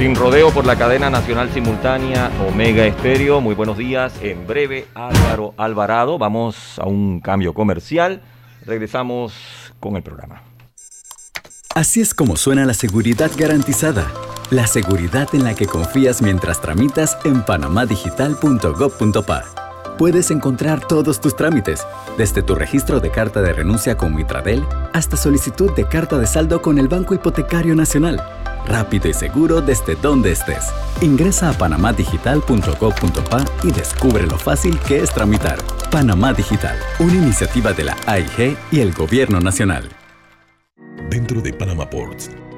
Sin 0.00 0.16
rodeo 0.16 0.50
por 0.50 0.64
la 0.64 0.76
cadena 0.76 1.10
nacional 1.10 1.52
simultánea 1.52 2.30
Omega 2.48 2.86
Estéreo. 2.86 3.42
Muy 3.42 3.54
buenos 3.54 3.76
días. 3.76 4.14
En 4.22 4.46
breve, 4.46 4.86
Álvaro 4.94 5.52
Alvarado. 5.58 6.16
Vamos 6.16 6.78
a 6.78 6.86
un 6.86 7.20
cambio 7.20 7.52
comercial. 7.52 8.22
Regresamos 8.64 9.34
con 9.78 9.96
el 9.96 10.02
programa. 10.02 10.40
Así 11.74 12.00
es 12.00 12.14
como 12.14 12.36
suena 12.36 12.64
la 12.64 12.72
seguridad 12.72 13.30
garantizada. 13.36 14.10
La 14.48 14.66
seguridad 14.66 15.28
en 15.34 15.44
la 15.44 15.54
que 15.54 15.66
confías 15.66 16.22
mientras 16.22 16.62
tramitas 16.62 17.18
en 17.24 17.42
panamadigital.gov.pa. 17.42 19.44
Puedes 19.98 20.30
encontrar 20.30 20.88
todos 20.88 21.20
tus 21.20 21.36
trámites, 21.36 21.86
desde 22.16 22.42
tu 22.42 22.54
registro 22.54 23.00
de 23.00 23.10
carta 23.10 23.42
de 23.42 23.52
renuncia 23.52 23.98
con 23.98 24.14
Mitradel 24.14 24.64
hasta 24.94 25.18
solicitud 25.18 25.74
de 25.74 25.86
carta 25.86 26.16
de 26.16 26.26
saldo 26.26 26.62
con 26.62 26.78
el 26.78 26.88
Banco 26.88 27.12
Hipotecario 27.12 27.74
Nacional 27.74 28.24
rápido 28.66 29.08
y 29.08 29.14
seguro 29.14 29.60
desde 29.60 29.96
donde 29.96 30.32
estés. 30.32 30.66
Ingresa 31.00 31.50
a 31.50 31.52
panamadigital.gov.pa 31.52 33.44
y 33.62 33.70
descubre 33.72 34.26
lo 34.26 34.38
fácil 34.38 34.78
que 34.80 34.98
es 35.00 35.10
tramitar. 35.12 35.58
Panamá 35.90 36.32
Digital, 36.32 36.76
una 36.98 37.14
iniciativa 37.14 37.72
de 37.72 37.84
la 37.84 37.96
AIG 38.06 38.56
y 38.70 38.80
el 38.80 38.92
Gobierno 38.92 39.40
Nacional. 39.40 39.88
Dentro 41.10 41.40
de 41.40 41.52
Panama 41.52 41.88
Ports 41.88 42.30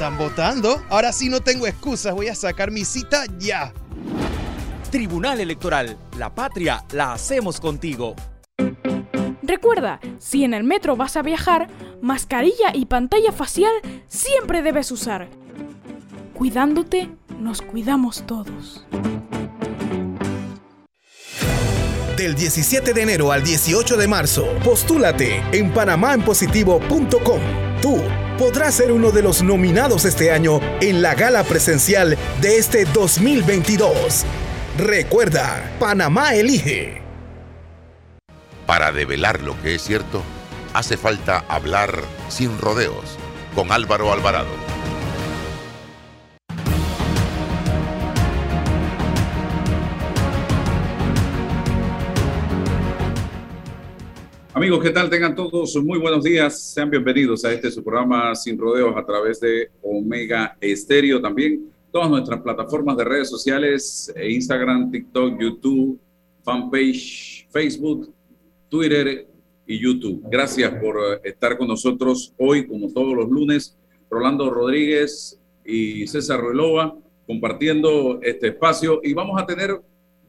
están 0.00 0.16
votando. 0.16 0.82
Ahora 0.88 1.12
sí 1.12 1.28
no 1.28 1.40
tengo 1.40 1.66
excusas, 1.66 2.14
voy 2.14 2.28
a 2.28 2.34
sacar 2.34 2.70
mi 2.70 2.86
cita 2.86 3.26
ya. 3.38 3.70
Tribunal 4.90 5.40
Electoral, 5.40 5.98
la 6.16 6.34
patria 6.34 6.82
la 6.92 7.12
hacemos 7.12 7.60
contigo. 7.60 8.16
Recuerda, 9.42 10.00
si 10.18 10.44
en 10.44 10.54
el 10.54 10.64
metro 10.64 10.96
vas 10.96 11.18
a 11.18 11.22
viajar, 11.22 11.68
mascarilla 12.00 12.72
y 12.72 12.86
pantalla 12.86 13.30
facial 13.30 13.72
siempre 14.08 14.62
debes 14.62 14.90
usar. 14.90 15.28
Cuidándote, 16.32 17.10
nos 17.38 17.60
cuidamos 17.60 18.24
todos. 18.26 18.86
Del 22.16 22.34
17 22.36 22.94
de 22.94 23.02
enero 23.02 23.32
al 23.32 23.42
18 23.42 23.98
de 23.98 24.08
marzo, 24.08 24.46
postúlate 24.64 25.42
en 25.52 25.70
panamaenpositivo.com. 25.74 27.40
Tú 27.82 28.00
podrás 28.40 28.76
ser 28.76 28.90
uno 28.90 29.10
de 29.10 29.20
los 29.20 29.42
nominados 29.42 30.06
este 30.06 30.30
año 30.30 30.60
en 30.80 31.02
la 31.02 31.14
gala 31.14 31.44
presencial 31.44 32.16
de 32.40 32.56
este 32.56 32.86
2022. 32.86 34.24
Recuerda, 34.78 35.70
Panamá 35.78 36.34
elige. 36.34 37.02
Para 38.64 38.92
develar 38.92 39.42
lo 39.42 39.60
que 39.60 39.74
es 39.74 39.82
cierto, 39.82 40.22
hace 40.72 40.96
falta 40.96 41.44
hablar 41.48 42.00
sin 42.30 42.58
rodeos 42.58 43.18
con 43.54 43.72
Álvaro 43.72 44.10
Alvarado. 44.10 44.69
Amigos, 54.60 54.82
¿qué 54.82 54.90
tal? 54.90 55.08
Tengan 55.08 55.34
todos 55.34 55.74
muy 55.82 55.98
buenos 55.98 56.22
días. 56.22 56.74
Sean 56.74 56.90
bienvenidos 56.90 57.46
a 57.46 57.52
este 57.54 57.70
su 57.70 57.82
programa 57.82 58.34
Sin 58.34 58.58
Rodeos 58.58 58.94
a 58.94 59.06
través 59.06 59.40
de 59.40 59.70
Omega 59.80 60.54
Estéreo. 60.60 61.18
También 61.18 61.72
todas 61.90 62.10
nuestras 62.10 62.42
plataformas 62.42 62.98
de 62.98 63.04
redes 63.04 63.30
sociales, 63.30 64.12
eh, 64.14 64.30
Instagram, 64.30 64.90
TikTok, 64.90 65.40
YouTube, 65.40 65.98
fanpage, 66.44 67.48
Facebook, 67.48 68.12
Twitter 68.68 69.26
y 69.66 69.78
YouTube. 69.78 70.24
Gracias 70.30 70.74
por 70.74 70.98
eh, 70.98 71.20
estar 71.24 71.56
con 71.56 71.66
nosotros 71.66 72.34
hoy, 72.36 72.66
como 72.66 72.92
todos 72.92 73.16
los 73.16 73.30
lunes. 73.30 73.78
Rolando 74.10 74.50
Rodríguez 74.50 75.40
y 75.64 76.06
César 76.06 76.38
Ruelova 76.38 76.94
compartiendo 77.26 78.20
este 78.20 78.48
espacio 78.48 79.00
y 79.02 79.14
vamos 79.14 79.40
a 79.40 79.46
tener 79.46 79.80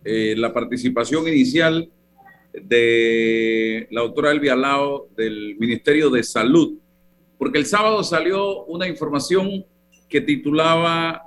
eh, 0.06 0.36
la 0.38 0.54
participación 0.54 1.28
inicial 1.28 1.92
de 2.54 3.88
la 3.92 4.02
doctora 4.02 4.32
Elvia 4.32 4.56
Lao 4.56 5.08
del 5.16 5.56
Ministerio 5.58 6.10
de 6.10 6.24
Salud, 6.24 6.78
porque 7.38 7.58
el 7.58 7.66
sábado 7.66 8.04
salió 8.04 8.66
una 8.66 8.88
información 8.88 9.66
que 10.10 10.22
titulaba 10.22 11.22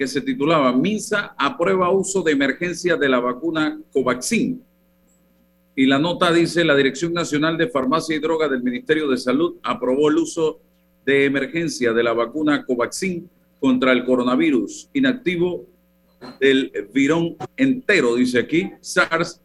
que 0.00 0.06
se 0.06 0.22
titulaba 0.22 0.72
MINSA 0.72 1.34
aprueba 1.36 1.90
uso 1.90 2.22
de 2.22 2.32
emergencia 2.32 2.96
de 2.96 3.06
la 3.06 3.20
vacuna 3.20 3.78
Covaxin. 3.92 4.64
Y 5.76 5.84
la 5.84 5.98
nota 5.98 6.32
dice, 6.32 6.64
la 6.64 6.74
Dirección 6.74 7.12
Nacional 7.12 7.58
de 7.58 7.68
Farmacia 7.68 8.16
y 8.16 8.18
Droga 8.18 8.48
del 8.48 8.62
Ministerio 8.62 9.08
de 9.08 9.18
Salud 9.18 9.56
aprobó 9.62 10.08
el 10.08 10.16
uso 10.16 10.58
de 11.04 11.26
emergencia 11.26 11.92
de 11.92 12.02
la 12.02 12.14
vacuna 12.14 12.64
Covaxin 12.64 13.28
contra 13.60 13.92
el 13.92 14.06
coronavirus 14.06 14.88
inactivo 14.94 15.66
del 16.40 16.72
virón 16.94 17.36
entero, 17.58 18.14
dice 18.14 18.38
aquí, 18.38 18.70
SARS 18.80 19.42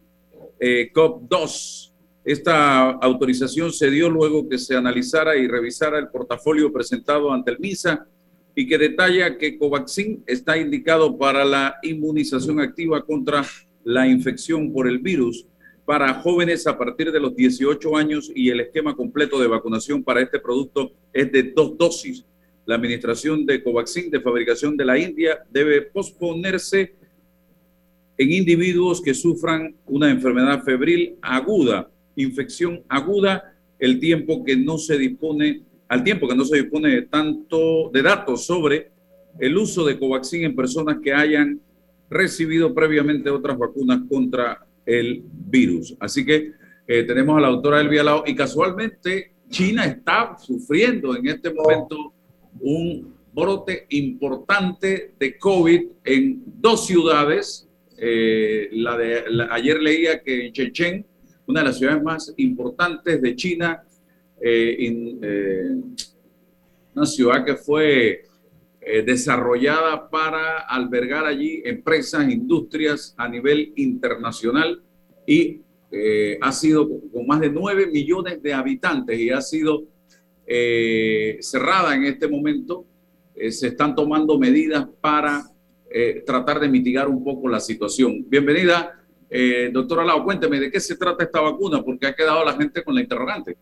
eh, 0.58 0.90
COP2. 0.92 1.92
Esta 2.24 2.90
autorización 2.90 3.72
se 3.72 3.90
dio 3.90 4.10
luego 4.10 4.48
que 4.48 4.58
se 4.58 4.74
analizara 4.74 5.36
y 5.36 5.46
revisara 5.46 5.98
el 5.98 6.08
portafolio 6.08 6.72
presentado 6.72 7.32
ante 7.32 7.52
el 7.52 7.60
MISA 7.60 8.06
y 8.54 8.66
que 8.66 8.78
detalla 8.78 9.36
que 9.38 9.58
Covaxin 9.58 10.24
está 10.26 10.56
indicado 10.56 11.16
para 11.16 11.44
la 11.44 11.76
inmunización 11.82 12.58
activa 12.58 13.04
contra 13.04 13.44
la 13.84 14.08
infección 14.08 14.72
por 14.72 14.88
el 14.88 14.98
virus 14.98 15.46
para 15.84 16.14
jóvenes 16.14 16.66
a 16.66 16.76
partir 16.76 17.12
de 17.12 17.20
los 17.20 17.36
18 17.36 17.96
años 17.96 18.30
y 18.34 18.50
el 18.50 18.60
esquema 18.60 18.96
completo 18.96 19.38
de 19.38 19.46
vacunación 19.46 20.02
para 20.02 20.20
este 20.20 20.40
producto 20.40 20.92
es 21.12 21.30
de 21.30 21.44
dos 21.54 21.78
dosis. 21.78 22.26
La 22.66 22.74
administración 22.74 23.46
de 23.46 23.62
Covaxin 23.62 24.10
de 24.10 24.20
fabricación 24.20 24.76
de 24.76 24.84
la 24.84 24.98
India 24.98 25.38
debe 25.48 25.82
posponerse 25.82 26.96
en 28.18 28.32
individuos 28.32 29.02
que 29.02 29.14
sufran 29.14 29.74
una 29.86 30.10
enfermedad 30.10 30.62
febril 30.62 31.16
aguda, 31.20 31.90
infección 32.16 32.82
aguda, 32.88 33.54
el 33.78 34.00
tiempo 34.00 34.44
que 34.44 34.56
no 34.56 34.78
se 34.78 34.96
dispone, 34.96 35.62
al 35.88 36.02
tiempo 36.02 36.26
que 36.26 36.34
no 36.34 36.44
se 36.44 36.62
dispone 36.62 36.90
de 36.90 37.02
tanto 37.02 37.90
de 37.92 38.02
datos 38.02 38.46
sobre 38.46 38.90
el 39.38 39.56
uso 39.56 39.84
de 39.84 39.98
Covaxin 39.98 40.44
en 40.44 40.56
personas 40.56 40.98
que 41.02 41.12
hayan 41.12 41.60
recibido 42.08 42.74
previamente 42.74 43.30
otras 43.30 43.58
vacunas 43.58 44.00
contra 44.08 44.64
el 44.86 45.22
virus. 45.24 45.94
Así 46.00 46.24
que 46.24 46.52
eh, 46.86 47.02
tenemos 47.02 47.36
a 47.36 47.40
la 47.40 47.48
doctora 47.48 47.80
Elvia 47.80 48.04
Lao 48.04 48.24
y 48.26 48.34
casualmente 48.34 49.32
China 49.48 49.84
está 49.84 50.36
sufriendo 50.38 51.16
en 51.16 51.26
este 51.26 51.52
momento 51.52 52.12
un 52.60 53.14
brote 53.32 53.86
importante 53.90 55.14
de 55.18 55.38
COVID 55.38 55.82
en 56.04 56.42
dos 56.46 56.86
ciudades, 56.86 57.65
eh, 57.98 58.68
la 58.72 58.96
de, 58.96 59.24
ayer 59.50 59.80
leía 59.80 60.22
que 60.22 60.46
en 60.46 60.52
Shenzhen, 60.52 61.06
una 61.46 61.60
de 61.60 61.66
las 61.66 61.78
ciudades 61.78 62.02
más 62.02 62.34
importantes 62.36 63.22
de 63.22 63.36
China, 63.36 63.82
eh, 64.40 64.76
eh, 65.22 65.76
una 66.94 67.06
ciudad 67.06 67.44
que 67.44 67.56
fue 67.56 68.22
desarrollada 69.04 70.08
para 70.08 70.60
albergar 70.60 71.26
allí 71.26 71.60
empresas, 71.64 72.30
industrias 72.30 73.14
a 73.16 73.28
nivel 73.28 73.72
internacional 73.74 74.80
y 75.26 75.60
ha 76.40 76.52
sido 76.52 76.88
con 77.12 77.26
más 77.26 77.40
de 77.40 77.50
9 77.50 77.88
millones 77.88 78.40
de 78.40 78.54
habitantes 78.54 79.18
y 79.18 79.30
ha 79.30 79.40
sido 79.40 79.88
cerrada 81.40 81.96
en 81.96 82.04
este 82.04 82.28
momento. 82.28 82.86
se 83.34 83.66
están 83.66 83.96
tomando 83.96 84.38
medidas 84.38 84.86
para 85.00 85.42
eh, 85.90 86.22
tratar 86.26 86.60
de 86.60 86.68
mitigar 86.68 87.08
un 87.08 87.22
poco 87.22 87.48
la 87.48 87.60
situación. 87.60 88.24
Bienvenida, 88.28 88.92
eh, 89.30 89.70
doctora 89.72 90.04
Lau, 90.04 90.24
cuénteme 90.24 90.60
de 90.60 90.70
qué 90.70 90.80
se 90.80 90.96
trata 90.96 91.24
esta 91.24 91.40
vacuna, 91.40 91.82
porque 91.82 92.06
ha 92.06 92.14
quedado 92.14 92.44
la 92.44 92.54
gente 92.54 92.82
con 92.82 92.94
la 92.94 93.00
interrogante. 93.00 93.56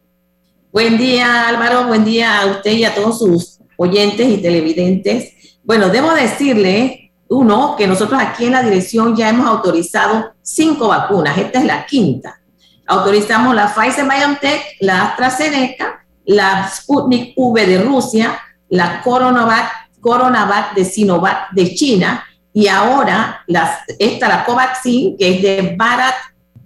Buen 0.73 0.99
día, 0.99 1.49
Álvaro, 1.49 1.87
buen 1.87 2.05
día 2.05 2.41
a 2.41 2.47
usted 2.47 2.73
y 2.73 2.85
a 2.85 2.95
todos 2.95 3.19
sus 3.19 3.61
oyentes 3.77 4.29
y 4.29 4.39
televidentes. 4.39 5.61
Bueno, 5.63 5.89
debo 5.89 6.13
decirle, 6.13 7.13
uno, 7.29 7.75
que 7.77 7.87
nosotros 7.87 8.21
aquí 8.21 8.47
en 8.47 8.53
la 8.53 8.63
dirección 8.63 9.15
ya 9.17 9.29
hemos 9.29 9.47
autorizado 9.47 10.35
cinco 10.43 10.89
vacunas, 10.89 11.39
esta 11.39 11.61
es 11.61 11.65
la 11.65 11.87
quinta. 11.87 12.41
Autorizamos 12.87 13.55
la 13.55 13.73
Pfizer 13.73 14.05
BioNTech, 14.05 14.77
la 14.81 15.05
AstraZeneca, 15.05 16.05
la 16.25 16.69
Sputnik 16.69 17.33
V 17.37 17.67
de 17.67 17.83
Rusia, 17.83 18.39
la 18.69 19.01
CoronaVac 19.03 19.84
CoronaVac 20.05 20.75
de 20.75 20.85
Sinovac 20.85 21.51
de 21.53 21.75
China 21.75 22.23
y 22.53 22.69
ahora 22.69 23.43
las, 23.47 23.81
esta, 23.99 24.29
la 24.29 24.45
Covaxin, 24.45 25.17
que 25.17 25.35
es 25.35 25.43
de 25.43 25.75
Bharat 25.77 26.15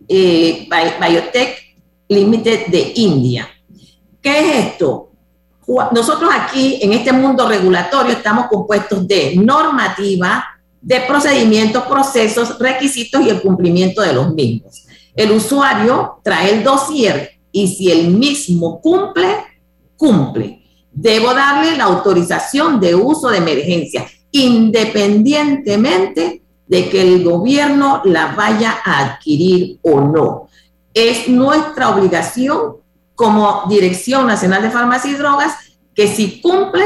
eh, 0.08 0.68
Biotech 0.68 1.76
Limited 2.08 2.66
de 2.66 2.92
India. 2.96 3.48
¿Qué 4.20 4.40
es 4.40 4.66
esto? 4.66 5.12
Nosotros 5.92 6.30
aquí 6.34 6.80
en 6.82 6.92
este 6.94 7.12
mundo 7.12 7.48
regulatorio 7.48 8.12
estamos 8.12 8.48
compuestos 8.48 9.06
de 9.06 9.36
normativa, 9.36 10.44
de 10.80 11.00
procedimientos, 11.02 11.84
procesos, 11.84 12.58
requisitos 12.58 13.24
y 13.24 13.28
el 13.28 13.40
cumplimiento 13.40 14.02
de 14.02 14.14
los 14.14 14.34
mismos. 14.34 14.84
El 15.14 15.30
usuario 15.30 16.20
trae 16.24 16.54
el 16.54 16.64
dossier 16.64 17.38
y 17.52 17.68
si 17.68 17.92
el 17.92 18.08
mismo 18.08 18.80
cumple, 18.80 19.28
cumple 19.96 20.67
debo 20.92 21.34
darle 21.34 21.76
la 21.76 21.84
autorización 21.84 22.80
de 22.80 22.94
uso 22.94 23.28
de 23.28 23.38
emergencia, 23.38 24.06
independientemente 24.30 26.42
de 26.66 26.88
que 26.88 27.02
el 27.02 27.24
gobierno 27.24 28.02
la 28.04 28.34
vaya 28.34 28.78
a 28.84 29.00
adquirir 29.00 29.78
o 29.82 30.00
no. 30.00 30.48
Es 30.92 31.28
nuestra 31.28 31.90
obligación 31.90 32.76
como 33.14 33.64
Dirección 33.68 34.26
Nacional 34.26 34.62
de 34.62 34.70
Farmacia 34.70 35.10
y 35.10 35.14
Drogas 35.14 35.54
que 35.94 36.06
si 36.06 36.40
cumple, 36.40 36.84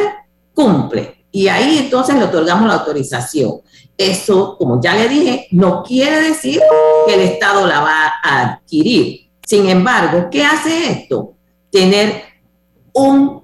cumple. 0.55 1.25
Y 1.31 1.49
ahí 1.49 1.79
entonces 1.79 2.17
le 2.17 2.25
otorgamos 2.25 2.69
la 2.69 2.75
autorización. 2.75 3.61
Eso, 3.97 4.57
como 4.59 4.81
ya 4.81 4.95
le 4.95 5.09
dije, 5.09 5.49
no 5.51 5.83
quiere 5.83 6.21
decir 6.21 6.61
que 7.07 7.15
el 7.15 7.21
Estado 7.21 7.67
la 7.67 7.81
va 7.81 8.13
a 8.23 8.43
adquirir. 8.43 9.31
Sin 9.47 9.69
embargo, 9.69 10.29
¿qué 10.31 10.45
hace 10.45 10.91
esto? 10.91 11.35
Tener 11.71 12.23
un 12.95 13.42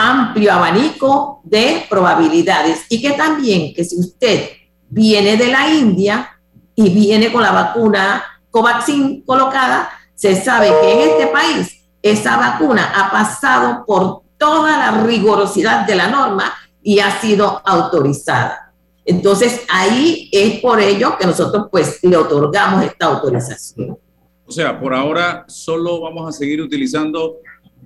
amplio 0.00 0.52
abanico 0.52 1.40
de 1.44 1.84
probabilidades 1.88 2.86
y 2.88 3.00
que 3.02 3.12
también 3.12 3.74
que 3.74 3.84
si 3.84 3.98
usted 3.98 4.48
viene 4.88 5.36
de 5.36 5.48
la 5.48 5.72
India 5.72 6.40
y 6.74 6.88
viene 6.90 7.30
con 7.30 7.42
la 7.42 7.52
vacuna 7.52 8.24
Covaxin 8.50 9.22
colocada, 9.22 9.90
se 10.14 10.34
sabe 10.40 10.72
que 10.80 10.92
en 10.92 11.10
este 11.10 11.26
país 11.26 11.88
esa 12.02 12.36
vacuna 12.36 12.92
ha 12.96 13.10
pasado 13.10 13.84
por 13.86 14.22
toda 14.38 14.76
la 14.78 15.02
rigurosidad 15.02 15.86
de 15.86 15.96
la 15.96 16.08
norma 16.08 16.52
y 16.82 16.98
ha 17.00 17.20
sido 17.20 17.60
autorizada. 17.64 18.72
Entonces 19.04 19.62
ahí 19.68 20.28
es 20.32 20.60
por 20.60 20.80
ello 20.80 21.16
que 21.18 21.26
nosotros 21.26 21.66
pues 21.70 22.02
le 22.02 22.16
otorgamos 22.16 22.84
esta 22.84 23.06
autorización. 23.06 23.98
O 24.46 24.52
sea, 24.52 24.80
por 24.80 24.94
ahora 24.94 25.44
solo 25.46 26.00
vamos 26.00 26.28
a 26.28 26.32
seguir 26.32 26.60
utilizando 26.60 27.36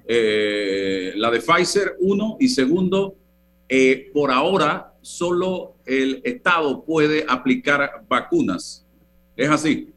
eh, 0.06 1.12
la 1.16 1.30
de 1.30 1.40
Pfizer, 1.40 1.96
uno, 2.00 2.36
y 2.38 2.48
segundo, 2.48 3.16
eh, 3.68 4.10
por 4.12 4.30
ahora 4.30 4.92
solo 5.00 5.76
el 5.84 6.20
Estado 6.24 6.84
puede 6.84 7.24
aplicar 7.28 8.04
vacunas. 8.08 8.84
¿Es 9.36 9.50
así? 9.50 9.90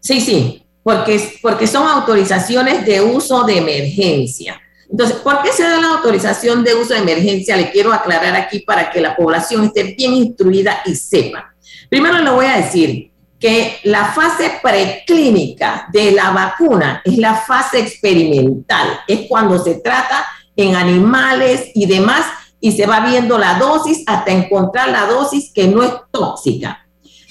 Sí, 0.00 0.20
sí, 0.20 0.62
porque, 0.82 1.20
porque 1.42 1.66
son 1.66 1.86
autorizaciones 1.86 2.84
de 2.84 3.00
uso 3.00 3.44
de 3.44 3.58
emergencia. 3.58 4.60
Entonces, 4.90 5.16
¿por 5.18 5.42
qué 5.42 5.52
se 5.52 5.62
da 5.62 5.78
la 5.80 5.96
autorización 5.96 6.64
de 6.64 6.74
uso 6.74 6.94
de 6.94 7.00
emergencia? 7.00 7.56
Le 7.56 7.70
quiero 7.70 7.92
aclarar 7.92 8.34
aquí 8.34 8.60
para 8.60 8.90
que 8.90 9.00
la 9.00 9.14
población 9.14 9.64
esté 9.66 9.94
bien 9.96 10.14
instruida 10.14 10.80
y 10.86 10.94
sepa. 10.94 11.54
Primero 11.90 12.18
le 12.18 12.30
voy 12.30 12.46
a 12.46 12.56
decir, 12.56 13.10
que 13.38 13.78
la 13.84 14.06
fase 14.06 14.58
preclínica 14.62 15.88
de 15.92 16.10
la 16.12 16.30
vacuna 16.30 17.02
es 17.04 17.18
la 17.18 17.34
fase 17.34 17.78
experimental, 17.78 19.00
es 19.06 19.28
cuando 19.28 19.62
se 19.62 19.76
trata 19.76 20.26
en 20.56 20.74
animales 20.74 21.70
y 21.74 21.86
demás 21.86 22.24
y 22.60 22.72
se 22.72 22.86
va 22.86 23.00
viendo 23.00 23.38
la 23.38 23.58
dosis 23.58 24.02
hasta 24.06 24.32
encontrar 24.32 24.88
la 24.88 25.06
dosis 25.06 25.52
que 25.52 25.68
no 25.68 25.82
es 25.82 25.92
tóxica. 26.10 26.84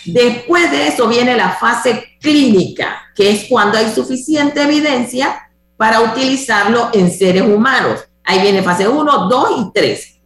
Después 0.05 0.71
de 0.71 0.87
eso 0.87 1.07
viene 1.09 1.35
la 1.35 1.51
fase 1.51 2.17
clínica, 2.21 3.01
que 3.13 3.31
es 3.31 3.45
cuando 3.49 3.77
hay 3.77 3.91
suficiente 3.93 4.63
evidencia 4.63 5.49
para 5.75 5.99
utilizarlo 5.99 6.89
en 6.93 7.11
seres 7.11 7.43
humanos. 7.43 8.05
Ahí 8.23 8.41
viene 8.41 8.63
fase 8.63 8.87
1, 8.87 9.27
2 9.27 9.49
y 9.57 9.71
3. 9.73 10.19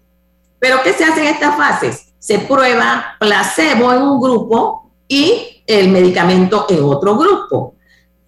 Pero 0.60 0.84
¿qué 0.84 0.94
se 0.94 1.04
hace 1.04 1.22
en 1.22 1.34
estas 1.34 1.58
fases? 1.58 2.14
Se 2.20 2.38
prueba 2.38 3.16
placebo 3.20 3.92
en 3.92 4.04
un 4.04 4.22
grupo 4.22 4.92
y 5.08 5.51
el 5.66 5.90
medicamento 5.90 6.66
en 6.70 6.84
otro 6.84 7.18
grupo. 7.18 7.76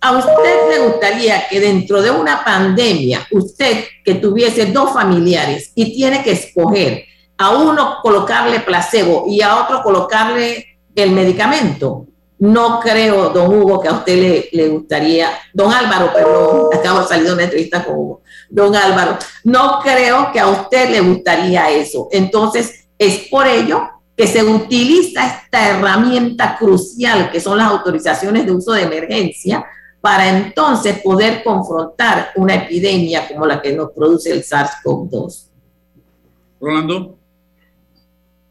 ¿A 0.02 0.18
usted 0.18 0.70
le 0.70 0.80
gustaría 0.80 1.48
que 1.48 1.62
dentro 1.62 2.02
de 2.02 2.12
una 2.12 2.44
pandemia, 2.44 3.26
usted 3.32 3.86
que 4.04 4.16
tuviese 4.16 4.66
dos 4.66 4.92
familiares 4.92 5.72
y 5.76 5.94
tiene 5.96 6.22
que 6.24 6.32
escoger 6.32 7.06
a 7.38 7.52
uno 7.52 8.00
colocarle 8.02 8.60
placebo 8.60 9.26
y 9.30 9.42
a 9.42 9.64
otro 9.64 9.82
colocarle 9.82 10.78
el 10.94 11.12
medicamento? 11.12 12.06
No 12.40 12.82
creo, 12.82 13.30
don 13.30 13.56
Hugo, 13.56 13.80
que 13.80 13.88
a 13.88 13.94
usted 13.94 14.18
le, 14.20 14.50
le 14.52 14.68
gustaría, 14.68 15.30
don 15.54 15.72
Álvaro, 15.72 16.12
perdón, 16.12 16.68
acabo 16.74 17.00
de 17.00 17.08
salir 17.08 17.28
de 17.28 17.34
una 17.34 17.44
entrevista 17.44 17.86
con 17.86 17.96
Hugo, 17.96 18.22
don 18.50 18.76
Álvaro, 18.76 19.18
no 19.46 19.80
creo 19.82 20.34
que 20.34 20.40
a 20.42 20.48
usted 20.48 20.90
le 20.90 21.00
gustaría 21.00 21.70
eso. 21.70 22.10
Entonces, 22.12 22.88
es 22.98 23.30
por 23.30 23.48
ello 23.48 23.93
que 24.16 24.28
se 24.28 24.44
utiliza 24.44 25.26
esta 25.26 25.70
herramienta 25.70 26.56
crucial 26.58 27.32
que 27.32 27.40
son 27.40 27.58
las 27.58 27.68
autorizaciones 27.68 28.46
de 28.46 28.52
uso 28.52 28.74
de 28.74 28.84
emergencia 28.84 29.66
para 30.02 30.38
entonces 30.38 31.00
poder 31.02 31.44
confrontar 31.44 32.32
una 32.36 32.56
epidemia 32.56 33.28
como 33.28 33.46
la 33.46 33.62
que 33.62 33.74
nos 33.74 33.92
produce 33.92 34.32
el 34.32 34.44
SARS-CoV-2. 34.44 35.48
Rolando. 36.60 37.18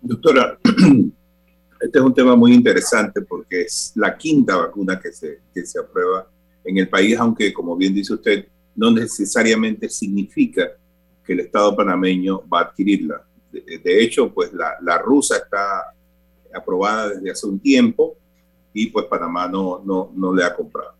Doctora, 0.00 0.59
este 1.81 1.99
es 1.99 2.04
un 2.04 2.14
tema 2.14 2.35
muy 2.35 2.54
interesante 2.54 3.21
porque 3.23 3.62
es 3.62 3.92
la 3.95 4.16
quinta 4.16 4.57
vacuna 4.57 4.99
que 4.99 5.12
se, 5.12 5.40
que 5.54 5.64
se 5.64 5.78
aprueba 5.78 6.26
en 6.64 6.78
el 6.78 6.88
país, 6.88 7.16
aunque 7.19 7.52
como 7.52 7.76
bien 7.76 7.95
dice 7.95 8.14
usted, 8.14 8.47
no 8.75 8.90
necesariamente 8.90 9.88
significa 9.88 10.71
que 11.25 11.33
el 11.35 11.40
Estado 11.40 11.76
panameño 11.76 12.42
va 12.49 12.61
a 12.61 12.62
adquirirla. 12.64 13.25
De, 13.52 14.02
hecho, 14.02 14.32
pues 14.32 14.52
la, 14.52 14.76
la, 14.80 14.99
rusa 14.99 15.37
está 15.37 15.94
aprobada 16.54 17.11
desde 17.11 17.30
hace 17.30 17.47
un 17.47 17.61
tiempo 17.61 18.16
y 18.73 18.87
pues 18.87 19.06
Panamá 19.06 19.47
no, 19.47 19.82
no, 19.85 20.11
no 20.14 20.35
le 20.35 20.44
ha 20.44 20.54
comprado. 20.54 20.94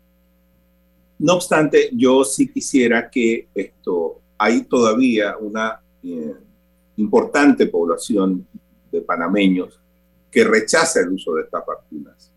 No 1.19 1.35
obstante, 1.35 1.89
yo 1.93 2.23
sí 2.23 2.51
quisiera 2.51 3.09
que 3.09 3.47
esto, 3.55 4.21
hay 4.37 4.63
todavía 4.63 5.37
una 5.37 5.81
eh, 6.03 6.35
importante 6.97 7.67
población 7.67 8.47
de 8.91 9.01
panameños 9.01 9.79
que 10.29 10.43
rechaza 10.43 10.99
el 11.01 11.09
uso 11.09 11.35
de 11.35 11.43
estas 11.43 11.65
vacunas. 11.65 12.31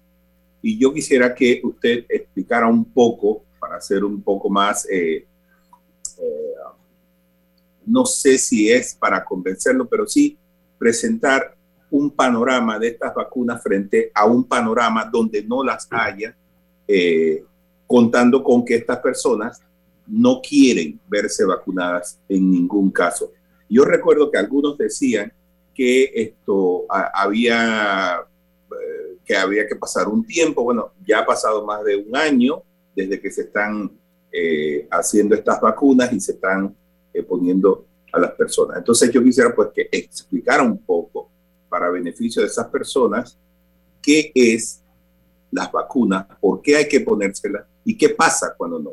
Y 0.62 0.78
yo 0.78 0.92
quisiera 0.92 1.34
que 1.34 1.60
usted 1.62 2.04
explicara 2.08 2.66
un 2.66 2.84
poco, 2.84 3.44
para 3.58 3.76
hacer 3.76 4.04
un 4.04 4.22
poco 4.22 4.48
más, 4.48 4.86
eh, 4.90 5.26
eh, 6.18 6.54
no 7.86 8.04
sé 8.04 8.38
si 8.38 8.70
es 8.70 8.94
para 8.94 9.24
convencerlo, 9.24 9.88
pero 9.88 10.06
sí 10.06 10.36
presentar 10.78 11.56
un 11.90 12.10
panorama 12.10 12.78
de 12.78 12.88
estas 12.88 13.14
vacunas 13.14 13.62
frente 13.62 14.10
a 14.12 14.26
un 14.26 14.44
panorama 14.44 15.04
donde 15.04 15.42
no 15.42 15.62
las 15.62 15.86
haya, 15.90 16.36
eh, 16.86 17.44
contando 17.86 18.42
con 18.42 18.64
que 18.64 18.74
estas 18.74 18.98
personas 18.98 19.60
no 20.06 20.40
quieren 20.40 21.00
verse 21.08 21.44
vacunadas 21.44 22.18
en 22.28 22.50
ningún 22.50 22.90
caso. 22.90 23.32
Yo 23.68 23.84
recuerdo 23.84 24.30
que 24.30 24.38
algunos 24.38 24.76
decían 24.76 25.32
que 25.74 26.10
esto 26.14 26.86
había 26.88 28.20
eh, 28.70 29.18
que 29.24 29.36
había 29.36 29.66
que 29.66 29.76
pasar 29.76 30.08
un 30.08 30.24
tiempo, 30.24 30.62
bueno, 30.62 30.92
ya 31.06 31.20
ha 31.20 31.26
pasado 31.26 31.64
más 31.64 31.84
de 31.84 31.96
un 31.96 32.16
año 32.16 32.62
desde 32.94 33.20
que 33.20 33.30
se 33.30 33.42
están 33.42 33.90
eh, 34.32 34.86
haciendo 34.90 35.34
estas 35.34 35.60
vacunas 35.60 36.12
y 36.12 36.20
se 36.20 36.32
están 36.32 36.74
poniendo 37.22 37.86
a 38.12 38.18
las 38.18 38.32
personas. 38.32 38.78
Entonces 38.78 39.10
yo 39.12 39.22
quisiera 39.22 39.54
pues 39.54 39.68
que 39.74 39.88
explicara 39.90 40.62
un 40.62 40.78
poco 40.78 41.30
para 41.68 41.90
beneficio 41.90 42.42
de 42.42 42.48
esas 42.48 42.66
personas 42.68 43.36
qué 44.02 44.30
es 44.34 44.82
las 45.50 45.70
vacunas, 45.70 46.26
por 46.40 46.62
qué 46.62 46.76
hay 46.76 46.88
que 46.88 47.00
ponérselas 47.00 47.64
y 47.84 47.96
qué 47.96 48.10
pasa 48.10 48.54
cuando 48.56 48.78
no. 48.78 48.90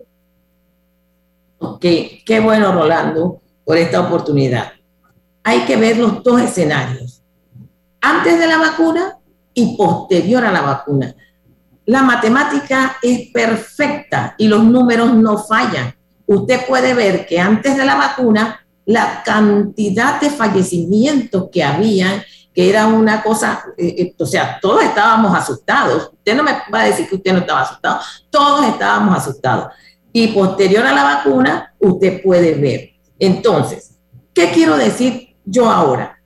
Ok, 1.60 1.86
qué 2.26 2.40
bueno 2.42 2.74
Rolando 2.74 3.42
por 3.64 3.78
esta 3.78 4.02
oportunidad 4.02 4.74
hay 5.44 5.66
que 5.66 5.76
ver 5.76 5.98
los 5.98 6.24
dos 6.24 6.42
escenarios, 6.42 7.22
antes 8.02 8.40
de 8.40 8.48
la 8.48 8.58
vacuna 8.58 9.18
y 9.54 9.76
posterior 9.76 10.44
a 10.46 10.52
la 10.52 10.62
vacuna. 10.62 11.16
La 11.86 12.02
matemática 12.02 12.98
es 13.02 13.30
perfecta 13.32 14.36
y 14.38 14.48
los 14.48 14.64
números 14.64 15.14
no 15.14 15.38
fallan. 15.38 15.94
Usted 16.26 16.66
puede 16.66 16.94
ver 16.94 17.26
que 17.26 17.40
antes 17.40 17.76
de 17.76 17.86
la 17.86 17.96
vacuna, 17.96 18.66
la 18.86 19.24
cantidad 19.24 20.20
de 20.20 20.30
fallecimientos 20.30 21.50
que 21.52 21.64
había, 21.64 22.24
que 22.54 22.70
era 22.70 22.88
una 22.88 23.24
cosa, 23.24 23.64
eh, 23.78 23.96
eh, 23.98 24.16
o 24.18 24.26
sea, 24.26 24.60
todos 24.62 24.84
estábamos 24.84 25.36
asustados. 25.36 26.12
Usted 26.14 26.36
no 26.36 26.44
me 26.44 26.52
va 26.74 26.82
a 26.82 26.86
decir 26.86 27.08
que 27.08 27.16
usted 27.16 27.34
no 27.34 27.40
estaba 27.40 27.62
asustado, 27.62 28.00
todos 28.30 28.68
estábamos 28.68 29.18
asustados. 29.18 29.74
Y 30.12 30.28
posterior 30.28 30.86
a 30.86 30.94
la 30.94 31.04
vacuna, 31.04 31.74
usted 31.80 32.22
puede 32.22 32.54
ver. 32.54 32.92
Entonces, 33.18 33.98
¿qué 34.34 34.52
quiero 34.52 34.78
decir 34.78 35.36
yo 35.46 35.70
ahora, 35.70 36.22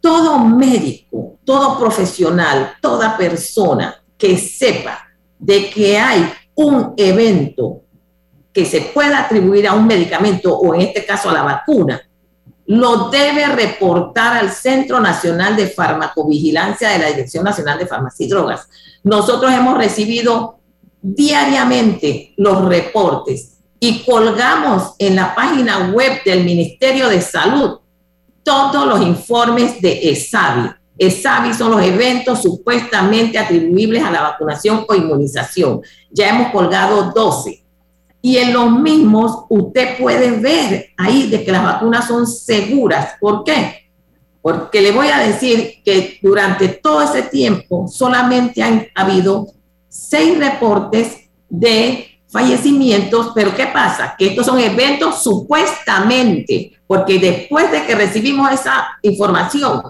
todo 0.00 0.38
médico, 0.38 1.38
todo 1.44 1.78
profesional, 1.78 2.74
toda 2.80 3.16
persona 3.16 3.94
que 4.16 4.38
sepa 4.38 4.98
de 5.38 5.68
que 5.70 5.98
hay 5.98 6.32
un 6.54 6.94
evento 6.96 7.81
que 8.52 8.64
se 8.66 8.80
pueda 8.82 9.20
atribuir 9.20 9.66
a 9.66 9.74
un 9.74 9.86
medicamento 9.86 10.56
o 10.56 10.74
en 10.74 10.82
este 10.82 11.04
caso 11.04 11.30
a 11.30 11.34
la 11.34 11.42
vacuna, 11.42 12.02
lo 12.66 13.10
debe 13.10 13.46
reportar 13.46 14.36
al 14.36 14.50
Centro 14.50 15.00
Nacional 15.00 15.56
de 15.56 15.68
Farmacovigilancia 15.68 16.90
de 16.90 16.98
la 16.98 17.08
Dirección 17.08 17.44
Nacional 17.44 17.78
de 17.78 17.86
Farmacia 17.86 18.26
y 18.26 18.28
Drogas. 18.28 18.68
Nosotros 19.02 19.52
hemos 19.52 19.76
recibido 19.76 20.58
diariamente 21.00 22.32
los 22.36 22.64
reportes 22.64 23.58
y 23.80 24.04
colgamos 24.04 24.94
en 24.98 25.16
la 25.16 25.34
página 25.34 25.90
web 25.90 26.22
del 26.24 26.44
Ministerio 26.44 27.08
de 27.08 27.20
Salud 27.20 27.80
todos 28.44 28.86
los 28.86 29.02
informes 29.02 29.80
de 29.80 30.10
ESAVI. 30.10 30.70
ESAVI 30.98 31.54
son 31.54 31.72
los 31.72 31.82
eventos 31.82 32.42
supuestamente 32.42 33.38
atribuibles 33.38 34.04
a 34.04 34.10
la 34.10 34.22
vacunación 34.22 34.84
o 34.88 34.94
inmunización. 34.94 35.80
Ya 36.10 36.28
hemos 36.28 36.52
colgado 36.52 37.12
12. 37.14 37.61
Y 38.22 38.36
en 38.38 38.52
los 38.52 38.70
mismos 38.70 39.44
usted 39.48 39.98
puede 39.98 40.30
ver 40.30 40.90
ahí 40.96 41.28
de 41.28 41.44
que 41.44 41.52
las 41.52 41.64
vacunas 41.64 42.06
son 42.06 42.26
seguras. 42.26 43.14
¿Por 43.20 43.42
qué? 43.42 43.90
Porque 44.40 44.80
le 44.80 44.92
voy 44.92 45.08
a 45.08 45.18
decir 45.18 45.82
que 45.84 46.18
durante 46.22 46.68
todo 46.68 47.02
ese 47.02 47.22
tiempo 47.22 47.88
solamente 47.88 48.62
han 48.62 48.86
habido 48.94 49.48
seis 49.88 50.38
reportes 50.38 51.28
de 51.48 52.20
fallecimientos, 52.28 53.32
pero 53.34 53.54
¿qué 53.54 53.66
pasa? 53.66 54.14
Que 54.16 54.28
estos 54.28 54.46
son 54.46 54.58
eventos 54.58 55.22
supuestamente, 55.22 56.72
porque 56.86 57.18
después 57.18 57.70
de 57.70 57.84
que 57.84 57.94
recibimos 57.94 58.50
esa 58.50 58.98
información, 59.02 59.82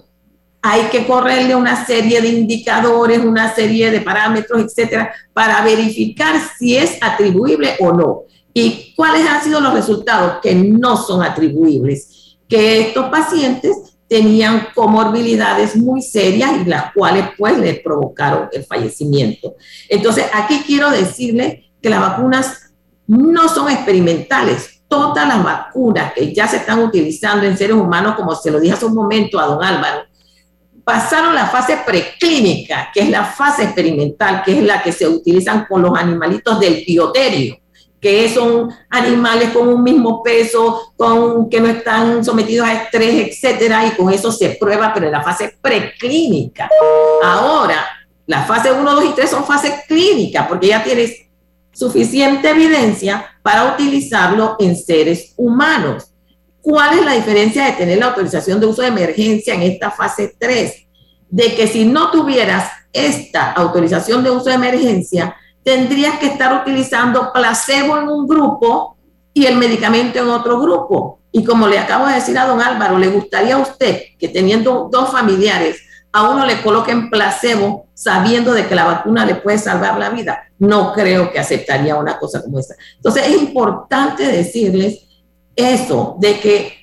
hay 0.62 0.82
que 0.82 1.04
correrle 1.06 1.56
una 1.56 1.84
serie 1.84 2.20
de 2.20 2.28
indicadores, 2.28 3.18
una 3.18 3.52
serie 3.52 3.90
de 3.90 4.00
parámetros, 4.00 4.62
etcétera, 4.62 5.12
para 5.32 5.60
verificar 5.62 6.36
si 6.56 6.76
es 6.76 6.98
atribuible 7.00 7.74
o 7.80 7.92
no. 7.92 8.22
¿Y 8.54 8.94
cuáles 8.94 9.26
han 9.28 9.42
sido 9.42 9.60
los 9.60 9.74
resultados? 9.74 10.38
Que 10.40 10.54
no 10.54 10.96
son 10.96 11.22
atribuibles, 11.22 12.36
que 12.48 12.80
estos 12.80 13.06
pacientes 13.08 13.76
tenían 14.08 14.68
comorbilidades 14.74 15.74
muy 15.74 16.00
serias 16.00 16.52
y 16.60 16.68
las 16.68 16.92
cuales 16.92 17.30
pues 17.36 17.58
les 17.58 17.80
provocaron 17.80 18.48
el 18.52 18.64
fallecimiento. 18.64 19.56
Entonces, 19.88 20.26
aquí 20.32 20.62
quiero 20.64 20.90
decirle 20.90 21.72
que 21.80 21.90
las 21.90 22.00
vacunas 22.00 22.72
no 23.08 23.48
son 23.48 23.68
experimentales. 23.70 24.82
Todas 24.86 25.26
las 25.26 25.42
vacunas 25.42 26.12
que 26.12 26.32
ya 26.32 26.46
se 26.46 26.58
están 26.58 26.80
utilizando 26.80 27.46
en 27.46 27.56
seres 27.56 27.74
humanos, 27.74 28.14
como 28.14 28.34
se 28.34 28.50
lo 28.50 28.60
dije 28.60 28.74
hace 28.74 28.84
un 28.84 28.94
momento 28.94 29.40
a 29.40 29.46
don 29.46 29.64
Álvaro, 29.64 30.02
pasaron 30.84 31.34
la 31.34 31.46
fase 31.46 31.78
preclínica, 31.84 32.90
que 32.92 33.00
es 33.00 33.10
la 33.10 33.24
fase 33.24 33.64
experimental, 33.64 34.42
que 34.44 34.58
es 34.58 34.64
la 34.64 34.82
que 34.82 34.92
se 34.92 35.06
utilizan 35.06 35.66
con 35.68 35.82
los 35.82 35.96
animalitos 35.96 36.58
del 36.58 36.84
bioterio, 36.86 37.58
que 38.00 38.28
son 38.28 38.68
animales 38.90 39.50
con 39.50 39.68
un 39.68 39.82
mismo 39.82 40.22
peso, 40.22 40.92
con, 40.96 41.48
que 41.48 41.60
no 41.60 41.68
están 41.68 42.24
sometidos 42.24 42.66
a 42.66 42.82
estrés, 42.82 43.28
etcétera, 43.28 43.86
y 43.86 43.90
con 43.92 44.12
eso 44.12 44.32
se 44.32 44.50
prueba, 44.50 44.92
pero 44.92 45.06
en 45.06 45.12
la 45.12 45.22
fase 45.22 45.56
preclínica. 45.60 46.68
Ahora, 47.22 47.84
la 48.26 48.42
fase 48.42 48.72
1, 48.72 48.94
2 48.94 49.04
y 49.04 49.14
3 49.14 49.30
son 49.30 49.44
fases 49.44 49.84
clínicas, 49.86 50.48
porque 50.48 50.68
ya 50.68 50.82
tienes 50.82 51.12
suficiente 51.72 52.50
evidencia 52.50 53.24
para 53.42 53.72
utilizarlo 53.72 54.56
en 54.58 54.76
seres 54.76 55.32
humanos. 55.36 56.11
¿Cuál 56.62 57.00
es 57.00 57.04
la 57.04 57.14
diferencia 57.14 57.66
de 57.66 57.72
tener 57.72 57.98
la 57.98 58.06
autorización 58.06 58.60
de 58.60 58.66
uso 58.66 58.82
de 58.82 58.88
emergencia 58.88 59.54
en 59.54 59.62
esta 59.62 59.90
fase 59.90 60.36
3? 60.38 60.86
De 61.28 61.56
que 61.56 61.66
si 61.66 61.84
no 61.84 62.12
tuvieras 62.12 62.70
esta 62.92 63.50
autorización 63.50 64.22
de 64.22 64.30
uso 64.30 64.44
de 64.44 64.54
emergencia, 64.54 65.34
tendrías 65.64 66.20
que 66.20 66.26
estar 66.26 66.62
utilizando 66.62 67.32
placebo 67.32 67.98
en 67.98 68.08
un 68.08 68.28
grupo 68.28 68.96
y 69.34 69.46
el 69.46 69.56
medicamento 69.56 70.20
en 70.20 70.28
otro 70.28 70.60
grupo. 70.60 71.18
Y 71.32 71.42
como 71.42 71.66
le 71.66 71.80
acabo 71.80 72.06
de 72.06 72.14
decir 72.14 72.38
a 72.38 72.46
don 72.46 72.60
Álvaro, 72.60 72.96
¿le 72.96 73.08
gustaría 73.08 73.56
a 73.56 73.58
usted 73.58 74.00
que 74.16 74.28
teniendo 74.28 74.88
dos 74.92 75.10
familiares, 75.10 75.78
a 76.12 76.30
uno 76.30 76.46
le 76.46 76.62
coloquen 76.62 77.10
placebo 77.10 77.86
sabiendo 77.94 78.52
de 78.52 78.66
que 78.68 78.74
la 78.76 78.84
vacuna 78.84 79.24
le 79.24 79.34
puede 79.34 79.58
salvar 79.58 79.98
la 79.98 80.10
vida? 80.10 80.44
No 80.60 80.92
creo 80.92 81.32
que 81.32 81.40
aceptaría 81.40 81.96
una 81.96 82.20
cosa 82.20 82.40
como 82.40 82.60
esa. 82.60 82.76
Entonces 82.96 83.26
es 83.26 83.42
importante 83.42 84.24
decirles 84.24 85.08
eso, 85.56 86.16
de 86.18 86.40
que 86.40 86.82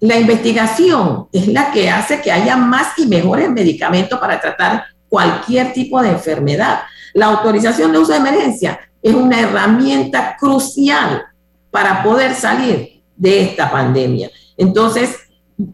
la 0.00 0.16
investigación 0.16 1.28
es 1.32 1.48
la 1.48 1.70
que 1.72 1.90
hace 1.90 2.20
que 2.20 2.30
haya 2.30 2.56
más 2.56 2.98
y 2.98 3.06
mejores 3.06 3.50
medicamentos 3.50 4.18
para 4.18 4.40
tratar 4.40 4.84
cualquier 5.08 5.72
tipo 5.72 6.00
de 6.00 6.10
enfermedad. 6.10 6.80
La 7.14 7.26
autorización 7.26 7.92
de 7.92 7.98
uso 7.98 8.12
de 8.12 8.18
emergencia 8.18 8.78
es 9.02 9.14
una 9.14 9.40
herramienta 9.40 10.36
crucial 10.38 11.24
para 11.70 12.02
poder 12.02 12.34
salir 12.34 13.02
de 13.16 13.42
esta 13.42 13.70
pandemia. 13.70 14.30
Entonces, 14.56 15.16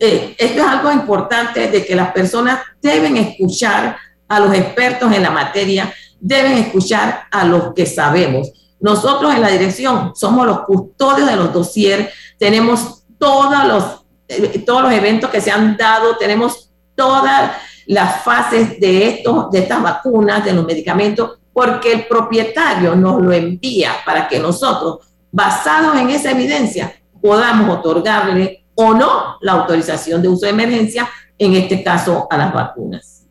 eh, 0.01 0.35
esto 0.39 0.63
es 0.63 0.67
algo 0.67 0.91
importante 0.91 1.71
de 1.71 1.85
que 1.85 1.95
las 1.95 2.13
personas 2.13 2.61
deben 2.81 3.17
escuchar 3.17 3.97
a 4.29 4.41
los 4.41 4.55
expertos 4.55 5.13
en 5.13 5.23
la 5.23 5.31
materia, 5.31 5.93
deben 6.21 6.53
escuchar 6.53 7.25
a 7.31 7.45
los 7.45 7.75
que 7.75 7.85
sabemos. 7.85 8.51
Nosotros 8.81 9.35
en 9.35 9.43
la 9.43 9.49
dirección 9.49 10.13
somos 10.15 10.47
los 10.47 10.61
custodios 10.63 11.29
de 11.29 11.37
los 11.37 11.53
dossiers, 11.53 12.09
tenemos 12.39 13.05
todos 13.19 13.65
los, 13.67 14.07
eh, 14.29 14.63
todos 14.67 14.83
los 14.83 14.93
eventos 14.93 15.31
que 15.31 15.41
se 15.41 15.51
han 15.51 15.77
dado, 15.77 16.17
tenemos 16.17 16.71
todas 16.95 17.53
las 17.87 18.23
fases 18.23 18.81
de, 18.81 19.09
estos, 19.09 19.51
de 19.51 19.61
estas 19.61 19.83
vacunas, 19.83 20.45
de 20.45 20.53
los 20.53 20.65
medicamentos, 20.65 21.39
porque 21.53 21.93
el 21.93 22.07
propietario 22.07 22.95
nos 22.97 23.23
lo 23.23 23.33
envía 23.33 23.93
para 24.05 24.27
que 24.29 24.39
nosotros, 24.39 25.07
basados 25.31 25.97
en 25.97 26.11
esa 26.11 26.31
evidencia, 26.31 26.95
podamos 27.21 27.79
otorgarle 27.79 28.67
o 28.75 28.93
no 28.95 29.37
la 29.41 29.53
autorización 29.53 30.21
de 30.21 30.29
uso 30.29 30.47
de 30.47 30.53
emergencia, 30.53 31.09
en 31.39 31.55
este 31.55 31.83
caso 31.83 32.27
a 32.31 32.37
las 32.37 32.53
vacunas. 32.53 33.27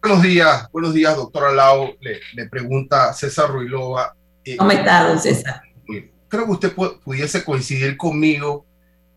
Buenos 0.00 0.22
días, 0.22 0.68
buenos 0.72 0.94
días, 0.94 1.16
doctora 1.16 1.52
Lau. 1.52 1.90
Le, 2.00 2.48
pregunta 2.48 3.12
César 3.12 3.50
Ruilova. 3.50 4.14
Eh, 4.44 4.56
¿Cómo 4.56 4.70
está, 4.70 5.08
don 5.08 5.18
César? 5.18 5.60
Creo 6.28 6.44
que 6.46 6.52
usted 6.52 6.74
pudiese 6.74 7.44
coincidir 7.44 7.96
conmigo 7.96 8.66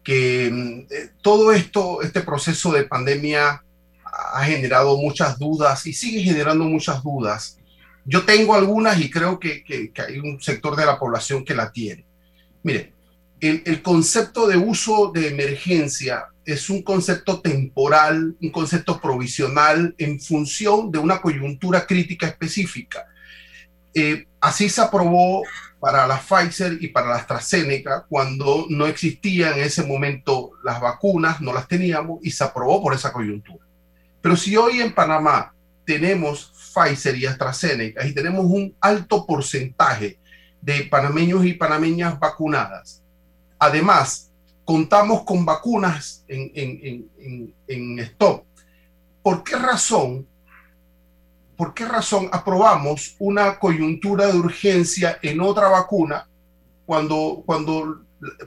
que 0.04 0.50
mm, 0.52 0.80
eh, 0.94 1.10
todo 1.22 1.52
esto, 1.52 2.02
este 2.02 2.22
proceso 2.22 2.72
de 2.72 2.84
pandemia 2.84 3.64
ha 4.04 4.44
generado 4.44 4.98
muchas 4.98 5.38
dudas 5.38 5.86
y 5.86 5.94
sigue 5.94 6.22
generando 6.22 6.66
muchas 6.66 7.02
dudas. 7.04 7.58
Yo 8.06 8.24
tengo 8.24 8.56
algunas 8.56 9.00
y 9.00 9.10
creo 9.10 9.40
que, 9.40 9.64
que, 9.64 9.92
hay 10.02 10.20
un 10.20 10.42
sector 10.42 10.76
de 10.76 10.86
la 10.86 11.00
población 11.00 11.46
que 11.46 11.56
la 11.56 11.72
tiene. 11.72 12.06
Mire, 12.64 12.94
el, 13.40 13.64
el, 13.66 13.82
concepto 13.82 14.48
de 14.48 14.58
uso 14.58 15.12
de 15.14 15.30
emergencia 15.30 16.26
es 16.46 16.70
un 16.70 16.82
concepto 16.82 17.42
temporal, 17.42 18.36
un 18.42 18.50
concepto 18.50 19.00
provisional 19.00 19.96
en 19.98 20.20
función 20.20 20.92
de 20.92 21.00
una 21.00 21.22
coyuntura 21.22 21.86
crítica 21.86 22.28
específica. 22.28 23.06
Eh, 23.94 24.26
así 24.40 24.70
se 24.70 24.82
aprobó 24.82 25.44
para 25.82 26.06
la 26.06 26.20
Pfizer 26.20 26.78
y 26.80 26.90
para 26.90 27.08
la 27.08 27.16
AstraZeneca 27.16 28.06
cuando 28.08 28.68
no 28.70 28.86
existían 28.86 29.54
en 29.54 29.64
ese 29.64 29.84
momento 29.84 30.52
las 30.64 30.80
vacunas, 30.80 31.42
no 31.42 31.52
las 31.52 31.68
teníamos 31.68 32.20
y 32.22 32.30
se 32.30 32.44
aprobó 32.44 32.84
por 32.84 32.94
esa 32.94 33.12
coyuntura. 33.12 33.66
Pero 34.22 34.38
si 34.38 34.56
hoy 34.56 34.80
en 34.80 34.94
Panamá 34.94 35.56
tenemos 35.84 36.54
Pfizer 36.76 37.18
y 37.18 37.26
AstraZeneca 37.26 38.06
y 38.06 38.14
tenemos 38.14 38.46
un 38.46 38.76
alto 38.80 39.26
porcentaje 39.26 40.20
de 40.62 40.84
panameños 40.84 41.44
y 41.46 41.54
panameñas 41.54 42.20
vacunadas, 42.20 43.02
además 43.58 44.32
contamos 44.64 45.24
con 45.24 45.44
vacunas 45.46 46.24
en, 46.28 46.52
en, 46.54 47.10
en, 47.18 47.56
en 47.68 48.00
stock, 48.00 48.46
¿por 49.24 49.44
qué 49.44 49.56
razón? 49.56 50.28
¿Por 51.62 51.76
qué 51.76 51.86
razón 51.86 52.28
aprobamos 52.32 53.16
una 53.20 53.60
coyuntura 53.60 54.26
de 54.26 54.36
urgencia 54.36 55.20
en 55.22 55.40
otra 55.42 55.68
vacuna 55.70 56.28
cuando, 56.88 57.44
cuando 57.46 58.02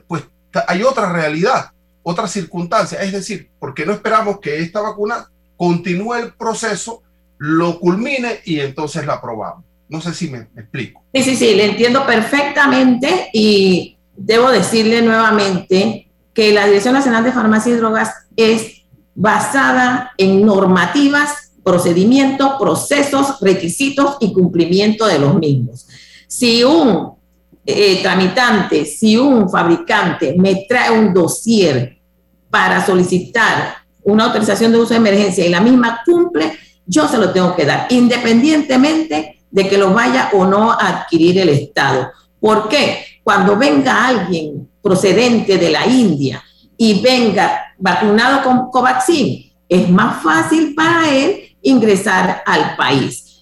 pues, 0.05 0.23
hay 0.67 0.83
otra 0.83 1.13
realidad, 1.13 1.71
otra 2.03 2.27
circunstancia? 2.27 3.01
Es 3.01 3.13
decir, 3.13 3.49
¿por 3.57 3.73
qué 3.73 3.85
no 3.85 3.93
esperamos 3.93 4.41
que 4.41 4.59
esta 4.59 4.81
vacuna 4.81 5.29
continúe 5.55 6.15
el 6.15 6.33
proceso, 6.33 7.03
lo 7.37 7.79
culmine 7.79 8.41
y 8.43 8.59
entonces 8.59 9.05
la 9.05 9.13
aprobamos. 9.13 9.63
No 9.87 10.01
sé 10.01 10.13
si 10.13 10.29
me, 10.29 10.49
explico. 10.57 11.01
Sí, 11.13 11.23
sí, 11.23 11.35
sí, 11.37 11.55
le 11.55 11.67
entiendo 11.67 12.05
perfectamente 12.05 13.29
y 13.31 13.97
debo 14.17 14.51
decirle 14.51 15.01
nuevamente 15.01 16.09
que 16.33 16.51
la 16.51 16.65
Dirección 16.65 16.93
Nacional 16.93 17.23
de 17.23 17.31
Farmacia 17.31 17.71
y 17.71 17.77
Drogas 17.77 18.13
es 18.35 18.83
basada 19.13 20.11
en 20.17 20.45
normativas, 20.45 21.44
procedimientos, 21.65 22.51
procesos, 22.59 23.39
requisitos 23.41 24.17
y 24.19 24.31
cumplimiento 24.31 25.07
de 25.07 25.17
los 25.17 25.33
mismos. 25.33 25.87
Si 26.27 26.63
un 26.63 27.15
eh, 27.65 28.03
tramitante, 28.03 28.85
si 28.85 29.17
un 29.17 29.49
fabricante 29.49 30.35
me 30.37 30.67
trae 30.69 30.91
un 30.91 31.11
dossier 31.11 31.97
para 32.51 32.85
solicitar 32.85 33.77
una 34.03 34.25
autorización 34.25 34.71
de 34.71 34.77
uso 34.77 34.93
de 34.93 34.97
emergencia 34.97 35.43
y 35.43 35.49
la 35.49 35.59
misma 35.59 36.01
cumple, 36.05 36.53
yo 36.85 37.07
se 37.07 37.17
lo 37.17 37.31
tengo 37.31 37.55
que 37.55 37.65
dar, 37.65 37.87
independientemente 37.89 39.39
de 39.49 39.67
que 39.67 39.79
lo 39.79 39.91
vaya 39.91 40.29
o 40.33 40.45
no 40.45 40.71
a 40.71 40.87
adquirir 40.87 41.39
el 41.39 41.49
Estado. 41.49 42.11
¿Por 42.39 42.69
qué? 42.69 43.03
Cuando 43.23 43.57
venga 43.57 44.05
alguien 44.05 44.69
procedente 44.83 45.57
de 45.57 45.71
la 45.71 45.87
India 45.87 46.43
y 46.77 47.01
venga 47.01 47.73
vacunado 47.79 48.43
con 48.43 48.69
Covaxin, 48.69 49.51
es 49.67 49.89
más 49.89 50.21
fácil 50.21 50.75
para 50.75 51.09
él 51.09 51.44
ingresar 51.65 52.43
al 52.45 52.75
país. 52.75 53.41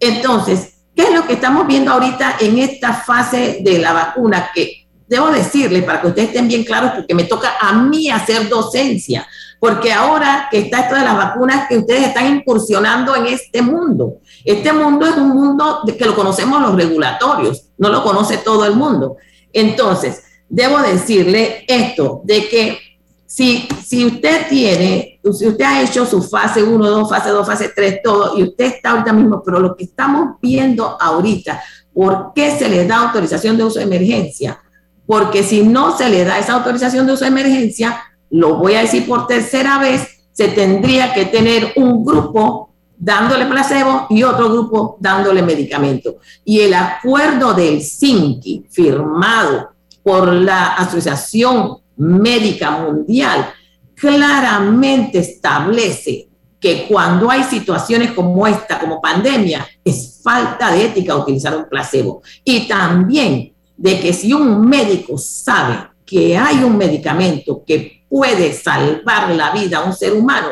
Entonces, 0.00 0.74
¿qué 0.94 1.04
es 1.04 1.14
lo 1.14 1.26
que 1.26 1.34
estamos 1.34 1.66
viendo 1.66 1.92
ahorita 1.92 2.36
en 2.40 2.58
esta 2.58 2.94
fase 2.94 3.58
de 3.60 3.78
la 3.78 3.92
vacuna? 3.92 4.50
Que 4.54 4.86
debo 5.06 5.30
decirle, 5.30 5.82
para 5.82 6.00
que 6.00 6.08
ustedes 6.08 6.28
estén 6.28 6.48
bien 6.48 6.64
claros, 6.64 6.92
porque 6.94 7.14
me 7.14 7.24
toca 7.24 7.54
a 7.60 7.72
mí 7.74 8.10
hacer 8.10 8.48
docencia, 8.48 9.26
porque 9.60 9.92
ahora 9.92 10.48
que 10.50 10.58
está 10.58 10.80
esto 10.80 10.94
de 10.94 11.02
las 11.02 11.16
vacunas, 11.16 11.68
que 11.68 11.78
ustedes 11.78 12.08
están 12.08 12.36
incursionando 12.36 13.14
en 13.16 13.26
este 13.26 13.62
mundo. 13.62 14.18
Este 14.44 14.72
mundo 14.72 15.06
es 15.06 15.16
un 15.16 15.30
mundo 15.30 15.82
que 15.98 16.04
lo 16.04 16.14
conocemos 16.14 16.60
los 16.60 16.74
regulatorios, 16.74 17.70
no 17.78 17.88
lo 17.88 18.02
conoce 18.02 18.38
todo 18.38 18.64
el 18.66 18.76
mundo. 18.76 19.16
Entonces, 19.52 20.22
debo 20.48 20.78
decirle 20.78 21.64
esto, 21.66 22.20
de 22.24 22.48
que 22.48 22.78
si, 23.26 23.66
si 23.84 24.04
usted 24.04 24.48
tiene, 24.48 25.13
si 25.32 25.46
usted 25.46 25.64
ha 25.64 25.82
hecho 25.82 26.04
su 26.04 26.22
fase 26.22 26.62
1, 26.62 26.90
2, 26.90 27.08
fase 27.08 27.30
2, 27.30 27.46
fase 27.46 27.72
3, 27.74 28.00
todo, 28.02 28.38
y 28.38 28.42
usted 28.42 28.66
está 28.66 28.90
ahorita 28.90 29.12
mismo, 29.12 29.42
pero 29.44 29.58
lo 29.58 29.74
que 29.74 29.84
estamos 29.84 30.36
viendo 30.40 30.96
ahorita, 31.00 31.62
¿por 31.92 32.32
qué 32.34 32.50
se 32.50 32.68
le 32.68 32.86
da 32.86 32.98
autorización 32.98 33.56
de 33.56 33.64
uso 33.64 33.78
de 33.78 33.86
emergencia? 33.86 34.60
Porque 35.06 35.42
si 35.42 35.62
no 35.62 35.96
se 35.96 36.08
le 36.08 36.24
da 36.24 36.38
esa 36.38 36.54
autorización 36.54 37.06
de 37.06 37.14
uso 37.14 37.24
de 37.24 37.30
emergencia, 37.30 38.02
lo 38.30 38.56
voy 38.56 38.74
a 38.74 38.80
decir 38.80 39.06
por 39.06 39.26
tercera 39.26 39.78
vez, 39.78 40.08
se 40.32 40.48
tendría 40.48 41.14
que 41.14 41.26
tener 41.26 41.72
un 41.76 42.04
grupo 42.04 42.74
dándole 42.96 43.46
placebo 43.46 44.06
y 44.10 44.22
otro 44.22 44.50
grupo 44.50 44.96
dándole 45.00 45.42
medicamento. 45.42 46.16
Y 46.44 46.60
el 46.60 46.74
acuerdo 46.74 47.54
del 47.54 47.82
CINCI 47.82 48.66
firmado 48.70 49.70
por 50.02 50.32
la 50.32 50.74
Asociación 50.74 51.78
Médica 51.96 52.72
Mundial 52.72 53.52
claramente 53.94 55.18
establece 55.18 56.28
que 56.60 56.86
cuando 56.88 57.30
hay 57.30 57.44
situaciones 57.44 58.12
como 58.12 58.46
esta, 58.46 58.78
como 58.78 59.00
pandemia, 59.00 59.66
es 59.84 60.20
falta 60.22 60.72
de 60.72 60.86
ética 60.86 61.14
utilizar 61.14 61.56
un 61.56 61.68
placebo. 61.68 62.22
Y 62.42 62.66
también 62.66 63.52
de 63.76 64.00
que 64.00 64.12
si 64.12 64.32
un 64.32 64.66
médico 64.66 65.18
sabe 65.18 65.88
que 66.06 66.36
hay 66.36 66.62
un 66.62 66.76
medicamento 66.76 67.62
que 67.66 68.04
puede 68.08 68.52
salvar 68.52 69.30
la 69.34 69.50
vida 69.50 69.78
a 69.78 69.84
un 69.84 69.92
ser 69.92 70.14
humano, 70.14 70.48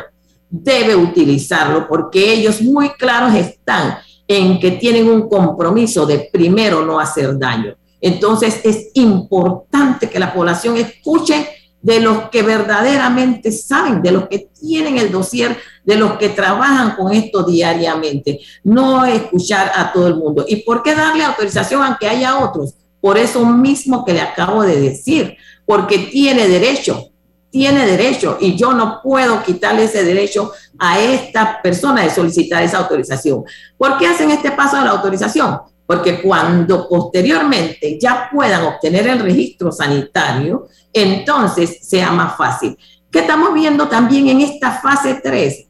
debe 0.51 0.95
utilizarlo 0.95 1.89
porque 1.89 2.33
ellos 2.33 2.61
muy 2.61 2.91
claros 2.91 3.35
están 3.35 3.97
en 4.29 4.61
que 4.61 4.73
tienen 4.73 5.09
un 5.09 5.29
compromiso 5.29 6.05
de 6.05 6.29
primero 6.31 6.85
no 6.85 7.01
hacer 7.01 7.39
daño. 7.39 7.75
Entonces 8.01 8.61
es 8.65 8.91
importante 8.95 10.11
que 10.11 10.19
la 10.19 10.35
población 10.35 10.77
escuche 10.77 11.49
de 11.83 12.01
los 12.01 12.31
que 12.31 12.43
verdaderamente 12.43 13.53
saben, 13.53 14.01
de 14.03 14.13
los 14.13 14.29
que 14.29 14.51
tienen 14.59 14.99
el 14.99 15.11
dossier, 15.11 15.57
de 15.85 15.97
los 15.97 16.17
que 16.17 16.29
trabajan 16.29 16.97
con 16.97 17.13
esto 17.13 17.43
diariamente, 17.43 18.41
no 18.65 19.05
escuchar 19.05 19.73
a 19.75 19.93
todo 19.93 20.07
el 20.07 20.15
mundo. 20.15 20.45
¿Y 20.49 20.57
por 20.63 20.83
qué 20.83 20.95
darle 20.95 21.25
autorización 21.25 21.83
aunque 21.83 22.09
haya 22.09 22.39
otros? 22.39 22.75
Por 23.01 23.19
eso 23.19 23.45
mismo 23.45 24.05
que 24.05 24.15
le 24.15 24.21
acabo 24.21 24.63
de 24.63 24.81
decir, 24.81 25.37
porque 25.67 25.99
tiene 25.99 26.49
derecho 26.49 27.13
tiene 27.53 27.87
derecho 27.87 28.39
y 28.41 28.57
yo 28.57 28.73
no 28.73 29.01
puedo 29.03 29.43
quitarle 29.43 29.85
ese 29.85 30.03
derecho 30.03 30.53
a 30.79 30.99
esta 30.99 31.61
persona 31.63 32.03
de 32.03 32.11
solicitar 32.11 32.63
esa 32.63 32.79
autorización. 32.79 33.45
¿Por 33.77 33.99
qué 33.99 34.07
hacen 34.07 34.31
este 34.31 34.51
paso 34.53 34.79
de 34.79 34.85
la 34.87 34.93
autorización? 34.93 35.61
Porque 35.93 36.23
cuando 36.23 36.89
posteriormente 36.89 37.99
ya 38.01 38.31
puedan 38.33 38.65
obtener 38.65 39.09
el 39.09 39.19
registro 39.19 39.71
sanitario, 39.71 40.67
entonces 40.91 41.81
sea 41.83 42.11
más 42.13 42.35
fácil. 42.35 42.79
¿Qué 43.11 43.19
estamos 43.19 43.53
viendo 43.53 43.89
también 43.89 44.27
en 44.29 44.41
esta 44.41 44.71
fase 44.71 45.21
3? 45.23 45.67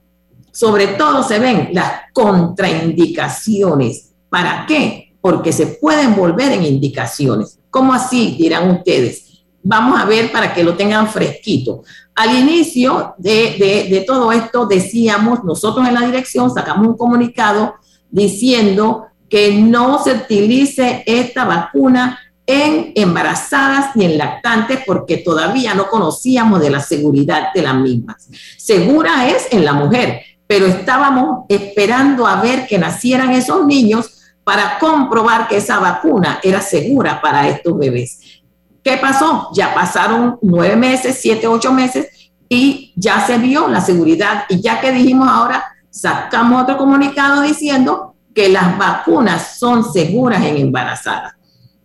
Sobre 0.53 0.87
todo 0.87 1.25
se 1.25 1.41
ven 1.41 1.71
las 1.73 2.03
contraindicaciones. 2.13 4.13
¿Para 4.29 4.65
qué? 4.65 5.13
Porque 5.21 5.53
se 5.53 5.67
pueden 5.67 6.15
volver 6.15 6.53
en 6.53 6.67
indicaciones. 6.67 7.59
¿Cómo 7.69 7.93
así? 7.93 8.37
Dirán 8.39 8.71
ustedes. 8.71 9.43
Vamos 9.65 10.01
a 10.01 10.05
ver 10.05 10.31
para 10.31 10.55
que 10.55 10.63
lo 10.63 10.77
tengan 10.77 11.09
fresquito. 11.09 11.83
Al 12.15 12.39
inicio 12.39 13.17
de, 13.19 13.89
de 13.91 14.05
todo 14.07 14.31
esto 14.31 14.67
decíamos, 14.67 15.43
nosotros 15.43 15.89
en 15.89 15.95
la 15.95 16.07
dirección 16.07 16.49
sacamos 16.49 16.87
un 16.87 16.97
comunicado 16.97 17.75
diciendo 18.09 19.09
que 19.33 19.51
no 19.55 20.05
se 20.05 20.13
utilice 20.13 21.03
esta 21.07 21.47
vacuna 21.47 22.21
en 22.47 22.93
embarazadas 22.95 23.97
ni 23.97 24.05
en 24.05 24.19
lactantes 24.19 24.81
porque 24.87 25.17
todavía 25.17 25.73
no 25.73 25.89
conocíamos 25.89 26.61
de 26.61 26.69
la 26.69 26.81
seguridad 26.81 27.49
de 27.55 27.63
las 27.63 27.75
mismas. 27.77 28.29
Segura 28.59 29.31
es 29.31 29.47
en 29.51 29.65
la 29.65 29.73
mujer, 29.73 30.21
pero 30.47 30.67
estábamos 30.67 31.47
esperando 31.49 32.27
a 32.27 32.43
ver 32.43 32.67
que 32.67 32.77
nacieran 32.77 33.31
esos 33.31 33.65
niños 33.65 34.35
para 34.45 34.79
comprobar 34.79 35.49
que 35.49 35.57
esa 35.57 35.79
vacuna 35.79 36.39
era 36.43 36.61
segura 36.61 37.23
para 37.23 37.49
estos 37.49 37.79
bebés. 37.79 38.43
¿Qué 38.85 38.99
pasó? 38.99 39.49
Ya 39.55 39.73
pasaron 39.73 40.39
nueve 40.43 40.77
meses, 40.77 41.17
siete, 41.19 41.47
ocho 41.47 41.73
meses 41.73 42.31
y 42.51 42.93
ya 42.97 43.27
se 43.27 43.39
vio 43.39 43.67
la 43.69 43.81
seguridad. 43.81 44.45
Y 44.51 44.61
ya 44.61 44.79
que 44.79 44.93
dijimos 44.93 45.27
ahora, 45.27 45.65
sacamos 45.89 46.65
otro 46.65 46.77
comunicado 46.77 47.41
diciendo 47.41 48.12
que 48.35 48.49
las 48.49 48.79
vacunas 48.79 49.59
son 49.59 49.93
seguras 49.93 50.45
en 50.45 50.57
embarazadas, 50.57 51.35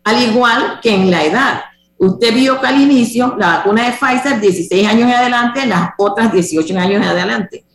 al 0.03 0.23
igual 0.23 0.79
que 0.81 0.93
en 0.93 1.11
la 1.11 1.23
edad. 1.23 1.61
Usted 1.99 2.33
vio 2.33 2.59
que 2.61 2.67
al 2.67 2.79
inicio 2.79 3.35
la 3.37 3.57
vacuna 3.57 3.85
de 3.85 3.91
Pfizer 3.93 4.39
16 4.39 4.87
años 4.87 5.09
en 5.09 5.15
adelante, 5.15 5.65
las 5.65 5.89
otras 5.97 6.31
18 6.31 6.77
años 6.77 7.01
en 7.01 7.03
adelante. 7.03 7.65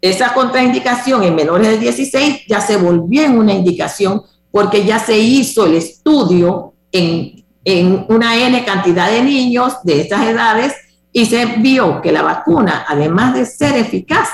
Esa 0.00 0.34
contraindicación 0.34 1.22
en 1.22 1.34
menores 1.34 1.68
de 1.68 1.78
16 1.78 2.42
ya 2.46 2.60
se 2.60 2.76
volvió 2.76 3.22
en 3.22 3.38
una 3.38 3.54
indicación 3.54 4.22
porque 4.50 4.84
ya 4.84 4.98
se 4.98 5.18
hizo 5.18 5.64
el 5.64 5.74
estudio 5.74 6.74
en, 6.92 7.44
en 7.64 8.04
una 8.08 8.36
N 8.36 8.64
cantidad 8.64 9.10
de 9.10 9.22
niños 9.22 9.82
de 9.82 10.02
estas 10.02 10.26
edades 10.26 10.74
y 11.10 11.26
se 11.26 11.46
vio 11.46 12.02
que 12.02 12.12
la 12.12 12.22
vacuna, 12.22 12.84
además 12.86 13.34
de 13.34 13.46
ser 13.46 13.76
eficaz, 13.76 14.28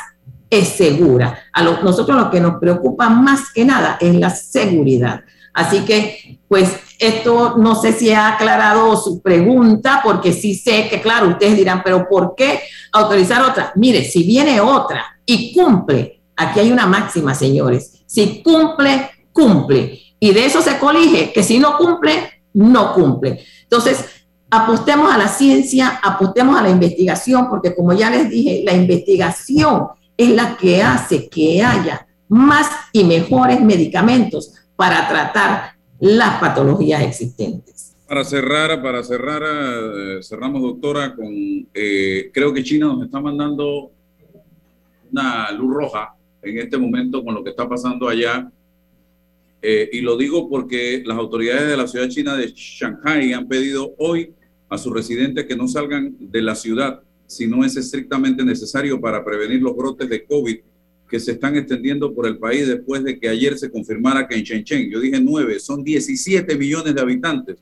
es 0.50 0.68
segura. 0.68 1.44
A 1.52 1.62
nosotros 1.62 2.18
lo 2.18 2.30
que 2.30 2.40
nos 2.40 2.58
preocupa 2.58 3.08
más 3.08 3.52
que 3.54 3.64
nada 3.64 3.96
es 4.00 4.14
la 4.14 4.30
seguridad. 4.30 5.22
Así 5.54 5.80
que, 5.80 6.40
pues, 6.48 6.76
esto 6.98 7.56
no 7.56 7.74
sé 7.74 7.92
si 7.92 8.10
ha 8.10 8.34
aclarado 8.34 8.96
su 8.96 9.22
pregunta, 9.22 10.00
porque 10.04 10.32
sí 10.32 10.54
sé 10.54 10.88
que, 10.88 11.00
claro, 11.00 11.28
ustedes 11.28 11.56
dirán, 11.56 11.82
pero 11.82 12.08
¿por 12.08 12.34
qué 12.36 12.60
autorizar 12.92 13.42
otra? 13.42 13.72
Mire, 13.76 14.04
si 14.04 14.24
viene 14.24 14.60
otra 14.60 15.04
y 15.24 15.54
cumple, 15.54 16.20
aquí 16.36 16.60
hay 16.60 16.70
una 16.70 16.86
máxima, 16.86 17.34
señores, 17.34 18.02
si 18.06 18.42
cumple, 18.42 19.10
cumple. 19.32 19.98
Y 20.20 20.32
de 20.32 20.44
eso 20.44 20.60
se 20.60 20.78
colige, 20.78 21.32
que 21.32 21.42
si 21.42 21.58
no 21.58 21.76
cumple, 21.76 22.42
no 22.52 22.92
cumple. 22.92 23.44
Entonces, 23.62 24.04
apostemos 24.50 25.12
a 25.12 25.16
la 25.16 25.28
ciencia, 25.28 26.00
apostemos 26.02 26.58
a 26.58 26.62
la 26.62 26.70
investigación, 26.70 27.48
porque 27.48 27.74
como 27.74 27.92
ya 27.92 28.10
les 28.10 28.28
dije, 28.28 28.62
la 28.64 28.72
investigación 28.72 29.88
es 30.20 30.28
la 30.34 30.54
que 30.54 30.82
hace 30.82 31.30
que 31.30 31.62
haya 31.62 32.06
más 32.28 32.68
y 32.92 33.04
mejores 33.04 33.58
medicamentos 33.62 34.52
para 34.76 35.08
tratar 35.08 35.72
las 35.98 36.38
patologías 36.38 37.02
existentes. 37.02 37.96
Para 38.06 38.22
cerrar, 38.24 38.82
para 38.82 39.02
cerrar, 39.02 39.42
eh, 39.42 40.22
cerramos 40.22 40.60
doctora 40.60 41.14
con, 41.14 41.26
eh, 41.72 42.30
creo 42.34 42.52
que 42.52 42.62
China 42.62 42.88
nos 42.88 43.04
está 43.04 43.18
mandando 43.18 43.92
una 45.10 45.52
luz 45.52 45.74
roja 45.74 46.14
en 46.42 46.58
este 46.58 46.76
momento 46.76 47.24
con 47.24 47.34
lo 47.34 47.42
que 47.42 47.50
está 47.50 47.66
pasando 47.66 48.06
allá. 48.06 48.50
Eh, 49.62 49.88
y 49.90 50.02
lo 50.02 50.18
digo 50.18 50.50
porque 50.50 51.02
las 51.06 51.16
autoridades 51.16 51.66
de 51.66 51.76
la 51.78 51.86
ciudad 51.86 52.08
china 52.08 52.36
de 52.36 52.52
Shanghai 52.54 53.32
han 53.32 53.48
pedido 53.48 53.94
hoy 53.96 54.34
a 54.68 54.76
sus 54.76 54.92
residentes 54.92 55.46
que 55.46 55.56
no 55.56 55.66
salgan 55.66 56.14
de 56.18 56.42
la 56.42 56.54
ciudad 56.54 57.00
si 57.30 57.46
no 57.46 57.64
es 57.64 57.76
estrictamente 57.76 58.44
necesario 58.44 59.00
para 59.00 59.24
prevenir 59.24 59.62
los 59.62 59.76
brotes 59.76 60.08
de 60.08 60.24
COVID 60.24 60.56
que 61.08 61.20
se 61.20 61.32
están 61.32 61.56
extendiendo 61.56 62.12
por 62.12 62.26
el 62.26 62.38
país 62.38 62.66
después 62.66 63.04
de 63.04 63.18
que 63.18 63.28
ayer 63.28 63.56
se 63.56 63.70
confirmara 63.70 64.26
que 64.26 64.34
en 64.36 64.42
Shenzhen, 64.42 64.90
yo 64.90 65.00
dije 65.00 65.20
nueve, 65.20 65.60
son 65.60 65.84
17 65.84 66.56
millones 66.56 66.92
de 66.92 67.00
habitantes 67.00 67.58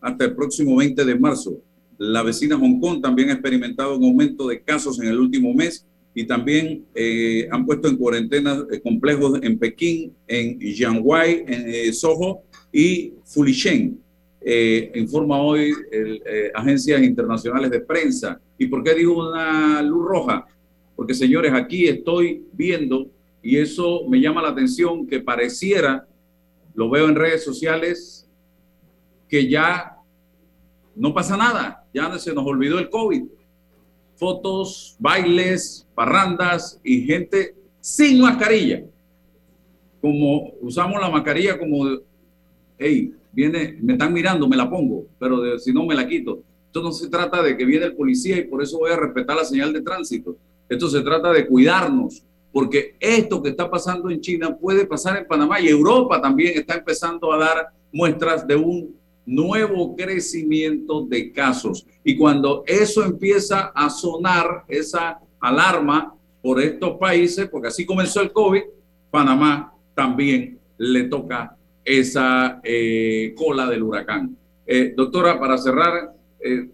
hasta 0.00 0.24
el 0.24 0.34
próximo 0.34 0.76
20 0.76 1.04
de 1.04 1.18
marzo. 1.18 1.60
La 1.98 2.22
vecina 2.22 2.58
Hong 2.58 2.80
Kong 2.80 3.02
también 3.02 3.28
ha 3.28 3.34
experimentado 3.34 3.96
un 3.96 4.04
aumento 4.04 4.48
de 4.48 4.62
casos 4.62 4.98
en 5.00 5.08
el 5.08 5.18
último 5.18 5.52
mes 5.52 5.86
y 6.14 6.24
también 6.24 6.84
eh, 6.94 7.46
han 7.50 7.66
puesto 7.66 7.88
en 7.88 7.96
cuarentena 7.96 8.64
eh, 8.70 8.80
complejos 8.80 9.38
en 9.42 9.58
Pekín, 9.58 10.14
en 10.26 10.58
Jianghuai, 10.58 11.44
en 11.46 11.64
eh, 11.68 11.92
Soho 11.92 12.42
y 12.72 13.12
Fulishen 13.24 13.98
eh, 14.46 14.92
informa 14.94 15.40
hoy 15.40 15.72
el, 15.90 16.22
eh, 16.26 16.52
agencias 16.54 17.02
internacionales 17.02 17.70
de 17.70 17.80
prensa. 17.80 18.38
¿Y 18.58 18.66
por 18.66 18.82
qué 18.82 18.94
digo 18.94 19.28
una 19.28 19.82
luz 19.82 20.06
roja? 20.06 20.46
Porque 20.96 21.14
señores, 21.14 21.52
aquí 21.52 21.86
estoy 21.86 22.46
viendo, 22.52 23.08
y 23.42 23.58
eso 23.58 24.02
me 24.08 24.20
llama 24.20 24.42
la 24.42 24.50
atención, 24.50 25.06
que 25.06 25.20
pareciera, 25.20 26.06
lo 26.74 26.88
veo 26.88 27.08
en 27.08 27.14
redes 27.14 27.44
sociales, 27.44 28.28
que 29.28 29.48
ya 29.48 29.98
no 30.94 31.12
pasa 31.12 31.36
nada, 31.36 31.84
ya 31.92 32.16
se 32.18 32.32
nos 32.32 32.46
olvidó 32.46 32.78
el 32.78 32.88
COVID. 32.88 33.24
Fotos, 34.16 34.96
bailes, 34.98 35.86
parrandas 35.94 36.80
y 36.84 37.02
gente 37.02 37.54
sin 37.80 38.20
mascarilla. 38.20 38.84
Como 40.00 40.52
usamos 40.60 41.00
la 41.00 41.10
mascarilla 41.10 41.58
como, 41.58 41.98
hey, 42.78 43.12
viene, 43.32 43.76
me 43.80 43.94
están 43.94 44.12
mirando, 44.12 44.48
me 44.48 44.56
la 44.56 44.70
pongo, 44.70 45.06
pero 45.18 45.58
si 45.58 45.72
no 45.72 45.84
me 45.84 45.94
la 45.94 46.06
quito. 46.06 46.42
Esto 46.74 46.82
no 46.82 46.92
se 46.92 47.08
trata 47.08 47.40
de 47.40 47.56
que 47.56 47.64
viene 47.64 47.86
el 47.86 47.94
policía 47.94 48.36
y 48.36 48.48
por 48.48 48.60
eso 48.60 48.78
voy 48.78 48.90
a 48.90 48.96
respetar 48.96 49.36
la 49.36 49.44
señal 49.44 49.72
de 49.72 49.80
tránsito. 49.80 50.36
Esto 50.68 50.88
se 50.88 51.02
trata 51.02 51.30
de 51.30 51.46
cuidarnos, 51.46 52.24
porque 52.52 52.96
esto 52.98 53.40
que 53.40 53.50
está 53.50 53.70
pasando 53.70 54.10
en 54.10 54.20
China 54.20 54.56
puede 54.56 54.84
pasar 54.84 55.16
en 55.16 55.28
Panamá 55.28 55.60
y 55.60 55.68
Europa 55.68 56.20
también 56.20 56.58
está 56.58 56.74
empezando 56.74 57.32
a 57.32 57.38
dar 57.38 57.68
muestras 57.92 58.44
de 58.44 58.56
un 58.56 58.96
nuevo 59.24 59.94
crecimiento 59.94 61.06
de 61.06 61.30
casos. 61.30 61.86
Y 62.02 62.16
cuando 62.16 62.64
eso 62.66 63.04
empieza 63.04 63.66
a 63.66 63.88
sonar, 63.88 64.64
esa 64.66 65.20
alarma 65.38 66.12
por 66.42 66.60
estos 66.60 66.98
países, 66.98 67.48
porque 67.48 67.68
así 67.68 67.86
comenzó 67.86 68.20
el 68.20 68.32
COVID, 68.32 68.62
Panamá 69.12 69.72
también 69.94 70.58
le 70.78 71.04
toca 71.04 71.56
esa 71.84 72.60
eh, 72.64 73.32
cola 73.36 73.68
del 73.68 73.84
huracán. 73.84 74.36
Eh, 74.66 74.92
doctora, 74.96 75.38
para 75.38 75.56
cerrar, 75.56 76.13
eh, 76.44 76.68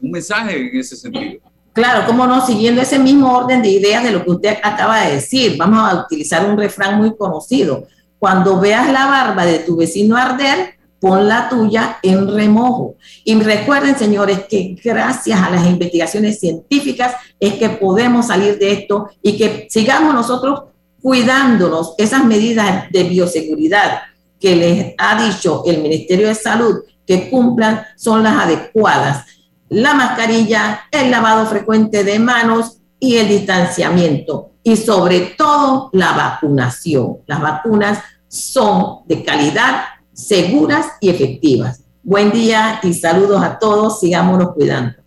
un 0.00 0.10
mensaje 0.10 0.56
en 0.56 0.78
ese 0.78 0.96
sentido. 0.96 1.40
Claro, 1.72 2.06
cómo 2.06 2.26
no, 2.26 2.44
siguiendo 2.44 2.80
ese 2.80 2.98
mismo 2.98 3.36
orden 3.36 3.62
de 3.62 3.68
ideas 3.68 4.02
de 4.02 4.12
lo 4.12 4.24
que 4.24 4.30
usted 4.30 4.56
acaba 4.62 5.02
de 5.02 5.14
decir, 5.16 5.56
vamos 5.56 5.78
a 5.78 6.02
utilizar 6.02 6.48
un 6.48 6.56
refrán 6.56 6.98
muy 6.98 7.16
conocido. 7.16 7.86
Cuando 8.18 8.58
veas 8.58 8.90
la 8.90 9.06
barba 9.06 9.44
de 9.44 9.60
tu 9.60 9.76
vecino 9.76 10.16
arder, 10.16 10.74
pon 11.00 11.28
la 11.28 11.48
tuya 11.48 11.98
en 12.02 12.32
remojo. 12.32 12.96
Y 13.24 13.34
recuerden, 13.40 13.96
señores, 13.96 14.40
que 14.48 14.76
gracias 14.82 15.40
a 15.40 15.50
las 15.50 15.66
investigaciones 15.66 16.40
científicas 16.40 17.14
es 17.38 17.54
que 17.54 17.68
podemos 17.68 18.26
salir 18.26 18.58
de 18.58 18.72
esto 18.72 19.08
y 19.22 19.36
que 19.36 19.68
sigamos 19.70 20.14
nosotros 20.14 20.62
cuidándonos 21.00 21.94
esas 21.98 22.24
medidas 22.24 22.90
de 22.90 23.04
bioseguridad 23.04 24.00
que 24.40 24.56
les 24.56 24.94
ha 24.98 25.24
dicho 25.26 25.62
el 25.66 25.82
Ministerio 25.82 26.28
de 26.28 26.34
Salud 26.34 26.76
que 27.08 27.30
cumplan 27.30 27.86
son 27.96 28.22
las 28.22 28.44
adecuadas. 28.44 29.24
La 29.70 29.94
mascarilla, 29.94 30.82
el 30.92 31.10
lavado 31.10 31.46
frecuente 31.46 32.04
de 32.04 32.18
manos 32.18 32.80
y 33.00 33.16
el 33.16 33.28
distanciamiento. 33.28 34.50
Y 34.62 34.76
sobre 34.76 35.20
todo 35.36 35.88
la 35.94 36.12
vacunación. 36.12 37.18
Las 37.26 37.40
vacunas 37.40 38.02
son 38.28 38.98
de 39.06 39.24
calidad, 39.24 39.84
seguras 40.12 40.86
y 41.00 41.08
efectivas. 41.08 41.82
Buen 42.02 42.30
día 42.30 42.78
y 42.82 42.92
saludos 42.92 43.42
a 43.42 43.58
todos. 43.58 44.00
Sigámonos 44.00 44.52
cuidando. 44.52 44.98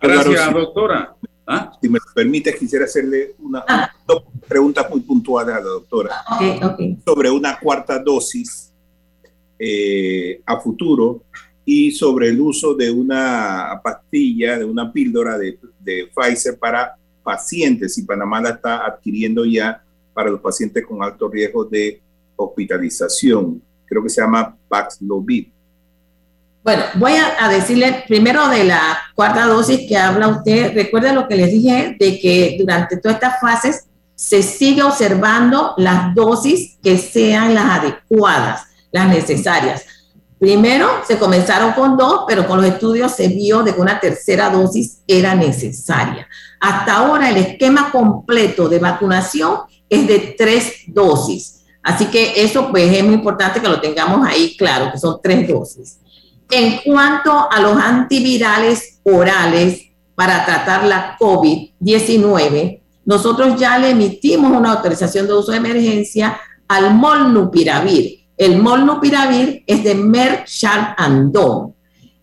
Gracias, 0.00 0.52
doctora. 0.52 1.14
¿Ah? 1.46 1.72
Si 1.80 1.88
me 1.88 2.00
permite, 2.12 2.56
quisiera 2.56 2.86
hacerle 2.86 3.34
una, 3.38 3.64
ah. 3.68 3.90
dos 4.06 4.24
preguntas 4.48 4.90
muy 4.90 5.00
puntuales 5.00 5.54
a 5.54 5.60
la 5.60 5.66
doctora. 5.66 6.10
Sobre 7.04 7.30
una 7.30 7.58
cuarta 7.58 8.00
dosis 8.00 8.69
eh, 9.62 10.40
a 10.46 10.58
futuro 10.58 11.24
y 11.66 11.90
sobre 11.90 12.28
el 12.28 12.40
uso 12.40 12.74
de 12.74 12.90
una 12.90 13.78
pastilla, 13.84 14.58
de 14.58 14.64
una 14.64 14.90
píldora 14.90 15.36
de, 15.36 15.58
Pfizer 16.14 16.58
para 16.58 16.96
pacientes. 17.22 17.98
Y 17.98 18.04
Panamá 18.04 18.40
la 18.40 18.50
está 18.50 18.86
adquiriendo 18.86 19.44
ya 19.44 19.82
para 20.14 20.30
los 20.30 20.40
pacientes 20.40 20.84
con 20.86 21.02
alto 21.02 21.28
riesgo 21.28 21.64
de 21.64 22.00
hospitalización, 22.36 23.62
creo 23.84 24.02
que 24.02 24.08
se 24.08 24.22
llama 24.22 24.56
Paxlovid. 24.68 25.48
Bueno, 26.62 26.82
voy 26.96 27.12
a, 27.12 27.48
decirle 27.48 28.04
primero 28.06 28.48
de 28.48 28.64
la 28.64 28.98
cuarta 29.14 29.46
dosis 29.46 29.88
que 29.88 29.96
habla 29.96 30.28
usted. 30.28 30.74
Recuerden 30.74 31.14
lo 31.14 31.26
que 31.26 31.36
les 31.36 31.50
dije 31.50 31.96
de 31.98 32.18
que 32.18 32.56
durante 32.58 32.96
todas 32.98 33.16
estas 33.16 33.40
fases 33.40 33.86
se 34.14 34.42
sigue 34.42 34.82
observando 34.82 35.72
las 35.78 36.14
dosis 36.14 36.78
que 36.82 36.98
sean 36.98 37.54
las 37.54 37.78
adecuadas, 37.78 38.66
las 38.92 39.08
necesarias. 39.08 39.84
Primero 40.38 40.88
se 41.06 41.18
comenzaron 41.18 41.72
con 41.72 41.98
dos, 41.98 42.24
pero 42.26 42.46
con 42.46 42.62
los 42.62 42.66
estudios 42.66 43.12
se 43.12 43.28
vio 43.28 43.62
que 43.62 43.72
una 43.72 44.00
tercera 44.00 44.48
dosis 44.48 45.02
era 45.06 45.34
necesaria. 45.34 46.26
Hasta 46.58 46.96
ahora 46.96 47.28
el 47.28 47.36
esquema 47.36 47.90
completo 47.92 48.68
de 48.68 48.78
vacunación 48.78 49.58
es 49.88 50.06
de 50.06 50.34
tres 50.38 50.84
dosis. 50.86 51.60
Así 51.82 52.06
que 52.06 52.42
eso 52.42 52.70
pues 52.70 52.90
es 52.92 53.04
muy 53.04 53.14
importante 53.14 53.60
que 53.60 53.68
lo 53.68 53.80
tengamos 53.80 54.26
ahí 54.26 54.56
claro, 54.56 54.90
que 54.90 54.98
son 54.98 55.20
tres 55.22 55.46
dosis. 55.46 55.98
En 56.50 56.78
cuanto 56.84 57.50
a 57.50 57.60
los 57.60 57.76
antivirales 57.76 59.00
orales 59.02 59.82
para 60.14 60.44
tratar 60.44 60.84
la 60.84 61.16
COVID-19, 61.18 62.80
nosotros 63.04 63.58
ya 63.58 63.78
le 63.78 63.90
emitimos 63.90 64.52
una 64.52 64.72
autorización 64.72 65.26
de 65.26 65.34
uso 65.34 65.52
de 65.52 65.58
emergencia 65.58 66.40
al 66.68 66.94
molnupiravir. 66.94 68.19
El 68.40 68.56
molnupiravir 68.56 69.64
es 69.66 69.84
de 69.84 69.94
Merck 69.94 70.46
Sharp 70.46 70.94
and 70.96 71.36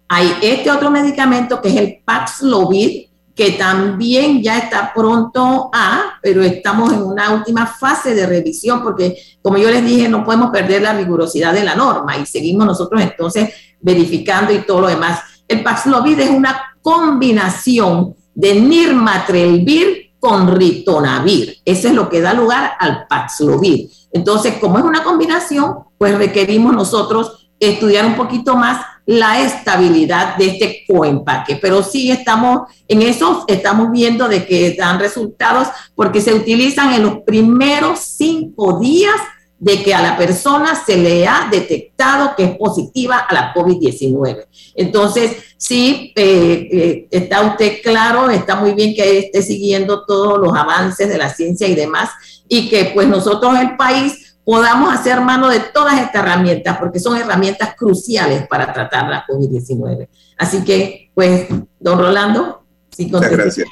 Hay 0.09 0.33
este 0.41 0.71
otro 0.71 0.89
medicamento 0.89 1.61
que 1.61 1.69
es 1.69 1.75
el 1.75 2.01
Paxlovid, 2.03 3.05
que 3.35 3.51
también 3.51 4.41
ya 4.41 4.57
está 4.57 4.91
pronto 4.95 5.69
a, 5.71 6.17
pero 6.23 6.41
estamos 6.41 6.91
en 6.91 7.03
una 7.03 7.35
última 7.35 7.67
fase 7.67 8.15
de 8.15 8.25
revisión 8.25 8.81
porque, 8.81 9.15
como 9.43 9.59
yo 9.59 9.69
les 9.69 9.85
dije, 9.85 10.09
no 10.09 10.23
podemos 10.23 10.49
perder 10.49 10.81
la 10.81 10.93
rigurosidad 10.93 11.53
de 11.53 11.63
la 11.63 11.75
norma 11.75 12.17
y 12.17 12.25
seguimos 12.25 12.65
nosotros 12.65 12.99
entonces 12.99 13.53
verificando 13.79 14.51
y 14.51 14.65
todo 14.65 14.81
lo 14.81 14.87
demás. 14.87 15.19
El 15.47 15.61
Paxlovid 15.61 16.19
es 16.19 16.31
una 16.31 16.59
combinación 16.81 18.15
de 18.33 18.55
nirmatrelvir 18.55 20.06
con 20.27 20.53
ritonavir. 20.53 21.59
Eso 21.63 21.87
es 21.87 21.93
lo 21.93 22.09
que 22.09 22.19
da 22.19 22.33
lugar 22.33 22.73
al 22.81 23.07
Paxlovid. 23.07 23.87
Entonces, 24.11 24.55
como 24.59 24.77
es 24.77 24.83
una 24.83 25.01
combinación, 25.01 25.85
pues 25.97 26.17
requerimos 26.17 26.73
nosotros 26.73 27.49
estudiar 27.57 28.05
un 28.05 28.17
poquito 28.17 28.57
más 28.57 28.85
la 29.05 29.39
estabilidad 29.39 30.35
de 30.35 30.47
este 30.47 30.83
coempaque. 30.85 31.57
Pero 31.61 31.81
sí 31.81 32.11
estamos 32.11 32.69
en 32.89 33.03
eso, 33.03 33.45
estamos 33.47 33.89
viendo 33.89 34.27
de 34.27 34.45
que 34.45 34.75
dan 34.77 34.99
resultados 34.99 35.69
porque 35.95 36.19
se 36.19 36.33
utilizan 36.33 36.93
en 36.93 37.03
los 37.03 37.19
primeros 37.25 37.99
cinco 37.99 38.81
días 38.81 39.15
de 39.59 39.83
que 39.83 39.93
a 39.93 40.01
la 40.01 40.17
persona 40.17 40.75
se 40.75 40.97
le 40.97 41.27
ha 41.27 41.47
detectado 41.51 42.35
que 42.35 42.43
es 42.43 42.57
positiva 42.57 43.17
a 43.19 43.33
la 43.33 43.53
COVID-19. 43.53 44.45
Entonces, 44.75 45.37
sí, 45.57 46.13
eh, 46.15 46.67
eh, 46.71 47.07
está 47.09 47.41
usted 47.41 47.77
claro, 47.83 48.29
está 48.29 48.55
muy 48.55 48.73
bien 48.73 48.93
que 48.93 49.19
esté 49.19 49.41
siguiendo 49.41 50.05
todos 50.05 50.39
los 50.39 50.55
avances 50.55 51.09
de 51.09 51.17
la 51.17 51.29
ciencia 51.29 51.67
y 51.67 51.75
demás, 51.75 52.09
y 52.47 52.69
que 52.69 52.91
pues 52.93 53.07
nosotros 53.07 53.59
el 53.59 53.75
país 53.75 54.37
podamos 54.47 54.93
hacer 54.93 55.19
mano 55.19 55.49
de 55.49 55.59
todas 55.59 55.99
estas 55.99 56.23
herramientas, 56.23 56.77
porque 56.77 56.99
son 56.99 57.17
herramientas 57.17 57.75
cruciales 57.75 58.47
para 58.47 58.71
tratar 58.71 59.09
la 59.09 59.25
COVID-19. 59.27 60.07
Así 60.37 60.63
que, 60.63 61.11
pues, 61.13 61.47
don 61.79 61.99
Rolando, 61.99 62.63
sí, 62.89 63.09
gracias. 63.11 63.67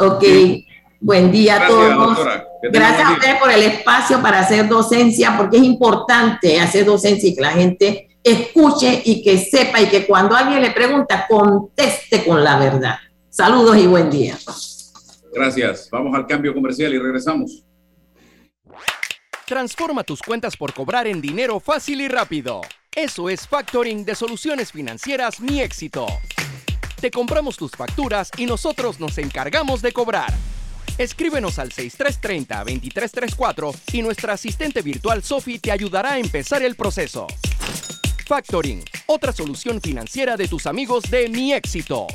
Ok. 0.00 0.24
Buen 1.00 1.30
día 1.30 1.62
a 1.62 1.68
todos. 1.68 2.18
Gracias 2.62 3.08
a 3.08 3.12
ustedes 3.12 3.36
por 3.36 3.50
el 3.50 3.62
espacio 3.62 4.20
para 4.20 4.40
hacer 4.40 4.68
docencia, 4.68 5.36
porque 5.36 5.58
es 5.58 5.62
importante 5.62 6.58
hacer 6.60 6.84
docencia 6.84 7.28
y 7.28 7.34
que 7.34 7.40
la 7.40 7.52
gente 7.52 8.18
escuche 8.22 9.02
y 9.04 9.22
que 9.22 9.38
sepa 9.38 9.80
y 9.80 9.88
que 9.88 10.06
cuando 10.06 10.34
alguien 10.34 10.62
le 10.62 10.70
pregunta, 10.72 11.26
conteste 11.28 12.24
con 12.24 12.42
la 12.42 12.58
verdad. 12.58 12.98
Saludos 13.28 13.76
y 13.76 13.86
buen 13.86 14.10
día. 14.10 14.36
Gracias. 15.32 15.88
Vamos 15.90 16.14
al 16.14 16.26
cambio 16.26 16.54
comercial 16.54 16.92
y 16.94 16.98
regresamos. 16.98 17.62
Transforma 19.46 20.02
tus 20.02 20.22
cuentas 20.22 20.56
por 20.56 20.72
cobrar 20.72 21.06
en 21.06 21.20
dinero 21.20 21.60
fácil 21.60 22.00
y 22.00 22.08
rápido. 22.08 22.62
Eso 22.92 23.28
es 23.28 23.46
factoring 23.46 24.04
de 24.04 24.14
soluciones 24.14 24.72
financieras 24.72 25.38
Mi 25.38 25.60
Éxito. 25.60 26.06
Te 27.00 27.10
compramos 27.10 27.56
tus 27.56 27.70
facturas 27.72 28.30
y 28.38 28.46
nosotros 28.46 28.98
nos 28.98 29.18
encargamos 29.18 29.82
de 29.82 29.92
cobrar. 29.92 30.32
Escríbenos 30.98 31.58
al 31.58 31.70
6330-2334 31.70 33.74
y 33.92 34.02
nuestra 34.02 34.34
asistente 34.34 34.82
virtual 34.82 35.22
Sophie 35.22 35.58
te 35.58 35.72
ayudará 35.72 36.14
a 36.14 36.18
empezar 36.18 36.62
el 36.62 36.74
proceso. 36.74 37.26
Factoring, 38.26 38.82
otra 39.06 39.32
solución 39.32 39.80
financiera 39.80 40.36
de 40.36 40.48
tus 40.48 40.66
amigos 40.66 41.04
de 41.10 41.28
Mi 41.28 41.52
Éxito. 41.52 42.06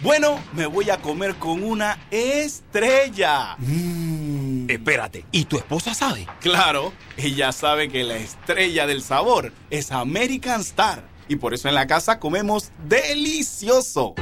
Bueno, 0.00 0.40
me 0.52 0.66
voy 0.66 0.90
a 0.90 0.98
comer 0.98 1.34
con 1.36 1.64
una 1.64 2.06
estrella. 2.10 3.56
Mmm. 3.58 4.70
Espérate, 4.70 5.24
¿y 5.32 5.46
tu 5.46 5.56
esposa 5.56 5.94
sabe? 5.94 6.26
Claro, 6.40 6.92
ella 7.16 7.52
sabe 7.52 7.88
que 7.88 8.04
la 8.04 8.18
estrella 8.18 8.86
del 8.86 9.02
sabor 9.02 9.52
es 9.70 9.90
American 9.90 10.60
Star. 10.60 11.08
Y 11.26 11.36
por 11.36 11.54
eso 11.54 11.68
en 11.68 11.74
la 11.74 11.86
casa 11.86 12.20
comemos 12.20 12.70
delicioso. 12.86 14.14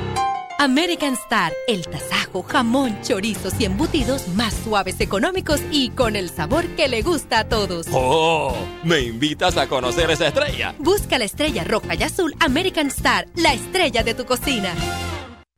American 0.59 1.13
Star, 1.13 1.53
el 1.69 1.87
tasajo, 1.87 2.43
jamón, 2.43 2.97
chorizos 3.03 3.61
y 3.61 3.67
embutidos 3.67 4.27
más 4.29 4.55
suaves, 4.55 5.01
económicos 5.01 5.61
y 5.71 5.91
con 5.91 6.17
el 6.17 6.31
sabor 6.31 6.67
que 6.69 6.89
le 6.89 7.03
gusta 7.03 7.41
a 7.41 7.49
todos. 7.49 7.87
¡Oh! 7.93 8.57
¿Me 8.83 9.01
invitas 9.01 9.59
a 9.59 9.69
conocer 9.69 10.11
esa 10.11 10.29
estrella? 10.29 10.75
Busca 10.79 11.19
la 11.19 11.27
estrella 11.27 11.63
roja 11.65 11.95
y 11.95 12.03
azul 12.03 12.35
American 12.41 12.87
Star, 12.87 13.27
la 13.37 13.53
estrella 13.53 14.03
de 14.03 14.15
tu 14.15 14.25
cocina. 14.25 14.73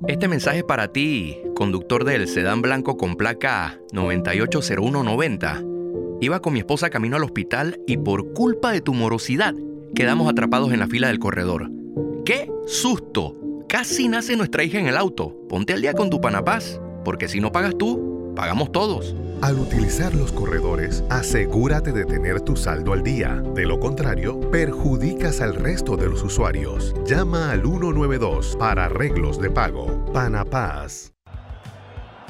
Este 0.08 0.26
mensaje 0.26 0.64
para 0.64 0.88
ti, 0.88 1.38
conductor 1.54 2.04
del 2.04 2.26
sedán 2.26 2.60
blanco 2.60 2.96
con 2.96 3.14
placa 3.14 3.78
980190. 3.92 5.62
Iba 6.20 6.40
con 6.40 6.52
mi 6.52 6.58
esposa 6.58 6.90
camino 6.90 7.16
al 7.16 7.24
hospital 7.24 7.78
y 7.86 7.98
por 7.98 8.32
culpa 8.32 8.72
de 8.72 8.80
tu 8.80 8.94
morosidad 8.94 9.54
quedamos 9.94 10.28
atrapados 10.28 10.72
en 10.72 10.80
la 10.80 10.88
fila 10.88 11.06
del 11.06 11.20
corredor. 11.20 11.70
¡Qué 12.24 12.50
susto! 12.66 13.36
Casi 13.68 14.08
nace 14.08 14.34
nuestra 14.34 14.64
hija 14.64 14.78
en 14.78 14.88
el 14.88 14.96
auto. 14.96 15.36
Ponte 15.46 15.74
al 15.74 15.82
día 15.82 15.92
con 15.92 16.08
tu 16.08 16.22
Panapaz, 16.22 16.80
porque 17.04 17.28
si 17.28 17.38
no 17.38 17.52
pagas 17.52 17.76
tú, 17.76 18.32
pagamos 18.34 18.72
todos. 18.72 19.14
Al 19.42 19.58
utilizar 19.58 20.14
los 20.14 20.32
corredores, 20.32 21.04
asegúrate 21.10 21.92
de 21.92 22.06
tener 22.06 22.40
tu 22.40 22.56
saldo 22.56 22.94
al 22.94 23.02
día. 23.02 23.42
De 23.54 23.66
lo 23.66 23.78
contrario, 23.78 24.40
perjudicas 24.50 25.42
al 25.42 25.54
resto 25.54 25.98
de 25.98 26.08
los 26.08 26.22
usuarios. 26.22 26.94
Llama 27.06 27.50
al 27.50 27.60
192 27.60 28.56
para 28.58 28.86
arreglos 28.86 29.38
de 29.38 29.50
pago. 29.50 30.02
Panapaz. 30.14 31.12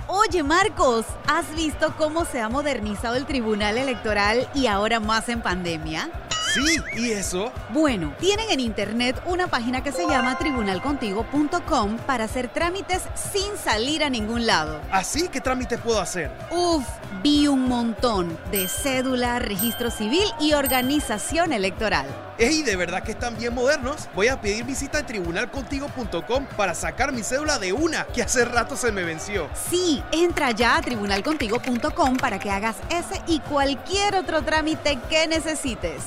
Oye 0.09 0.43
Marcos, 0.43 1.07
¿has 1.29 1.55
visto 1.55 1.95
cómo 1.97 2.25
se 2.25 2.41
ha 2.41 2.49
modernizado 2.49 3.15
el 3.15 3.27
Tribunal 3.27 3.79
Electoral 3.79 4.49
y 4.55 4.67
ahora 4.67 4.99
más 4.99 5.29
en 5.29 5.41
pandemia? 5.41 6.11
Sí, 6.59 6.83
¿y 6.97 7.11
eso? 7.13 7.53
Bueno, 7.71 8.15
tienen 8.19 8.51
en 8.51 8.61
internet 8.61 9.21
una 9.27 9.47
página 9.47 9.83
que 9.83 9.93
se 9.93 10.07
llama 10.07 10.39
tribunalcontigo.com 10.39 11.97
para 11.99 12.25
hacer 12.25 12.49
trámites 12.49 13.03
sin 13.33 13.57
salir 13.57 14.03
a 14.03 14.11
ningún 14.11 14.47
lado. 14.47 14.81
¿Así? 14.91 15.29
¿Qué 15.29 15.41
trámites 15.41 15.79
puedo 15.81 16.01
hacer? 16.01 16.31
Uf, 16.51 16.85
vi 17.23 17.47
un 17.47 17.69
montón 17.69 18.37
de 18.51 18.69
cédula, 18.69 19.39
registro 19.39 19.91
civil 19.91 20.25
y 20.41 20.55
organización 20.55 21.53
electoral. 21.53 22.07
¡Ey, 22.39 22.63
de 22.63 22.77
verdad 22.77 23.03
que 23.03 23.11
están 23.13 23.37
bien 23.37 23.53
modernos! 23.53 24.09
Voy 24.15 24.29
a 24.29 24.41
pedir 24.41 24.65
visita 24.65 25.01
en 25.01 25.07
tribunalcontigo.com 25.07 26.47
para 26.57 26.75
sacar 26.75 27.13
mi 27.13 27.23
cédula 27.23 27.59
de 27.59 27.73
una 27.73 28.05
que 28.07 28.23
hace 28.23 28.45
rato 28.45 28.77
se 28.77 28.93
me 28.93 29.03
venció. 29.03 29.49
Sí, 29.69 30.03
entra 30.13 30.53
ya 30.53 30.77
a 30.77 30.81
tribunalcontigo.com 30.81 32.17
para 32.17 32.39
que 32.39 32.51
hagas 32.51 32.77
ese 32.91 33.21
y 33.27 33.41
cualquier 33.41 34.15
otro 34.15 34.43
trámite 34.43 34.99
que 35.11 35.27
necesites. 35.27 36.03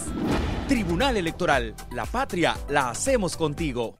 Tribunal 0.67 1.17
Electoral, 1.17 1.75
la 1.91 2.05
patria 2.05 2.55
la 2.69 2.89
hacemos 2.89 3.35
contigo. 3.37 3.99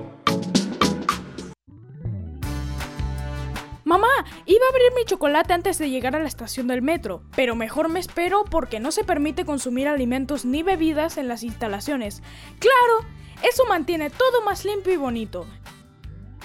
Iba 4.45 4.65
a 4.65 4.69
abrir 4.69 4.93
mi 4.95 5.05
chocolate 5.05 5.53
antes 5.53 5.77
de 5.77 5.89
llegar 5.89 6.15
a 6.15 6.19
la 6.19 6.27
estación 6.27 6.67
del 6.67 6.81
metro, 6.81 7.23
pero 7.35 7.55
mejor 7.55 7.89
me 7.89 7.99
espero 7.99 8.43
porque 8.45 8.79
no 8.79 8.91
se 8.91 9.03
permite 9.03 9.45
consumir 9.45 9.87
alimentos 9.87 10.45
ni 10.45 10.63
bebidas 10.63 11.17
en 11.17 11.27
las 11.27 11.43
instalaciones. 11.43 12.21
Claro, 12.59 13.05
eso 13.43 13.65
mantiene 13.65 14.09
todo 14.09 14.41
más 14.43 14.65
limpio 14.65 14.93
y 14.93 14.97
bonito. 14.97 15.45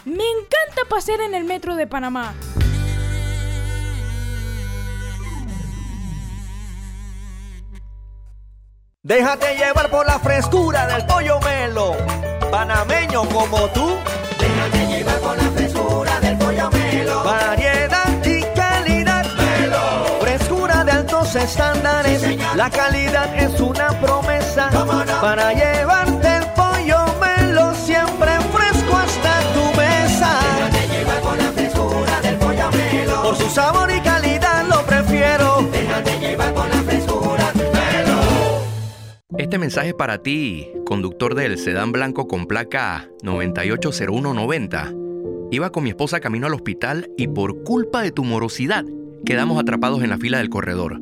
Me 0.04 0.24
encanta 0.24 0.88
pasear 0.88 1.20
en 1.20 1.35
el 1.35 1.44
metro 1.44 1.76
de 1.76 1.87
Panamá. 1.87 2.35
Déjate 9.02 9.56
llevar 9.56 9.88
por 9.88 10.04
la 10.04 10.18
frescura 10.18 10.87
del 10.88 11.06
pollo 11.06 11.38
melo, 11.38 11.96
panameño 12.50 13.22
como 13.28 13.68
tú. 13.68 13.96
Déjate 14.37 14.87
llevar 14.88 15.18
por 15.20 15.37
la 15.37 15.50
frescura 15.50 16.20
del 16.20 16.37
pollo 16.38 16.70
melo. 16.70 17.22
Variedad 17.22 17.65
estándares. 21.37 22.22
la 22.57 22.70
calidad 22.70 23.35
es 23.37 23.61
una 23.61 23.88
promesa 24.01 24.70
para 25.20 25.53
llevarte 25.53 26.37
el 26.37 26.44
pollo 26.55 26.99
melo 27.20 27.75
siempre 27.75 28.31
fresco 28.53 28.96
hasta 28.96 29.40
tu 29.53 29.79
mesa. 29.79 30.38
Déjate 30.57 30.96
llevar 30.96 31.20
por 31.20 31.37
la 31.37 31.53
frescura 31.53 32.20
del 32.22 32.37
pollo 32.37 32.70
melo. 32.72 33.22
Por 33.22 33.37
su 33.37 33.51
sabor 33.51 33.90
y 33.90 34.01
calidad 34.01 34.66
lo 34.68 34.83
prefiero. 34.87 35.68
Déjate 35.72 36.20
llevar 36.20 36.55
por 36.55 36.68
la 36.68 36.83
frescura 36.83 37.53
melo. 37.55 38.20
Este 39.38 39.59
mensaje 39.59 39.88
es 39.88 39.94
para 39.94 40.18
ti, 40.18 40.70
conductor 40.85 41.35
del 41.35 41.59
sedán 41.59 41.92
blanco 41.92 42.27
con 42.29 42.46
placa 42.46 43.09
980190. 43.22 44.92
Iba 45.51 45.70
con 45.70 45.85
mi 45.85 45.90
esposa 45.90 46.20
camino 46.20 46.46
al 46.46 46.55
hospital 46.55 47.11
y 47.16 47.29
por 47.29 47.62
culpa 47.62 48.03
de 48.03 48.11
tu 48.11 48.25
morosidad 48.25 48.85
quedamos 49.25 49.61
atrapados 49.61 50.03
en 50.03 50.11
la 50.11 50.18
fila 50.18 50.38
del 50.38 50.49
corredor. 50.49 51.01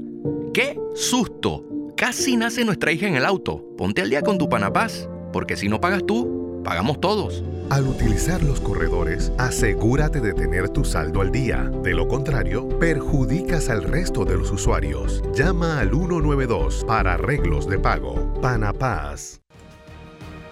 ¡Qué 0.54 0.78
susto! 0.94 1.64
Casi 1.96 2.36
nace 2.36 2.64
nuestra 2.64 2.92
hija 2.92 3.08
en 3.08 3.16
el 3.16 3.24
auto. 3.24 3.64
Ponte 3.76 4.02
al 4.02 4.10
día 4.10 4.22
con 4.22 4.38
tu 4.38 4.48
Panapaz, 4.48 5.08
porque 5.32 5.56
si 5.56 5.68
no 5.68 5.80
pagas 5.80 6.06
tú, 6.06 6.62
pagamos 6.62 7.00
todos. 7.00 7.42
Al 7.70 7.88
utilizar 7.88 8.40
los 8.44 8.60
corredores, 8.60 9.32
asegúrate 9.36 10.20
de 10.20 10.32
tener 10.32 10.68
tu 10.68 10.84
saldo 10.84 11.22
al 11.22 11.32
día. 11.32 11.68
De 11.82 11.92
lo 11.92 12.06
contrario, 12.06 12.68
perjudicas 12.78 13.68
al 13.68 13.82
resto 13.82 14.24
de 14.24 14.36
los 14.36 14.52
usuarios. 14.52 15.24
Llama 15.34 15.80
al 15.80 15.90
192 15.90 16.84
para 16.86 17.14
arreglos 17.14 17.66
de 17.66 17.80
pago. 17.80 18.32
Panapaz. 18.40 19.40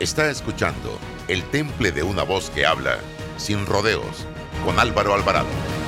Está 0.01 0.29
escuchando 0.29 0.99
El 1.29 1.45
Temple 1.45 1.93
de 1.93 2.03
una 2.03 2.25
voz 2.25 2.51
que 2.51 2.67
habla, 2.67 2.97
sin 3.37 3.67
rodeos, 3.67 4.27
con 4.65 4.81
Álvaro 4.81 5.15
Alvarado. 5.15 5.82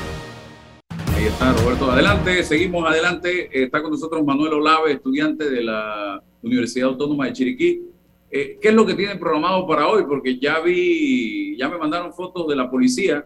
Ahí 1.17 1.27
está 1.27 1.53
Roberto. 1.53 1.91
Adelante, 1.91 2.43
seguimos 2.43 2.89
adelante. 2.89 3.49
Está 3.53 3.81
con 3.81 3.93
nosotros 3.93 4.25
Manuel 4.25 4.55
Olave, 4.55 4.93
estudiante 4.93 5.49
de 5.49 5.63
la 5.63 6.21
Universidad 6.43 6.89
Autónoma 6.89 7.27
de 7.27 7.33
Chiriquí. 7.33 7.83
Eh, 8.31 8.59
¿Qué 8.61 8.69
es 8.69 8.75
lo 8.75 8.85
que 8.85 8.95
tienen 8.95 9.21
programado 9.21 9.65
para 9.67 9.87
hoy? 9.87 10.05
Porque 10.09 10.41
ya 10.41 10.59
vi, 10.59 11.57
ya 11.57 11.69
me 11.69 11.79
mandaron 11.79 12.13
fotos 12.13 12.49
de 12.49 12.57
la 12.57 12.69
policía 12.69 13.25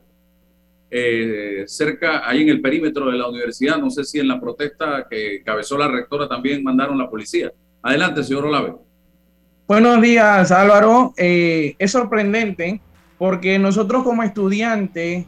eh, 0.91 1.65
cerca, 1.67 2.29
ahí 2.29 2.43
en 2.43 2.51
el 2.51 2.61
perímetro 2.61 3.11
de 3.11 3.17
la 3.17 3.29
universidad. 3.29 3.79
No 3.79 3.89
sé 3.89 4.05
si 4.05 4.19
en 4.19 4.29
la 4.29 4.39
protesta 4.39 5.07
que 5.09 5.43
cabezó 5.43 5.79
la 5.79 5.89
rectora 5.89 6.29
también 6.29 6.63
mandaron 6.63 6.99
la 6.99 7.09
policía. 7.09 7.53
Adelante, 7.83 8.23
señor 8.23 8.45
Olave. 8.45 8.75
Buenos 9.67 10.03
días, 10.03 10.53
Álvaro. 10.53 11.15
Eh, 11.17 11.75
es 11.79 11.91
sorprendente 11.91 12.83
porque 13.17 13.59
nosotros 13.59 14.03
como 14.03 14.23
estudiantes, 14.23 15.25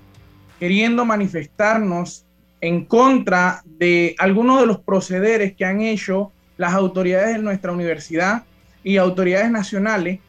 queriendo 0.59 1.07
manifestarnos 1.07 2.27
en 2.61 2.85
contra 2.85 3.63
de 3.65 4.15
algunos 4.19 4.61
de 4.61 4.67
los 4.67 4.81
procederes 4.81 5.55
que 5.55 5.65
han 5.65 5.81
hecho 5.81 6.33
las 6.57 6.75
autoridades 6.75 7.37
de 7.37 7.43
nuestra 7.43 7.73
universidad 7.73 8.45
y 8.85 8.97
autoridades 8.97 9.51
nacionales, 9.51 10.21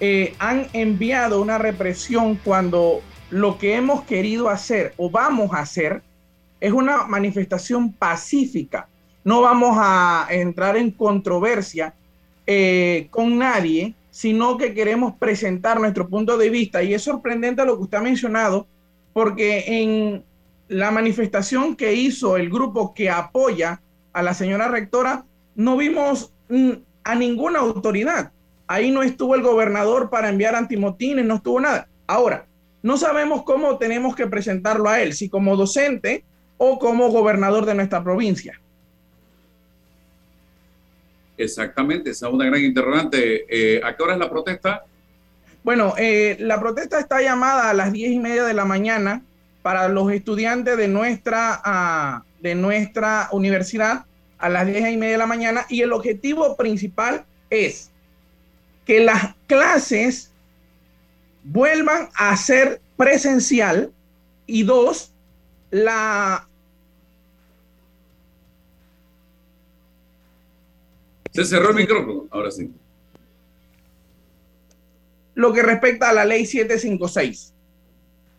eh, 0.00 0.34
han 0.38 0.66
enviado 0.72 1.40
una 1.40 1.58
represión 1.58 2.38
cuando 2.42 3.00
lo 3.30 3.58
que 3.58 3.76
hemos 3.76 4.02
querido 4.02 4.48
hacer 4.48 4.94
o 4.96 5.10
vamos 5.10 5.52
a 5.52 5.60
hacer 5.60 6.02
es 6.60 6.72
una 6.72 7.04
manifestación 7.06 7.92
pacífica. 7.92 8.88
No 9.24 9.40
vamos 9.40 9.76
a 9.80 10.26
entrar 10.30 10.76
en 10.76 10.90
controversia 10.90 11.94
eh, 12.46 13.08
con 13.10 13.38
nadie, 13.38 13.94
sino 14.10 14.56
que 14.56 14.72
queremos 14.72 15.14
presentar 15.18 15.80
nuestro 15.80 16.08
punto 16.08 16.36
de 16.38 16.50
vista. 16.50 16.82
Y 16.82 16.94
es 16.94 17.02
sorprendente 17.02 17.64
lo 17.64 17.76
que 17.76 17.82
usted 17.84 17.98
ha 17.98 18.02
mencionado, 18.02 18.66
porque 19.12 19.64
en 19.66 20.24
la 20.68 20.90
manifestación 20.90 21.76
que 21.76 21.94
hizo 21.94 22.36
el 22.36 22.50
grupo 22.50 22.94
que 22.94 23.10
apoya 23.10 23.80
a 24.12 24.22
la 24.22 24.34
señora 24.34 24.68
rectora, 24.68 25.24
no 25.54 25.76
vimos 25.76 26.32
mm, 26.48 26.72
a 27.04 27.14
ninguna 27.14 27.60
autoridad. 27.60 28.32
Ahí 28.66 28.90
no 28.90 29.02
estuvo 29.02 29.34
el 29.34 29.42
gobernador 29.42 30.10
para 30.10 30.28
enviar 30.28 30.54
antimotines, 30.54 31.24
no 31.24 31.36
estuvo 31.36 31.60
nada. 31.60 31.88
Ahora, 32.06 32.46
no 32.82 32.96
sabemos 32.96 33.42
cómo 33.44 33.78
tenemos 33.78 34.16
que 34.16 34.26
presentarlo 34.26 34.88
a 34.88 35.00
él, 35.00 35.12
si 35.12 35.28
como 35.28 35.56
docente 35.56 36.24
o 36.56 36.78
como 36.78 37.10
gobernador 37.10 37.64
de 37.66 37.74
nuestra 37.74 38.02
provincia. 38.02 38.60
Exactamente, 41.38 42.10
esa 42.10 42.28
es 42.28 42.32
una 42.32 42.46
gran 42.46 42.62
interrogante. 42.62 43.44
Eh, 43.48 43.80
¿A 43.84 43.94
qué 43.94 44.02
hora 44.02 44.14
es 44.14 44.18
la 44.18 44.30
protesta? 44.30 44.84
Bueno, 45.62 45.94
eh, 45.98 46.36
la 46.40 46.58
protesta 46.60 46.98
está 46.98 47.20
llamada 47.20 47.70
a 47.70 47.74
las 47.74 47.92
diez 47.92 48.12
y 48.12 48.18
media 48.18 48.44
de 48.44 48.54
la 48.54 48.64
mañana 48.64 49.22
para 49.66 49.88
los 49.88 50.12
estudiantes 50.12 50.76
de 50.76 50.86
nuestra, 50.86 51.60
ah, 51.64 52.22
de 52.40 52.54
nuestra 52.54 53.28
universidad 53.32 54.04
a 54.38 54.48
las 54.48 54.64
diez 54.64 54.88
y 54.92 54.96
media 54.96 55.14
de 55.14 55.18
la 55.18 55.26
mañana 55.26 55.66
y 55.68 55.82
el 55.82 55.92
objetivo 55.92 56.54
principal 56.54 57.24
es 57.50 57.90
que 58.84 59.00
las 59.00 59.34
clases 59.48 60.30
vuelvan 61.42 62.10
a 62.14 62.36
ser 62.36 62.80
presencial 62.96 63.90
y 64.46 64.62
dos, 64.62 65.12
la... 65.72 66.48
Se 71.32 71.44
cerró 71.44 71.70
el 71.70 71.74
micrófono, 71.74 72.28
ahora 72.30 72.52
sí. 72.52 72.70
Lo 75.34 75.52
que 75.52 75.62
respecta 75.62 76.10
a 76.10 76.12
la 76.12 76.24
ley 76.24 76.46
756. 76.46 77.55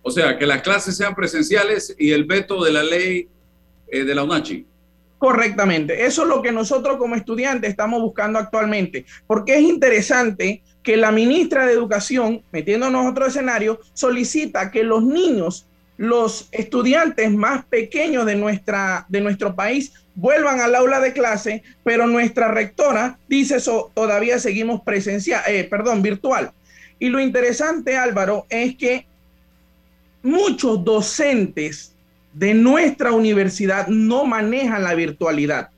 O 0.02 0.12
sea, 0.12 0.38
que 0.38 0.46
las 0.46 0.62
clases 0.62 0.96
sean 0.96 1.16
presenciales 1.16 1.96
y 1.98 2.12
el 2.12 2.26
veto 2.26 2.64
de 2.64 2.72
la 2.72 2.84
ley 2.84 3.28
eh, 3.88 4.04
de 4.04 4.16
la 4.16 4.24
UNACHI. 4.24 4.66
Correctamente. 5.18 6.06
Eso 6.06 6.24
es 6.24 6.30
lo 6.30 6.42
que 6.42 6.52
nosotros 6.52 6.98
como 6.98 7.16
estudiantes 7.16 7.72
estamos 7.72 8.02
buscando 8.02 8.38
actualmente, 8.38 9.06
porque 9.26 9.56
es 9.56 9.62
interesante 9.62 10.62
que 10.84 10.96
la 10.96 11.12
ministra 11.12 11.66
de 11.66 11.74
Educación, 11.74 12.44
metiéndonos 12.52 13.06
a 13.06 13.10
otro 13.10 13.26
escenario, 13.26 13.80
solicita 13.94 14.72
que 14.72 14.84
los 14.84 15.04
niños, 15.04 15.68
los 15.98 16.48
estudiantes 16.52 17.32
más 17.32 17.66
pequeños 17.66 18.26
de, 18.26 18.36
nuestra, 18.36 19.06
de 19.10 19.21
nuestro 19.21 19.56
país 19.56 19.92
vuelvan 20.13 20.62
al 20.62 20.76
aula 20.76 21.00
de 21.00 21.13
clase, 21.13 21.63
pero 21.84 22.08
nuestra 22.08 22.50
rectora 22.50 23.17
dice 23.28 23.58
eso, 23.58 23.92
todavía 23.94 24.40
seguimos 24.40 24.82
presencial, 24.82 25.42
eh, 25.48 25.63
perdón, 25.63 26.02
virtual. 26.02 26.52
Y 27.00 27.10
lo 27.10 27.19
interesante, 27.19 27.98
Álvaro, 27.98 28.46
es 28.50 28.76
que 28.76 29.08
muchos 30.28 30.84
docentes 30.84 31.96
de 32.34 32.54
nuestra 32.54 33.13
universidad 33.13 33.88
no 33.88 34.25
manejan 34.25 34.84
la 34.84 34.94
virtualidad. 34.94 35.69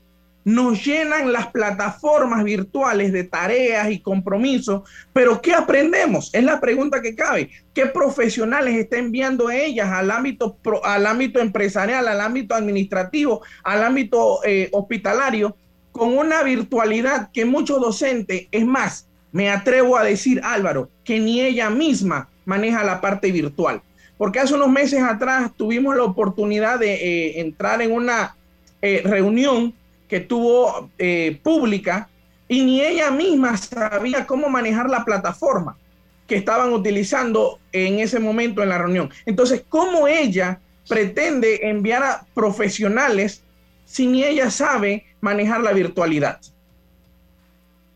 Nos 0.44 0.84
llenan 0.84 1.32
las 1.32 1.48
plataformas 1.48 2.42
virtuales 2.42 3.12
de 3.12 3.24
tareas 3.24 3.90
y 3.92 4.00
compromisos, 4.00 4.82
pero 5.12 5.40
¿qué 5.40 5.52
aprendemos? 5.54 6.30
Es 6.32 6.42
la 6.42 6.60
pregunta 6.60 7.00
que 7.00 7.14
cabe. 7.14 7.50
¿Qué 7.72 7.86
profesionales 7.86 8.74
está 8.74 8.98
enviando 8.98 9.50
ellas 9.50 9.88
al 9.92 10.10
ámbito, 10.10 10.56
al 10.82 11.06
ámbito 11.06 11.38
empresarial, 11.38 12.08
al 12.08 12.20
ámbito 12.20 12.54
administrativo, 12.54 13.42
al 13.62 13.84
ámbito 13.84 14.40
eh, 14.44 14.68
hospitalario, 14.72 15.56
con 15.92 16.18
una 16.18 16.42
virtualidad 16.42 17.30
que 17.32 17.44
muchos 17.44 17.80
docentes, 17.80 18.48
es 18.50 18.66
más, 18.66 19.06
me 19.30 19.48
atrevo 19.50 19.96
a 19.96 20.02
decir, 20.02 20.40
Álvaro, 20.42 20.90
que 21.04 21.20
ni 21.20 21.40
ella 21.40 21.70
misma 21.70 22.28
maneja 22.44 22.82
la 22.82 23.00
parte 23.00 23.30
virtual? 23.30 23.82
Porque 24.20 24.38
hace 24.38 24.52
unos 24.52 24.68
meses 24.68 25.02
atrás 25.02 25.50
tuvimos 25.56 25.96
la 25.96 26.02
oportunidad 26.02 26.78
de 26.78 26.92
eh, 26.92 27.40
entrar 27.40 27.80
en 27.80 27.90
una 27.90 28.36
eh, 28.82 29.00
reunión 29.02 29.72
que 30.08 30.20
tuvo 30.20 30.90
eh, 30.98 31.40
pública 31.42 32.10
y 32.46 32.62
ni 32.62 32.82
ella 32.82 33.10
misma 33.10 33.56
sabía 33.56 34.26
cómo 34.26 34.50
manejar 34.50 34.90
la 34.90 35.06
plataforma 35.06 35.78
que 36.26 36.36
estaban 36.36 36.70
utilizando 36.74 37.60
en 37.72 37.98
ese 37.98 38.20
momento 38.20 38.62
en 38.62 38.68
la 38.68 38.76
reunión. 38.76 39.08
Entonces, 39.24 39.64
¿cómo 39.66 40.06
ella 40.06 40.60
pretende 40.86 41.66
enviar 41.70 42.02
a 42.02 42.26
profesionales 42.34 43.42
si 43.86 44.06
ni 44.06 44.22
ella 44.22 44.50
sabe 44.50 45.06
manejar 45.22 45.62
la 45.62 45.72
virtualidad? 45.72 46.38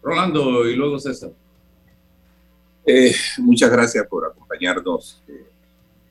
Rolando 0.02 0.66
y 0.66 0.74
luego 0.74 0.98
César. 0.98 1.32
Eh, 2.86 3.14
muchas 3.36 3.70
gracias 3.70 4.06
por 4.06 4.24
acompañarnos, 4.24 5.22
eh, 5.28 5.52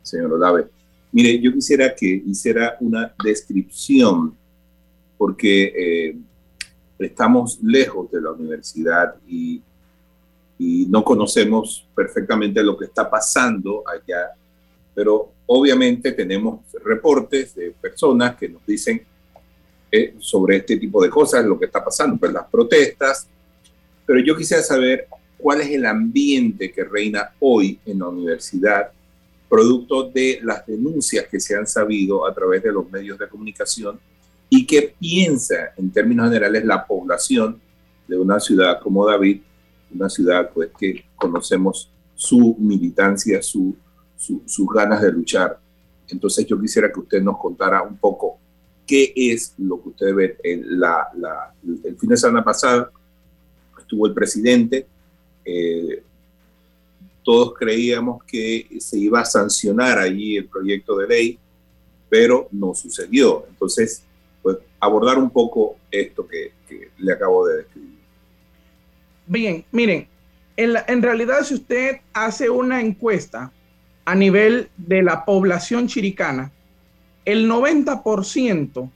señor 0.03 0.33
Olave. 0.33 0.67
Mire, 1.11 1.39
yo 1.39 1.51
quisiera 1.51 1.95
que 1.95 2.07
hiciera 2.25 2.77
una 2.79 3.13
descripción, 3.23 4.35
porque 5.17 5.73
eh, 5.75 6.17
estamos 6.99 7.59
lejos 7.61 8.11
de 8.11 8.21
la 8.21 8.31
universidad 8.31 9.15
y 9.27 9.61
y 10.57 10.85
no 10.87 11.03
conocemos 11.03 11.85
perfectamente 11.95 12.63
lo 12.63 12.77
que 12.77 12.85
está 12.85 13.09
pasando 13.09 13.83
allá, 13.87 14.31
pero 14.93 15.31
obviamente 15.45 16.11
tenemos 16.11 16.61
reportes 16.83 17.55
de 17.55 17.71
personas 17.71 18.35
que 18.35 18.49
nos 18.49 18.65
dicen 18.65 19.03
eh, 19.91 20.15
sobre 20.19 20.57
este 20.57 20.77
tipo 20.77 21.03
de 21.03 21.09
cosas, 21.09 21.45
lo 21.45 21.59
que 21.59 21.65
está 21.65 21.83
pasando, 21.83 22.17
pues 22.17 22.31
las 22.31 22.47
protestas, 22.47 23.27
pero 24.05 24.19
yo 24.19 24.35
quisiera 24.35 24.63
saber 24.63 25.07
cuál 25.37 25.61
es 25.61 25.69
el 25.69 25.85
ambiente 25.85 26.71
que 26.71 26.83
reina 26.83 27.31
hoy 27.39 27.79
en 27.85 27.99
la 27.99 28.07
universidad, 28.07 28.91
producto 29.53 30.09
de 30.09 30.39
las 30.41 30.65
denuncias 30.65 31.27
que 31.29 31.39
se 31.39 31.55
han 31.55 31.67
sabido 31.67 32.25
a 32.25 32.33
través 32.33 32.63
de 32.63 32.71
los 32.71 32.89
medios 32.89 33.19
de 33.19 33.29
comunicación 33.29 33.99
y 34.49 34.65
qué 34.65 34.95
piensa 34.99 35.73
en 35.77 35.91
términos 35.91 36.25
generales 36.25 36.65
la 36.65 36.87
población 36.87 37.61
de 38.07 38.17
una 38.17 38.39
ciudad 38.39 38.79
como 38.81 39.05
David 39.05 39.41
una 39.93 40.09
ciudad 40.09 40.49
pues, 40.51 40.71
que 40.75 41.05
conocemos 41.15 41.91
su 42.15 42.55
militancia, 42.57 43.43
su, 43.43 43.75
sus 44.17 44.67
ganas 44.73 45.03
de 45.03 45.11
luchar. 45.11 45.59
Entonces 46.07 46.47
yo 46.47 46.59
quisiera 46.59 46.91
que 46.91 46.99
usted 46.99 47.21
nos 47.21 47.37
contara 47.37 47.83
un 47.83 47.97
poco 47.97 48.39
qué 48.87 49.13
es 49.15 49.53
lo 49.59 49.79
que 49.83 49.89
usted 49.89 50.15
ve. 50.15 50.37
En 50.43 50.79
la, 50.79 51.07
el 51.83 51.95
fin 51.95 52.09
de 52.09 52.17
semana 52.17 52.43
pasada 52.43 52.91
estuvo 53.77 54.07
el 54.07 54.15
presidente, 54.15 54.87
eh, 55.45 56.01
todos 57.23 57.53
creíamos 57.53 58.23
que 58.25 58.67
se 58.79 58.97
iba 58.97 59.21
a 59.21 59.25
sancionar 59.25 59.97
allí 59.99 60.37
el 60.37 60.45
proyecto 60.45 60.97
de 60.97 61.07
ley, 61.07 61.39
pero 62.09 62.47
no 62.51 62.73
sucedió. 62.75 63.45
Entonces, 63.49 64.03
pues 64.41 64.57
abordar 64.79 65.17
un 65.17 65.29
poco 65.29 65.77
esto 65.89 66.27
que, 66.27 66.51
le 66.97 67.13
acabo 67.13 67.47
de 67.47 67.57
describir. 67.57 67.99
Bien, 69.27 69.63
miren, 69.71 70.07
en, 70.57 71.01
realidad 71.01 71.43
si 71.43 71.53
usted 71.55 71.97
hace 72.13 72.49
una 72.49 72.81
encuesta 72.81 73.51
a 74.05 74.15
nivel 74.15 74.69
de 74.77 75.03
la 75.03 75.23
población 75.23 75.87
chiricana, 75.87 76.51
el 77.25 77.49
90% 77.49 78.89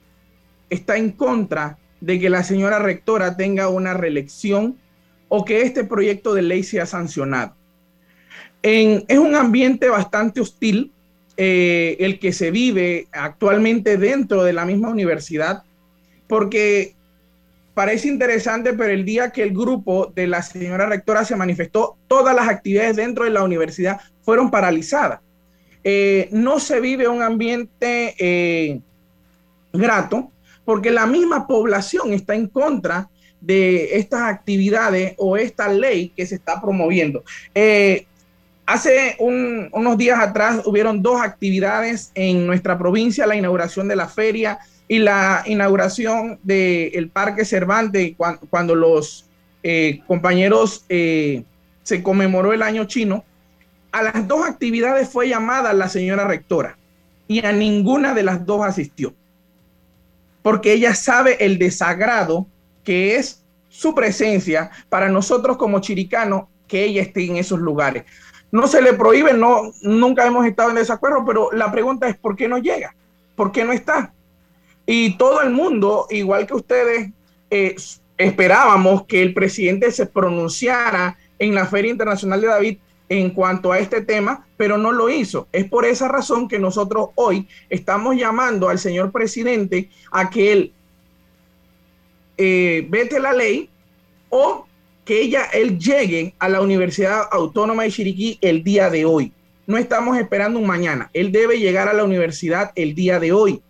está 0.70 0.98
en 0.98 1.12
contra 1.12 1.78
de 2.02 2.20
que 2.20 2.30
la 2.30 2.44
señora 2.44 2.80
rectora 2.80 3.38
tenga 3.38 3.70
una 3.70 3.94
reelección 3.94 4.78
o 5.30 5.46
que 5.46 5.62
este 5.62 5.84
proyecto 5.84 6.34
de 6.34 6.42
ley 6.42 6.64
sea 6.64 6.86
sancionado. 6.86 7.57
Es 8.68 9.18
un 9.18 9.36
ambiente 9.36 9.88
bastante 9.90 10.42
hostil 10.42 10.92
eh, 11.38 11.96
el 12.00 12.20
que 12.20 12.34
se 12.34 12.52
vive 12.52 13.08
actualmente 13.12 13.98
dentro 13.98 14.44
de 14.44 14.54
la 14.54 14.66
misma 14.66 14.90
universidad, 14.90 15.64
porque 16.28 16.96
parece 17.74 18.08
interesante, 18.08 18.74
pero 18.74 18.92
el 18.92 19.06
día 19.06 19.30
que 19.30 19.44
el 19.44 19.52
grupo 19.54 20.12
de 20.14 20.28
la 20.28 20.42
señora 20.42 20.88
rectora 20.88 21.24
se 21.24 21.36
manifestó, 21.36 21.96
todas 22.08 22.36
las 22.36 22.50
actividades 22.50 22.96
dentro 22.96 23.24
de 23.24 23.30
la 23.30 23.44
universidad 23.44 24.02
fueron 24.24 24.52
paralizadas. 24.52 25.20
Eh, 25.84 26.28
no 26.32 26.60
se 26.60 26.82
vive 26.82 27.08
un 27.08 27.22
ambiente 27.22 28.16
eh, 28.18 28.82
grato 29.72 30.32
porque 30.66 30.92
la 30.92 31.06
misma 31.06 31.48
población 31.48 32.12
está 32.12 32.36
en 32.36 32.48
contra 32.48 33.10
de 33.40 33.96
estas 33.96 34.24
actividades 34.24 35.14
o 35.18 35.38
esta 35.38 35.70
ley 35.70 36.10
que 36.10 36.26
se 36.26 36.36
está 36.36 36.60
promoviendo. 36.60 37.24
Hace 38.68 39.16
unos 39.20 39.98
días 39.98 40.20
atrás 40.20 40.62
hubieron 40.66 41.02
dos 41.02 41.22
actividades 41.22 42.12
en 42.14 42.46
nuestra 42.46 42.78
provincia, 42.78 43.26
la 43.26 43.36
inauguración 43.36 43.88
de 43.88 43.96
la 43.96 44.08
feria 44.08 44.60
y 44.90 45.00
la 45.00 45.42
inauguración 45.46 46.38
del 46.44 47.10
Parque 47.10 47.46
Cervantes, 47.46 48.16
cuando, 48.50 48.76
los 48.76 49.26
eh, 49.64 50.02
compañeros 50.06 50.86
eh, 50.90 51.44
se 51.84 52.04
conmemoró 52.04 52.54
el 52.54 52.62
año 52.62 52.84
chino, 52.84 53.24
a 53.94 54.04
las 54.04 54.28
dos 54.28 54.46
actividades 54.46 55.10
fue 55.10 55.30
llamada 55.30 55.72
la 55.72 55.88
señora 55.88 56.28
rectora 56.28 56.78
y 57.28 57.46
a 57.46 57.54
ninguna 57.54 58.14
de 58.14 58.24
las 58.24 58.46
dos 58.46 58.66
asistió, 58.66 59.14
porque 60.42 60.74
ella 60.74 60.94
sabe 60.94 61.38
el 61.44 61.58
desagrado 61.58 62.46
que 62.84 63.16
es 63.16 63.44
su 63.70 63.96
presencia 63.96 64.72
para 64.90 65.08
nosotros 65.08 65.56
como 65.56 65.80
chiricanos 65.80 66.44
que 66.68 66.84
ella 66.84 67.02
esté 67.02 67.26
en 67.26 67.38
esos 67.38 67.60
lugares. 67.60 68.04
No 68.52 68.68
se 68.68 68.82
le 68.82 68.94
prohíbe, 68.94 69.34
no, 69.34 69.74
nunca 69.82 70.26
hemos 70.26 70.46
estado 70.46 70.70
en 70.70 70.78
desacuerdo, 70.78 71.24
pero 71.26 71.52
la 71.52 71.72
pregunta 71.72 72.08
es 72.08 72.18
¿por 72.18 72.36
qué 72.36 72.48
no 72.48 72.58
llega? 72.58 72.96
¿Por 73.36 73.52
qué 73.52 73.64
no 73.64 73.74
está? 73.74 74.14
Y 74.86 75.18
todo 75.18 75.42
el 75.42 75.52
mundo, 75.52 76.08
igual 76.10 76.48
que 76.48 76.54
ustedes, 76.54 77.12
eh, 77.50 77.76
esperábamos 78.18 79.06
que 79.06 79.22
el 79.22 79.34
presidente 79.34 79.92
se 79.92 80.06
pronunciara 80.06 81.18
en 81.40 81.54
la 81.54 81.66
Feria 81.66 81.92
Internacional 81.92 82.42
de 82.42 82.48
David 82.48 82.78
en 83.10 83.32
cuanto 83.32 83.72
a 83.72 83.80
este 83.80 84.02
tema, 84.02 84.46
pero 84.58 84.78
no 84.78 84.92
lo 84.92 85.10
hizo. 85.10 85.48
Es 85.52 85.70
por 85.70 85.86
esa 85.86 86.08
razón 86.08 86.48
que 86.48 86.60
nosotros 86.60 87.10
hoy 87.16 87.48
estamos 87.70 88.16
llamando 88.16 88.70
al 88.70 88.80
señor 88.80 89.12
presidente 89.12 89.90
a 90.12 90.30
que 90.30 90.52
él 90.52 90.74
eh, 92.38 92.86
vete 92.90 93.20
la 93.20 93.34
ley 93.34 93.70
o 94.30 94.67
que 95.08 95.22
ella, 95.22 95.46
él 95.54 95.80
llegue 95.80 96.36
a 96.38 96.50
la 96.50 96.60
Universidad 96.60 97.30
Autónoma 97.32 97.84
de 97.84 97.92
Chiriquí 97.92 98.38
el 98.42 98.62
día 98.62 98.90
de 98.90 99.06
hoy. 99.06 99.32
No 99.66 99.78
estamos 99.78 100.18
esperando 100.18 100.60
un 100.60 100.68
mañana. 100.68 101.10
Él 101.14 101.32
debe 101.32 101.60
llegar 101.60 101.88
a 101.88 101.94
la 101.94 102.04
universidad 102.04 102.74
el 102.76 102.94
día 102.94 103.18
de 103.18 103.32
hoy 103.32 103.62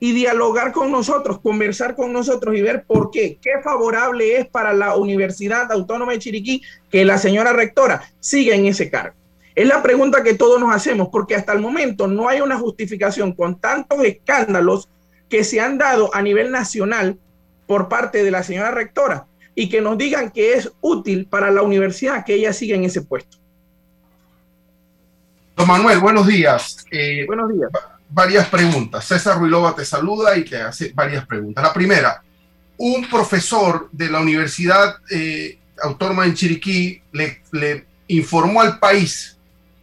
y 0.00 0.12
dialogar 0.12 0.72
con 0.72 0.90
nosotros, 0.90 1.40
conversar 1.40 1.94
con 1.94 2.10
nosotros 2.10 2.56
y 2.56 2.62
ver 2.62 2.84
por 2.84 3.10
qué, 3.10 3.36
qué 3.40 3.60
favorable 3.62 4.38
es 4.38 4.46
para 4.46 4.72
la 4.72 4.96
Universidad 4.96 5.70
Autónoma 5.70 6.12
de 6.12 6.20
Chiriquí 6.20 6.62
que 6.90 7.04
la 7.04 7.18
señora 7.18 7.52
rectora 7.52 8.10
siga 8.18 8.54
en 8.54 8.64
ese 8.64 8.90
cargo. 8.90 9.14
Es 9.54 9.68
la 9.68 9.82
pregunta 9.82 10.22
que 10.22 10.32
todos 10.32 10.58
nos 10.58 10.74
hacemos, 10.74 11.08
porque 11.12 11.34
hasta 11.34 11.52
el 11.52 11.60
momento 11.60 12.06
no 12.06 12.30
hay 12.30 12.40
una 12.40 12.56
justificación 12.56 13.32
con 13.34 13.60
tantos 13.60 14.02
escándalos 14.02 14.88
que 15.28 15.44
se 15.44 15.60
han 15.60 15.76
dado 15.76 16.08
a 16.14 16.22
nivel 16.22 16.50
nacional 16.50 17.18
por 17.66 17.90
parte 17.90 18.24
de 18.24 18.30
la 18.30 18.42
señora 18.42 18.70
rectora 18.70 19.26
y 19.54 19.68
que 19.68 19.80
nos 19.80 19.98
digan 19.98 20.30
que 20.30 20.54
es 20.54 20.70
útil 20.80 21.26
para 21.26 21.50
la 21.50 21.62
universidad 21.62 22.24
que 22.24 22.34
ella 22.34 22.52
siga 22.52 22.76
en 22.76 22.84
ese 22.84 23.02
puesto. 23.02 23.38
Don 25.56 25.66
Manuel, 25.66 25.98
buenos 25.98 26.26
días. 26.26 26.84
Eh, 26.90 27.24
buenos 27.26 27.52
días 27.52 27.70
varias 28.12 28.48
preguntas. 28.48 29.04
César 29.04 29.38
Ruilova 29.38 29.74
te 29.74 29.84
saluda 29.84 30.36
y 30.36 30.44
te 30.44 30.56
hace 30.56 30.92
varias 30.94 31.26
preguntas. 31.26 31.64
La 31.64 31.72
primera, 31.72 32.22
un 32.76 33.08
profesor 33.08 33.88
de 33.90 34.10
la 34.10 34.20
Universidad 34.20 34.96
eh, 35.10 35.58
Autónoma 35.82 36.26
en 36.26 36.34
Chiriquí 36.34 37.00
le, 37.12 37.86
informó 38.08 38.60
al 38.60 38.78
país 38.78 39.38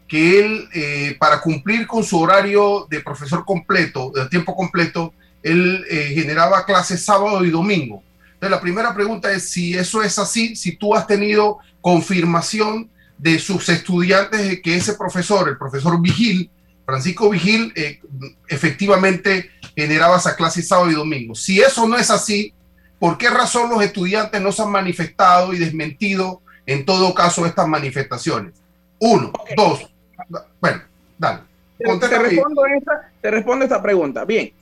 que 0.08 0.40
él, 0.40 0.70
eh, 0.74 1.16
para 1.20 1.42
cumplir 1.42 1.88
con 1.88 2.04
su 2.04 2.20
horario 2.20 2.86
de 2.90 3.00
profesor 3.00 3.44
completo, 3.44 4.12
de 4.14 4.28
tiempo 4.28 4.56
completo, 4.56 5.14
él 5.42 5.84
eh, 5.90 6.12
generaba 6.14 6.66
clases 6.66 7.04
sábado 7.04 7.44
y 7.44 7.50
domingo. 7.50 8.04
Entonces, 8.40 8.52
la 8.52 8.62
primera 8.62 8.96
pregunta 8.96 9.30
es 9.34 9.50
si 9.50 9.78
eso 9.78 10.02
es 10.02 10.18
así, 10.18 10.56
si 10.56 10.78
tú 10.78 10.96
has 10.96 11.06
tenido 11.06 11.58
confirmación 11.82 12.90
de 13.18 13.38
sus 13.38 13.68
estudiantes 13.68 14.48
de 14.48 14.62
que 14.62 14.78
ese 14.78 14.94
profesor, 14.94 15.50
el 15.50 15.58
profesor 15.58 16.02
Vigil, 16.02 16.50
Francisco 16.86 17.30
Vigil 17.30 17.74
eh, 17.76 18.00
efectivamente 18.48 19.52
generaba 19.76 20.16
esa 20.16 20.38
clase 20.38 20.62
sábado 20.62 20.90
y 20.90 20.94
domingo. 20.94 21.36
Si 21.36 21.60
eso 21.60 21.86
no 21.86 21.98
es 21.98 22.10
así, 22.10 22.54
¿por 22.98 23.18
qué 23.18 23.30
razón 23.30 23.70
los 23.70 23.84
estudiantes 23.84 24.40
no 24.40 24.54
se 24.54 24.62
han 24.62 24.72
manifestado 24.72 25.54
y 25.54 25.60
desmentido 25.60 26.42
en 26.66 26.86
todo 26.86 27.14
caso 27.14 27.46
estas 27.46 27.68
manifestaciones? 27.68 28.54
Uno, 29.00 29.34
dos, 29.58 29.86
bueno, 30.62 30.82
dale. 31.18 31.42
Te, 31.78 32.18
respondo 32.18 32.66
esta, 32.66 33.12
te 33.22 33.32
respondo 33.32 33.66
esta 33.66 33.82
pregunta. 33.82 34.24
Bien, 34.24 34.54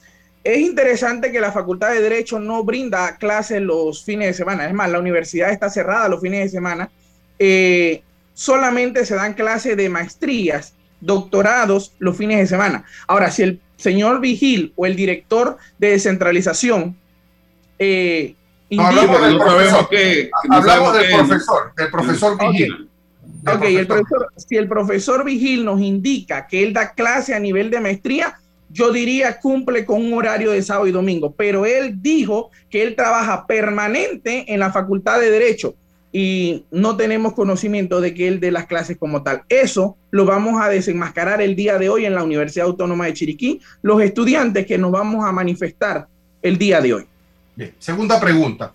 es 0.44 0.60
interesante 0.60 1.32
que 1.32 1.40
la 1.40 1.52
Facultad 1.52 1.92
de 1.92 2.02
Derecho 2.02 2.40
no 2.40 2.64
brinda 2.64 3.18
clases 3.18 3.62
los 3.62 4.04
fines 4.04 4.28
de 4.28 4.34
semana. 4.34 4.66
Es 4.66 4.74
más, 4.74 4.90
la 4.90 5.00
universidad 5.00 5.52
está 5.52 5.70
cerrada 5.70 6.08
los 6.08 6.22
fines 6.22 6.44
de 6.46 6.50
semana. 6.50 6.90
Eh, 7.40 8.02
solamente 8.34 9.06
se 9.06 9.16
dan 9.16 9.34
clases 9.34 9.76
de 9.76 9.90
maestrías 9.90 10.74
doctorados 11.02 11.94
los 12.00 12.16
fines 12.18 12.40
de 12.40 12.48
semana. 12.48 12.86
Ahora, 13.08 13.30
si 13.30 13.44
el 13.44 13.62
señor 13.76 14.20
Vigil 14.20 14.74
o 14.76 14.86
el 14.86 14.96
director 14.96 15.58
de 15.78 15.92
descentralización 15.92 16.98
eh, 17.80 18.36
hablamos 18.78 19.22
del 19.22 19.38
no 19.38 19.44
profesor. 19.44 19.90
no 20.50 20.56
hablamos 20.56 20.94
del 20.94 21.12
profesor, 21.12 21.74
del 21.76 21.92
profesor 21.92 22.38
Vigil. 22.40 22.90
Ok, 23.46 23.64
el 23.64 23.88
profesor, 23.88 24.28
si 24.36 24.58
el 24.58 24.68
profesor 24.68 25.24
Vigil 25.24 25.64
nos 25.64 25.80
indica 25.80 26.48
que 26.48 26.64
él 26.64 26.74
da 26.74 26.94
clase 26.94 27.34
a 27.34 27.40
nivel 27.40 27.70
de 27.70 27.80
maestría, 27.80 28.40
yo 28.70 28.92
diría 28.92 29.40
cumple 29.40 29.86
con 29.86 30.06
un 30.06 30.14
horario 30.14 30.52
de 30.52 30.62
sábado 30.62 30.88
y 30.88 30.92
domingo, 30.92 31.34
pero 31.34 31.66
él 31.66 32.02
dijo 32.02 32.52
que 32.70 32.84
él 32.84 32.96
trabaja 32.96 33.46
permanente 33.48 34.46
en 34.52 34.60
la 34.60 34.72
Facultad 34.72 35.20
de 35.20 35.32
Derecho 35.32 35.76
y 36.12 36.66
no 36.72 36.98
tenemos 36.98 37.34
conocimiento 37.34 38.02
de 38.02 38.14
que 38.14 38.28
él 38.28 38.40
dé 38.40 38.52
las 38.52 38.66
clases 38.66 38.98
como 38.98 39.24
tal. 39.24 39.44
Eso 39.50 39.98
lo 40.10 40.26
vamos 40.26 40.62
a 40.62 40.70
desenmascarar 40.70 41.42
el 41.42 41.56
día 41.56 41.78
de 41.78 41.90
hoy 41.90 42.06
en 42.06 42.16
la 42.16 42.24
Universidad 42.24 42.68
Autónoma 42.68 43.06
de 43.06 43.14
Chiriquí, 43.14 43.60
los 43.82 44.02
estudiantes 44.02 44.66
que 44.66 44.78
nos 44.78 44.92
vamos 44.92 45.26
a 45.26 45.32
manifestar 45.32 46.08
el 46.42 46.58
día 46.58 46.82
de 46.82 46.94
hoy. 46.94 47.06
Bien, 47.56 47.74
segunda 47.80 48.20
pregunta. 48.20 48.74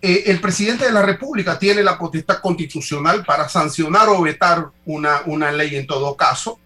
Eh, 0.00 0.24
el 0.26 0.40
presidente 0.40 0.84
de 0.84 0.92
la 0.92 1.02
República 1.02 1.58
tiene 1.58 1.82
la 1.82 1.98
potestad 1.98 2.38
constitucional 2.40 3.24
para 3.24 3.48
sancionar 3.48 4.08
o 4.08 4.22
vetar 4.22 4.68
una, 4.86 5.22
una 5.26 5.50
ley 5.50 5.74
en 5.74 5.86
todo 5.86 6.16
caso. 6.16 6.60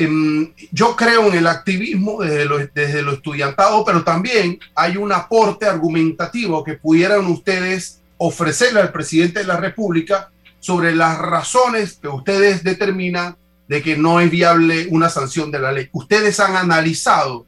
Em, 0.00 0.54
yo 0.70 0.94
creo 0.94 1.26
en 1.26 1.34
el 1.38 1.48
activismo 1.48 2.22
desde 2.22 2.44
lo, 2.44 2.58
desde 2.58 3.02
lo 3.02 3.14
estudiantado, 3.14 3.84
pero 3.84 4.04
también 4.04 4.60
hay 4.76 4.96
un 4.96 5.10
aporte 5.10 5.66
argumentativo 5.66 6.62
que 6.62 6.74
pudieran 6.74 7.26
ustedes 7.26 8.00
ofrecerle 8.16 8.80
al 8.80 8.92
presidente 8.92 9.40
de 9.40 9.46
la 9.46 9.56
República 9.56 10.30
sobre 10.60 10.94
las 10.94 11.18
razones 11.18 11.98
que 12.00 12.06
ustedes 12.06 12.62
determinan 12.62 13.36
de 13.66 13.82
que 13.82 13.96
no 13.96 14.20
es 14.20 14.30
viable 14.30 14.86
una 14.92 15.10
sanción 15.10 15.50
de 15.50 15.58
la 15.58 15.72
ley. 15.72 15.88
Ustedes 15.90 16.38
han 16.38 16.54
analizado 16.54 17.44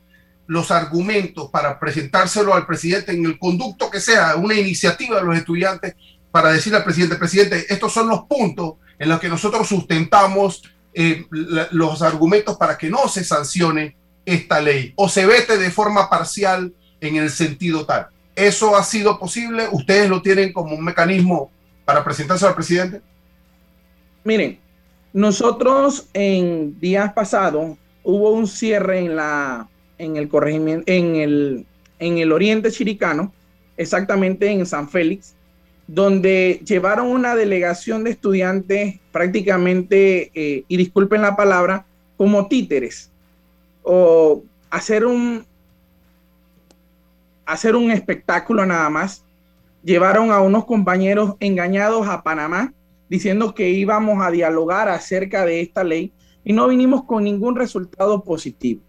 los 0.48 0.72
argumentos 0.72 1.51
para 1.51 1.78
presentárselo 1.78 2.53
al 2.53 2.66
presidente 2.66 3.12
en 3.12 3.26
el 3.26 3.38
conducto 3.38 3.88
que 3.92 4.01
sea, 4.01 4.34
una 4.34 4.55
iniciativa 4.55 5.18
de 5.18 5.24
los 5.24 5.36
estudiantes 5.36 5.94
para 6.32 6.51
decirle 6.51 6.78
al 6.78 6.84
presidente, 6.84 7.14
presidente, 7.14 7.72
estos 7.72 7.92
son 7.92 8.09
los 8.09 8.24
puntos 8.24 8.74
en 8.98 9.09
los 9.09 9.20
que 9.20 9.28
nosotros 9.28 9.68
sustentamos 9.68 10.62
eh, 10.93 11.26
los 11.30 12.03
argumentos 12.03 12.57
para 12.57 12.76
que 12.76 12.91
no 12.91 13.09
se 13.09 13.24
sancione 13.24 13.97
esta 14.24 14.61
ley 14.61 14.93
o 14.97 15.09
se 15.09 15.26
vete 15.26 15.57
de 15.57 15.70
forma 15.70 16.09
parcial 16.11 16.72
en 17.01 17.16
el 17.16 17.30
sentido 17.30 17.86
tal. 17.86 18.09
¿Eso 18.34 18.76
ha 18.76 18.82
sido 18.82 19.18
posible? 19.18 19.68
¿Ustedes 19.70 20.09
lo 20.09 20.22
tienen 20.22 20.53
como 20.53 20.74
un 20.74 20.84
mecanismo 20.84 21.51
para 21.84 22.05
presentarse 22.05 22.47
al 22.47 22.55
presidente? 22.55 23.01
Miren, 24.24 24.59
nosotros 25.12 26.09
en 26.12 26.78
días 26.78 27.12
pasados 27.12 27.76
hubo 28.03 28.30
un 28.30 28.47
cierre 28.47 29.01
en 29.01 29.16
la 29.16 29.68
en 29.99 30.16
el 30.16 30.28
corregimiento 30.28 30.84
en 30.91 31.16
el 31.16 31.66
en 31.99 32.18
el 32.18 32.32
oriente 32.32 32.70
chiricano, 32.70 33.32
exactamente 33.76 34.51
en 34.51 34.64
San 34.64 34.88
Félix, 34.88 35.34
donde 35.93 36.61
llevaron 36.64 37.09
una 37.09 37.34
delegación 37.34 38.05
de 38.05 38.11
estudiantes 38.12 39.01
prácticamente, 39.11 40.30
eh, 40.34 40.64
y 40.68 40.76
disculpen 40.76 41.20
la 41.20 41.34
palabra, 41.34 41.84
como 42.16 42.47
títeres, 42.47 43.11
o 43.82 44.45
hacer 44.70 45.05
un 45.05 45.45
hacer 47.45 47.74
un 47.74 47.91
espectáculo 47.91 48.64
nada 48.64 48.88
más. 48.88 49.24
Llevaron 49.82 50.30
a 50.30 50.41
unos 50.41 50.64
compañeros 50.64 51.34
engañados 51.41 52.07
a 52.07 52.22
Panamá 52.22 52.72
diciendo 53.09 53.53
que 53.53 53.70
íbamos 53.70 54.24
a 54.24 54.30
dialogar 54.30 54.88
acerca 54.88 55.45
de 55.45 55.61
esta 55.61 55.82
ley 55.82 56.12
y 56.45 56.53
no 56.53 56.68
vinimos 56.68 57.03
con 57.03 57.24
ningún 57.24 57.57
resultado 57.57 58.22
positivo. 58.22 58.80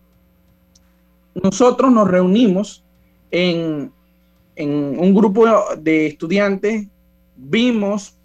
Nosotros 1.33 1.91
nos 1.91 2.07
reunimos 2.07 2.83
en, 3.31 3.91
en 4.55 4.99
un 4.99 5.15
grupo 5.15 5.47
de 5.77 6.05
estudiantes, 6.05 6.90
vimos 7.41 8.15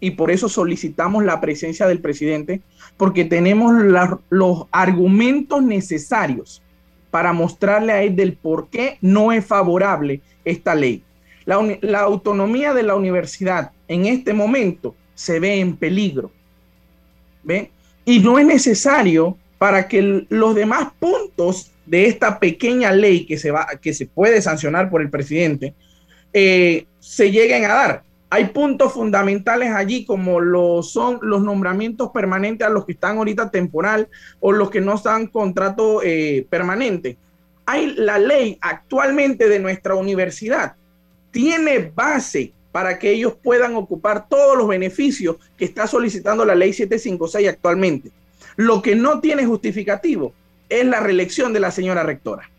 y 0.00 0.12
por 0.12 0.30
eso 0.30 0.48
solicitamos 0.48 1.24
la 1.24 1.40
presencia 1.40 1.86
del 1.86 2.00
presidente, 2.00 2.60
porque 2.96 3.24
tenemos 3.24 3.74
los 4.28 4.66
argumentos 4.70 5.62
necesarios 5.62 6.62
para 7.10 7.32
mostrarle 7.32 7.92
a 7.92 8.02
él 8.02 8.16
del 8.16 8.34
por 8.34 8.68
qué 8.68 8.98
no 9.00 9.32
es 9.32 9.46
favorable 9.46 10.20
esta 10.44 10.74
ley. 10.74 11.02
La, 11.46 12.00
autonomía 12.00 12.74
de 12.74 12.82
la 12.82 12.96
universidad 12.96 13.70
en 13.88 14.06
este 14.06 14.32
momento 14.32 14.94
se 15.14 15.38
ve 15.38 15.60
en 15.60 15.76
peligro. 15.76 16.30
¿Ve? 17.42 17.70
Y 18.04 18.18
no 18.20 18.38
es 18.38 18.46
necesario 18.46 19.38
para 19.58 19.86
que 19.86 20.26
los 20.28 20.54
demás 20.54 20.88
puntos 20.98 21.70
de 21.86 22.06
esta 22.06 22.38
pequeña 22.38 22.92
ley 22.92 23.26
que 23.26 23.38
se, 23.38 23.50
va, 23.50 23.68
que 23.80 23.94
se 23.94 24.06
puede 24.06 24.40
sancionar 24.42 24.90
por 24.90 25.02
el 25.02 25.10
presidente 25.10 25.74
eh, 26.32 26.86
se 26.98 27.30
lleguen 27.30 27.64
a 27.64 27.68
dar. 27.68 28.02
Hay 28.34 28.46
puntos 28.46 28.92
fundamentales 28.92 29.70
allí 29.70 30.04
como 30.04 30.40
lo 30.40 30.82
son 30.82 31.20
los 31.22 31.40
nombramientos 31.42 32.10
permanentes 32.10 32.66
a 32.66 32.70
los 32.70 32.84
que 32.84 32.90
están 32.90 33.18
ahorita 33.18 33.48
temporal 33.48 34.08
o 34.40 34.50
los 34.50 34.72
que 34.72 34.80
no 34.80 34.96
están 34.96 35.28
contrato 35.28 36.02
eh, 36.02 36.44
permanente. 36.50 37.16
Hay 37.64 37.94
la 37.94 38.18
ley 38.18 38.58
actualmente 38.60 39.48
de 39.48 39.60
nuestra 39.60 39.94
universidad 39.94 40.74
tiene 41.30 41.92
base 41.94 42.52
para 42.72 42.98
que 42.98 43.12
ellos 43.12 43.34
puedan 43.40 43.76
ocupar 43.76 44.28
todos 44.28 44.58
los 44.58 44.66
beneficios 44.66 45.36
que 45.56 45.66
está 45.66 45.86
solicitando 45.86 46.44
la 46.44 46.56
ley 46.56 46.72
756 46.72 47.48
actualmente. 47.48 48.10
Lo 48.56 48.82
que 48.82 48.96
no 48.96 49.20
tiene 49.20 49.46
justificativo 49.46 50.32
es 50.68 50.84
la 50.84 50.98
reelección 50.98 51.52
de 51.52 51.60
la 51.60 51.70
señora 51.70 52.02
rectora. 52.02 52.50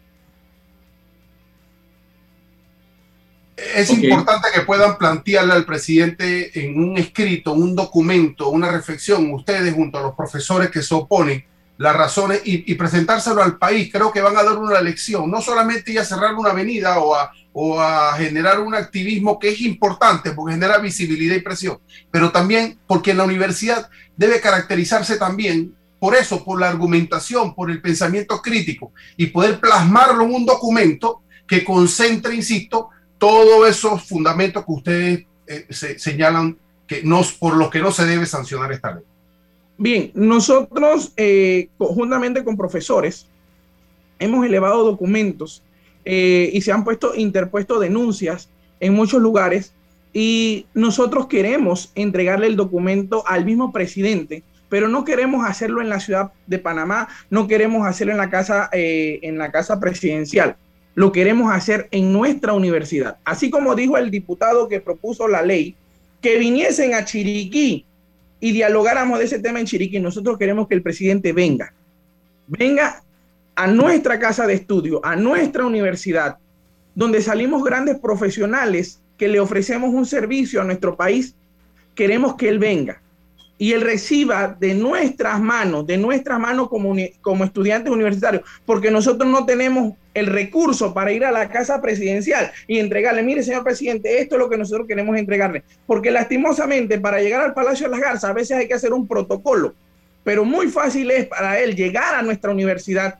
Es 3.57 3.89
importante 3.89 4.49
que 4.53 4.61
puedan 4.61 4.97
plantearle 4.97 5.53
al 5.53 5.65
presidente 5.65 6.59
en 6.59 6.77
un 6.77 6.97
escrito, 6.97 7.53
un 7.53 7.73
documento, 7.73 8.49
una 8.49 8.69
reflexión, 8.69 9.31
ustedes 9.33 9.73
junto 9.73 9.97
a 9.97 10.01
los 10.01 10.15
profesores 10.15 10.69
que 10.69 10.81
se 10.81 10.93
oponen, 10.93 11.45
las 11.77 11.95
razones 11.95 12.41
y, 12.45 12.69
y 12.71 12.75
presentárselo 12.75 13.41
al 13.41 13.57
país. 13.57 13.89
Creo 13.91 14.11
que 14.11 14.21
van 14.21 14.35
a 14.37 14.43
dar 14.43 14.57
una 14.57 14.81
lección, 14.81 15.31
no 15.31 15.41
solamente 15.41 15.91
ir 15.91 15.99
a 15.99 16.05
cerrar 16.05 16.35
una 16.35 16.49
avenida 16.49 16.99
o 16.99 17.15
a, 17.15 17.31
o 17.53 17.79
a 17.79 18.13
generar 18.17 18.59
un 18.59 18.75
activismo 18.75 19.39
que 19.39 19.49
es 19.49 19.61
importante 19.61 20.31
porque 20.31 20.55
genera 20.55 20.77
visibilidad 20.77 21.35
y 21.35 21.41
presión, 21.41 21.79
pero 22.11 22.31
también 22.31 22.77
porque 22.87 23.13
la 23.13 23.23
universidad 23.23 23.89
debe 24.17 24.41
caracterizarse 24.41 25.17
también 25.17 25.73
por 25.97 26.15
eso, 26.15 26.43
por 26.43 26.59
la 26.59 26.69
argumentación, 26.69 27.55
por 27.55 27.71
el 27.71 27.81
pensamiento 27.81 28.41
crítico 28.41 28.91
y 29.15 29.27
poder 29.27 29.59
plasmarlo 29.61 30.25
en 30.25 30.35
un 30.35 30.45
documento 30.45 31.21
que 31.47 31.63
concentre, 31.63 32.35
insisto, 32.35 32.89
todos 33.17 33.69
esos 33.69 34.03
fundamentos 34.03 34.65
que 34.65 34.71
ustedes 34.71 35.25
eh, 35.47 35.65
se, 35.69 35.99
señalan 35.99 36.57
que 36.87 37.03
no, 37.03 37.21
por 37.39 37.55
los 37.55 37.69
que 37.69 37.79
no 37.79 37.91
se 37.91 38.05
debe 38.05 38.25
sancionar 38.25 38.71
esta 38.71 38.95
ley. 38.95 39.03
Bien, 39.77 40.11
nosotros 40.13 41.11
eh, 41.17 41.69
conjuntamente 41.77 42.43
con 42.43 42.55
profesores 42.55 43.27
hemos 44.19 44.45
elevado 44.45 44.85
documentos 44.85 45.63
eh, 46.05 46.49
y 46.53 46.61
se 46.61 46.71
han 46.71 46.83
puesto 46.83 47.13
interpuesto 47.15 47.79
denuncias 47.79 48.49
en 48.79 48.93
muchos 48.93 49.21
lugares 49.21 49.73
y 50.13 50.65
nosotros 50.73 51.27
queremos 51.27 51.91
entregarle 51.95 52.47
el 52.47 52.55
documento 52.55 53.27
al 53.27 53.43
mismo 53.43 53.73
presidente, 53.73 54.43
pero 54.69 54.87
no 54.87 55.03
queremos 55.03 55.45
hacerlo 55.45 55.81
en 55.81 55.89
la 55.89 55.99
ciudad 55.99 56.31
de 56.47 56.59
Panamá, 56.59 57.09
no 57.29 57.47
queremos 57.47 57.85
hacerlo 57.85 58.13
en 58.13 58.19
la 58.19 58.29
casa, 58.29 58.69
eh, 58.71 59.19
en 59.23 59.37
la 59.37 59.51
casa 59.51 59.79
presidencial, 59.79 60.55
lo 60.95 61.11
queremos 61.11 61.53
hacer 61.53 61.87
en 61.91 62.11
nuestra 62.11 62.53
universidad. 62.53 63.17
Así 63.25 63.49
como 63.49 63.75
dijo 63.75 63.97
el 63.97 64.09
diputado 64.09 64.67
que 64.69 64.79
propuso 64.79 65.27
la 65.27 65.41
ley, 65.41 65.75
que 66.21 66.37
viniesen 66.37 66.95
a 66.95 67.03
Chiriquí 67.03 67.85
y 68.39 68.51
dialogáramos 68.51 69.19
de 69.19 69.25
ese 69.25 69.39
tema 69.39 69.59
en 69.59 69.65
Chiriquí. 69.65 69.99
Nosotros 69.99 70.37
queremos 70.37 70.67
que 70.67 70.75
el 70.75 70.81
presidente 70.81 71.33
venga, 71.33 71.73
venga 72.47 73.03
a 73.55 73.67
nuestra 73.67 74.19
casa 74.19 74.47
de 74.47 74.53
estudio, 74.53 75.05
a 75.05 75.17
nuestra 75.17 75.65
universidad, 75.65 76.37
donde 76.95 77.21
salimos 77.21 77.63
grandes 77.63 77.99
profesionales 77.99 79.01
que 79.17 79.27
le 79.27 79.41
ofrecemos 79.41 79.93
un 79.93 80.05
servicio 80.05 80.61
a 80.61 80.65
nuestro 80.65 80.95
país. 80.95 81.35
Queremos 81.93 82.35
que 82.35 82.47
él 82.47 82.59
venga 82.59 83.01
y 83.57 83.73
él 83.73 83.81
reciba 83.81 84.55
de 84.59 84.75
nuestras 84.75 85.41
manos, 85.41 85.85
de 85.85 85.97
nuestras 85.97 86.39
manos 86.39 86.69
como, 86.69 86.95
como 87.21 87.43
estudiantes 87.43 87.91
universitarios, 87.91 88.43
porque 88.65 88.91
nosotros 88.91 89.29
no 89.29 89.45
tenemos 89.45 89.93
el 90.15 90.27
recurso 90.27 90.93
para 90.93 91.11
ir 91.11 91.25
a 91.25 91.31
la 91.31 91.49
casa 91.49 91.81
presidencial 91.81 92.51
y 92.67 92.79
entregarle, 92.79 93.21
mire 93.21 93.43
señor 93.43 93.63
presidente, 93.63 94.19
esto 94.19 94.35
es 94.35 94.39
lo 94.39 94.49
que 94.49 94.57
nosotros 94.57 94.87
queremos 94.87 95.15
entregarle, 95.17 95.63
porque 95.85 96.09
lastimosamente 96.09 96.99
para 96.99 97.21
llegar 97.21 97.41
al 97.41 97.53
Palacio 97.53 97.87
de 97.87 97.91
las 97.91 97.99
Garzas 97.99 98.29
a 98.29 98.33
veces 98.33 98.57
hay 98.57 98.67
que 98.67 98.73
hacer 98.73 98.93
un 98.93 99.07
protocolo, 99.07 99.75
pero 100.23 100.45
muy 100.45 100.69
fácil 100.69 101.11
es 101.11 101.27
para 101.27 101.59
él 101.59 101.75
llegar 101.75 102.15
a 102.15 102.21
nuestra 102.21 102.51
universidad 102.51 103.19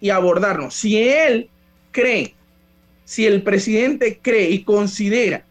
y 0.00 0.08
abordarnos. 0.10 0.74
Si 0.74 1.00
él 1.00 1.50
cree, 1.92 2.34
si 3.04 3.26
el 3.26 3.42
presidente 3.42 4.18
cree 4.20 4.50
y 4.50 4.64
considera 4.64 5.44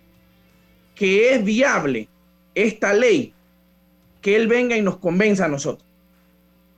que 0.96 1.34
es 1.34 1.44
viable 1.44 2.10
esta 2.56 2.94
ley, 2.94 3.34
que 4.20 4.36
él 4.36 4.48
venga 4.48 4.76
y 4.76 4.82
nos 4.82 4.98
convenza 4.98 5.46
a 5.46 5.48
nosotros 5.48 5.88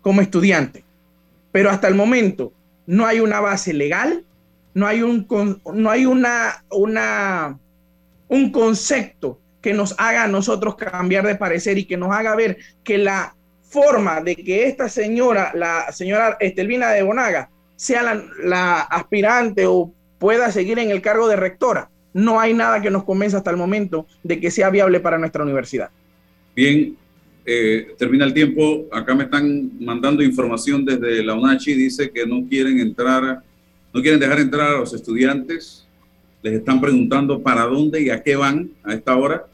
como 0.01 0.21
estudiantes. 0.21 0.83
Pero 1.53 1.69
hasta 1.69 1.87
el 1.87 1.95
momento 1.95 2.51
no 2.85 3.05
hay 3.05 3.19
una 3.19 3.39
base 3.39 3.73
legal, 3.73 4.23
no 4.73 4.87
hay, 4.87 5.01
un, 5.01 5.27
no 5.73 5.89
hay 5.89 6.05
una, 6.05 6.63
una 6.71 7.59
un 8.27 8.51
concepto 8.51 9.39
que 9.61 9.73
nos 9.73 9.95
haga 9.97 10.23
a 10.23 10.27
nosotros 10.27 10.75
cambiar 10.75 11.25
de 11.25 11.35
parecer 11.35 11.77
y 11.77 11.85
que 11.85 11.97
nos 11.97 12.11
haga 12.11 12.35
ver 12.35 12.57
que 12.83 12.97
la 12.97 13.35
forma 13.61 14.21
de 14.21 14.35
que 14.35 14.67
esta 14.67 14.89
señora, 14.89 15.51
la 15.55 15.91
señora 15.91 16.37
Estelvina 16.39 16.91
de 16.91 17.03
Bonaga, 17.03 17.49
sea 17.75 18.03
la, 18.03 18.23
la 18.43 18.81
aspirante 18.81 19.65
o 19.65 19.91
pueda 20.19 20.51
seguir 20.51 20.79
en 20.79 20.89
el 20.89 21.01
cargo 21.01 21.27
de 21.27 21.35
rectora, 21.35 21.89
no 22.13 22.39
hay 22.39 22.53
nada 22.53 22.81
que 22.81 22.91
nos 22.91 23.03
convenza 23.03 23.37
hasta 23.37 23.51
el 23.51 23.57
momento 23.57 24.05
de 24.23 24.39
que 24.39 24.51
sea 24.51 24.69
viable 24.69 24.99
para 24.99 25.17
nuestra 25.17 25.43
universidad. 25.43 25.89
Bien, 26.55 26.95
eh, 27.45 27.95
termina 27.97 28.25
el 28.25 28.33
tiempo. 28.33 28.85
Acá 28.91 29.13
me 29.13 29.25
están 29.25 29.71
mandando 29.79 30.23
información 30.23 30.85
desde 30.85 31.23
la 31.23 31.35
UNACHI. 31.35 31.73
Dice 31.73 32.11
que 32.11 32.25
no 32.25 32.47
quieren 32.47 32.79
entrar, 32.79 33.41
no 33.93 34.01
quieren 34.01 34.19
dejar 34.19 34.39
entrar 34.39 34.75
a 34.75 34.79
los 34.79 34.93
estudiantes. 34.93 35.85
Les 36.41 36.53
están 36.53 36.81
preguntando 36.81 37.41
para 37.41 37.63
dónde 37.63 38.01
y 38.01 38.09
a 38.09 38.21
qué 38.21 38.35
van 38.35 38.69
a 38.83 38.93
esta 38.93 39.15
hora. 39.15 39.45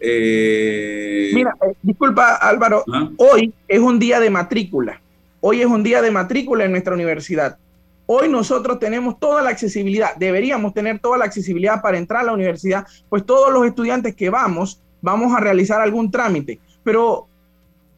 Eh, 0.00 1.30
Mira, 1.34 1.54
eh, 1.62 1.74
disculpa 1.82 2.36
Álvaro, 2.36 2.84
hoy 3.16 3.52
es 3.66 3.80
un 3.80 3.98
día 3.98 4.20
de 4.20 4.30
matrícula. 4.30 5.00
Hoy 5.40 5.60
es 5.60 5.66
un 5.66 5.82
día 5.82 6.02
de 6.02 6.10
matrícula 6.10 6.64
en 6.64 6.72
nuestra 6.72 6.94
universidad. 6.94 7.58
Hoy 8.06 8.28
nosotros 8.28 8.78
tenemos 8.78 9.20
toda 9.20 9.42
la 9.42 9.50
accesibilidad, 9.50 10.16
deberíamos 10.16 10.72
tener 10.72 10.98
toda 10.98 11.18
la 11.18 11.26
accesibilidad 11.26 11.82
para 11.82 11.98
entrar 11.98 12.22
a 12.22 12.24
la 12.24 12.32
universidad, 12.32 12.86
pues 13.08 13.26
todos 13.26 13.52
los 13.52 13.66
estudiantes 13.66 14.14
que 14.16 14.30
vamos, 14.30 14.80
vamos 15.02 15.36
a 15.36 15.40
realizar 15.40 15.80
algún 15.80 16.10
trámite. 16.10 16.58
Pero 16.88 17.28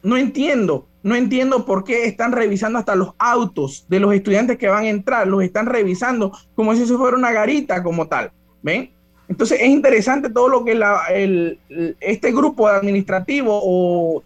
no 0.03 0.17
entiendo, 0.17 0.85
no 1.01 1.15
entiendo 1.15 1.65
por 1.65 1.85
qué 1.85 2.03
están 2.07 2.33
revisando 2.33 2.77
hasta 2.77 2.93
los 2.93 3.13
autos 3.17 3.85
de 3.87 4.01
los 4.01 4.13
estudiantes 4.13 4.57
que 4.57 4.67
van 4.67 4.83
a 4.83 4.89
entrar, 4.89 5.25
los 5.27 5.41
están 5.43 5.67
revisando 5.67 6.37
como 6.55 6.75
si 6.75 6.81
eso 6.81 6.97
fuera 6.97 7.15
una 7.15 7.31
garita 7.31 7.81
como 7.83 8.09
tal. 8.09 8.33
¿Ven? 8.61 8.91
Entonces 9.29 9.61
es 9.61 9.69
interesante 9.69 10.29
todo 10.29 10.49
lo 10.49 10.65
que 10.65 11.57
este 12.01 12.33
grupo 12.33 12.67
administrativo 12.67 13.61
o 13.63 14.23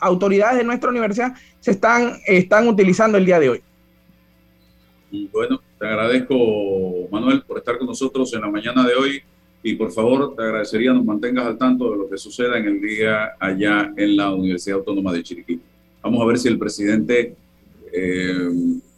autoridades 0.00 0.56
de 0.56 0.64
nuestra 0.64 0.88
universidad 0.88 1.34
se 1.60 1.72
están, 1.72 2.14
están 2.24 2.68
utilizando 2.68 3.18
el 3.18 3.26
día 3.26 3.38
de 3.38 3.50
hoy. 3.50 3.62
Bueno, 5.30 5.60
te 5.78 5.86
agradezco, 5.86 6.34
Manuel, 7.10 7.42
por 7.42 7.58
estar 7.58 7.76
con 7.76 7.86
nosotros 7.86 8.32
en 8.32 8.40
la 8.40 8.48
mañana 8.48 8.82
de 8.86 8.94
hoy 8.94 9.22
y 9.66 9.74
por 9.74 9.90
favor 9.90 10.32
te 10.36 10.44
agradecería 10.44 10.92
nos 10.92 11.04
mantengas 11.04 11.44
al 11.44 11.58
tanto 11.58 11.90
de 11.90 11.96
lo 11.96 12.08
que 12.08 12.16
suceda 12.16 12.56
en 12.56 12.66
el 12.66 12.80
día 12.80 13.32
allá 13.40 13.92
en 13.96 14.16
la 14.16 14.32
Universidad 14.32 14.78
Autónoma 14.78 15.12
de 15.12 15.24
Chiriquí. 15.24 15.60
Vamos 16.00 16.22
a 16.22 16.26
ver 16.26 16.38
si 16.38 16.46
el 16.46 16.56
presidente 16.56 17.34
eh, 17.92 18.48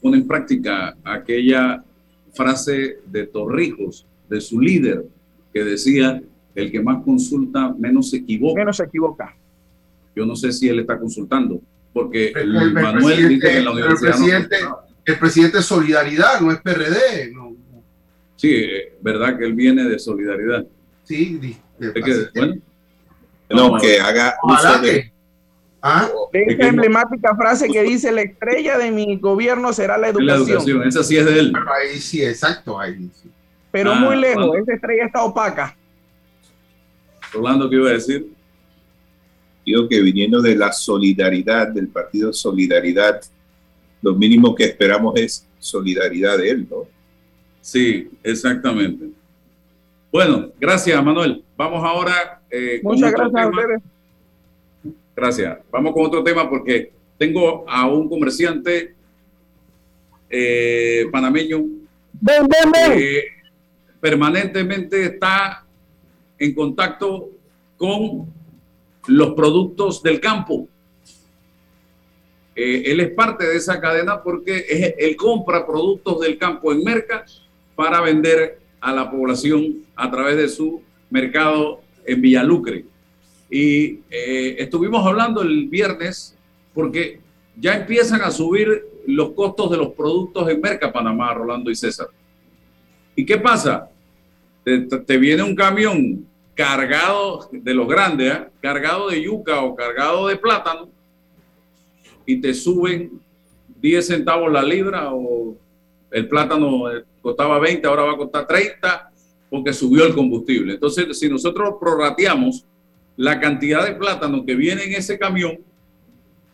pone 0.02 0.18
en 0.18 0.26
práctica 0.26 0.94
aquella 1.02 1.82
frase 2.34 2.98
de 3.06 3.26
Torrijos, 3.28 4.04
de 4.28 4.42
su 4.42 4.60
líder, 4.60 5.06
que 5.54 5.64
decía, 5.64 6.22
el 6.54 6.70
que 6.70 6.82
más 6.82 7.02
consulta 7.02 7.74
menos 7.78 8.10
se 8.10 8.18
equivoca. 8.18 8.60
Menos 8.60 8.76
se 8.76 8.84
equivoca. 8.84 9.34
Yo 10.14 10.26
no 10.26 10.36
sé 10.36 10.52
si 10.52 10.68
él 10.68 10.80
está 10.80 10.98
consultando, 10.98 11.62
porque 11.94 12.28
el, 12.36 12.74
Manuel 12.74 13.26
dice 13.26 13.48
que 13.48 13.56
en 13.56 13.64
la 13.64 13.70
universidad... 13.70 14.10
El 14.10 14.18
presidente, 14.18 14.56
el 15.06 15.18
presidente 15.18 15.58
es 15.60 15.64
Solidaridad, 15.64 16.42
no 16.42 16.52
es 16.52 16.60
PRD. 16.60 17.32
No. 17.32 17.47
Sí, 18.38 18.66
verdad 19.00 19.36
que 19.36 19.44
él 19.44 19.52
viene 19.52 19.82
de 19.82 19.98
Solidaridad. 19.98 20.64
Sí, 21.02 21.58
que, 21.80 22.28
bueno, 22.36 22.54
no, 23.50 23.78
que 23.78 23.98
haga 23.98 24.36
uso 24.44 24.80
de... 24.80 25.12
¿Ah? 25.82 26.08
Esa 26.32 26.68
emblemática 26.68 27.34
frase 27.34 27.68
que 27.68 27.82
dice 27.82 28.12
la 28.12 28.22
estrella 28.22 28.78
de 28.78 28.92
mi 28.92 29.16
gobierno 29.16 29.72
será 29.72 29.98
la 29.98 30.08
educación. 30.08 30.38
La 30.38 30.52
educación, 30.52 30.82
esa 30.86 31.02
sí 31.02 31.16
es 31.16 31.24
de 31.24 31.38
él. 31.38 31.52
Ahí 31.56 31.98
sí, 31.98 32.24
exacto, 32.24 32.78
ahí 32.78 33.10
sí. 33.12 33.28
Pero 33.72 33.94
muy 33.96 34.14
ah, 34.14 34.20
lejos, 34.20 34.56
esa 34.56 34.74
estrella 34.74 35.06
está 35.06 35.24
opaca. 35.24 35.76
Rolando, 37.32 37.68
¿qué 37.68 37.76
iba 37.76 37.88
a 37.88 37.94
decir? 37.94 38.32
Digo 39.66 39.88
que 39.88 40.00
viniendo 40.00 40.40
de 40.40 40.54
la 40.54 40.72
solidaridad, 40.72 41.68
del 41.68 41.88
partido 41.88 42.32
Solidaridad, 42.32 43.20
lo 44.00 44.14
mínimo 44.14 44.54
que 44.54 44.64
esperamos 44.64 45.14
es 45.16 45.48
solidaridad 45.58 46.38
de 46.38 46.50
él, 46.50 46.68
¿no? 46.70 46.97
Sí, 47.68 48.08
exactamente. 48.22 49.10
Bueno, 50.10 50.50
gracias, 50.58 51.04
Manuel. 51.04 51.44
Vamos 51.54 51.84
ahora. 51.84 52.40
Eh, 52.50 52.80
Muchas 52.82 53.12
gracias 53.12 53.44
a 53.44 53.46
ustedes. 53.46 53.82
Gracias. 55.14 55.58
Vamos 55.70 55.92
con 55.92 56.06
otro 56.06 56.24
tema 56.24 56.48
porque 56.48 56.90
tengo 57.18 57.68
a 57.68 57.86
un 57.86 58.08
comerciante 58.08 58.94
eh, 60.30 61.08
panameño 61.12 61.58
ven, 62.14 62.48
ven, 62.48 62.72
ven. 62.72 63.02
permanentemente 64.00 65.04
está 65.04 65.66
en 66.38 66.54
contacto 66.54 67.28
con 67.76 68.32
los 69.08 69.34
productos 69.34 70.02
del 70.02 70.20
campo. 70.20 70.66
Eh, 72.56 72.84
él 72.86 73.00
es 73.00 73.10
parte 73.10 73.44
de 73.46 73.58
esa 73.58 73.78
cadena 73.78 74.22
porque 74.22 74.64
es, 74.66 74.94
él 74.96 75.16
compra 75.16 75.66
productos 75.66 76.18
del 76.20 76.38
campo 76.38 76.72
en 76.72 76.82
Merca 76.82 77.26
para 77.78 78.00
vender 78.00 78.58
a 78.80 78.92
la 78.92 79.08
población 79.08 79.84
a 79.94 80.10
través 80.10 80.36
de 80.36 80.48
su 80.48 80.82
mercado 81.10 81.80
en 82.04 82.20
Villalucre. 82.20 82.84
Y 83.48 84.00
eh, 84.10 84.56
estuvimos 84.58 85.06
hablando 85.06 85.42
el 85.42 85.68
viernes 85.68 86.36
porque 86.74 87.20
ya 87.56 87.76
empiezan 87.76 88.22
a 88.22 88.32
subir 88.32 88.84
los 89.06 89.30
costos 89.30 89.70
de 89.70 89.76
los 89.76 89.90
productos 89.90 90.50
en 90.50 90.60
Merca, 90.60 90.92
Panamá, 90.92 91.32
Rolando 91.34 91.70
y 91.70 91.76
César. 91.76 92.08
¿Y 93.14 93.24
qué 93.24 93.38
pasa? 93.38 93.88
Te, 94.64 95.16
viene 95.16 95.44
un 95.44 95.54
camión 95.54 96.26
cargado 96.56 97.48
de 97.52 97.74
los 97.74 97.86
grandes, 97.86 98.34
¿eh? 98.34 98.46
cargado 98.60 99.08
de 99.08 99.22
yuca 99.22 99.62
o 99.62 99.76
cargado 99.76 100.26
de 100.26 100.34
plátano, 100.36 100.88
y 102.26 102.40
te 102.40 102.52
suben 102.54 103.20
10 103.80 104.04
centavos 104.04 104.50
la 104.50 104.64
libra 104.64 105.14
o 105.14 105.56
el 106.10 106.28
plátano 106.28 106.84
costaba 107.20 107.58
20, 107.58 107.86
ahora 107.86 108.04
va 108.04 108.12
a 108.12 108.16
costar 108.16 108.46
30 108.46 109.10
porque 109.50 109.72
subió 109.72 110.04
el 110.06 110.14
combustible. 110.14 110.74
Entonces, 110.74 111.18
si 111.18 111.28
nosotros 111.28 111.74
prorrateamos 111.80 112.64
la 113.16 113.40
cantidad 113.40 113.84
de 113.84 113.94
plátano 113.94 114.44
que 114.44 114.54
viene 114.54 114.84
en 114.84 114.94
ese 114.94 115.18
camión 115.18 115.58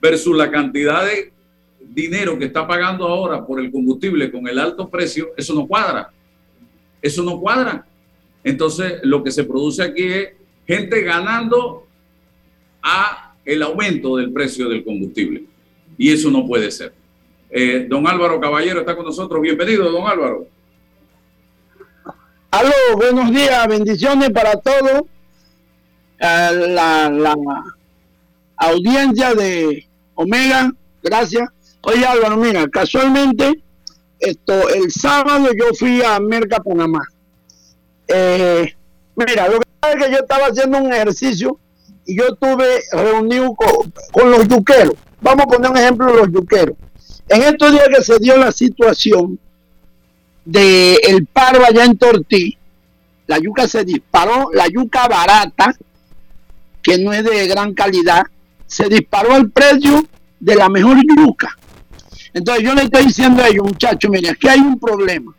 versus 0.00 0.36
la 0.36 0.50
cantidad 0.50 1.04
de 1.04 1.32
dinero 1.80 2.38
que 2.38 2.46
está 2.46 2.66
pagando 2.66 3.06
ahora 3.06 3.44
por 3.46 3.60
el 3.60 3.70
combustible 3.70 4.30
con 4.30 4.48
el 4.48 4.58
alto 4.58 4.88
precio, 4.88 5.32
eso 5.36 5.54
no 5.54 5.66
cuadra. 5.66 6.10
Eso 7.02 7.22
no 7.22 7.38
cuadra. 7.38 7.86
Entonces, 8.42 9.00
lo 9.02 9.22
que 9.22 9.30
se 9.30 9.44
produce 9.44 9.82
aquí 9.82 10.04
es 10.04 10.28
gente 10.66 11.02
ganando 11.02 11.86
a 12.82 13.34
el 13.44 13.62
aumento 13.62 14.16
del 14.16 14.32
precio 14.32 14.68
del 14.68 14.84
combustible 14.84 15.44
y 15.98 16.10
eso 16.10 16.30
no 16.30 16.46
puede 16.46 16.70
ser. 16.70 16.92
Eh, 17.56 17.86
don 17.88 18.04
Álvaro 18.08 18.40
Caballero 18.40 18.80
está 18.80 18.96
con 18.96 19.04
nosotros. 19.04 19.40
Bienvenido, 19.40 19.88
don 19.92 20.08
Álvaro. 20.08 20.48
Aló, 22.50 22.72
buenos 22.96 23.30
días, 23.30 23.68
bendiciones 23.68 24.30
para 24.30 24.56
todos. 24.56 25.02
La, 26.18 27.08
la, 27.08 27.36
audiencia 28.56 29.34
de 29.34 29.86
Omega, 30.16 30.72
gracias. 31.00 31.48
Oye 31.82 32.04
Álvaro, 32.04 32.38
mira, 32.38 32.66
casualmente, 32.68 33.62
esto, 34.18 34.68
el 34.70 34.90
sábado 34.90 35.50
yo 35.56 35.66
fui 35.78 36.02
a 36.02 36.18
Merca, 36.18 36.58
Panamá. 36.58 37.06
Eh, 38.08 38.74
mira, 39.14 39.48
lo 39.48 39.60
que 39.60 39.66
pasa 39.78 39.96
es 39.96 40.04
que 40.04 40.10
yo 40.10 40.18
estaba 40.18 40.46
haciendo 40.46 40.78
un 40.78 40.92
ejercicio 40.92 41.56
y 42.04 42.18
yo 42.18 42.24
estuve 42.32 42.80
reunido 42.90 43.54
con, 43.54 43.92
con 44.10 44.30
los 44.32 44.48
yuqueros 44.48 44.96
Vamos 45.20 45.44
a 45.46 45.48
poner 45.48 45.70
un 45.70 45.76
ejemplo 45.76 46.06
de 46.06 46.14
los 46.14 46.32
yuqueros. 46.32 46.76
En 47.28 47.42
estos 47.42 47.72
días 47.72 47.88
que 47.88 48.02
se 48.02 48.18
dio 48.18 48.36
la 48.36 48.52
situación 48.52 49.38
del 50.44 50.98
el 51.02 51.26
paro 51.26 51.64
allá 51.64 51.84
en 51.84 51.96
Tortí, 51.96 52.56
la 53.26 53.38
yuca 53.38 53.66
se 53.66 53.84
disparó, 53.84 54.50
la 54.52 54.66
yuca 54.68 55.08
barata, 55.08 55.74
que 56.82 56.98
no 56.98 57.12
es 57.12 57.24
de 57.24 57.46
gran 57.46 57.72
calidad, 57.72 58.24
se 58.66 58.88
disparó 58.88 59.36
el 59.36 59.50
precio 59.50 60.04
de 60.38 60.54
la 60.54 60.68
mejor 60.68 60.98
yuca. 61.16 61.56
Entonces 62.34 62.64
yo 62.64 62.74
le 62.74 62.82
estoy 62.82 63.06
diciendo 63.06 63.42
a 63.42 63.48
ellos, 63.48 63.64
muchachos, 63.64 64.10
miren, 64.10 64.32
aquí 64.32 64.48
hay 64.48 64.60
un 64.60 64.78
problema. 64.78 65.34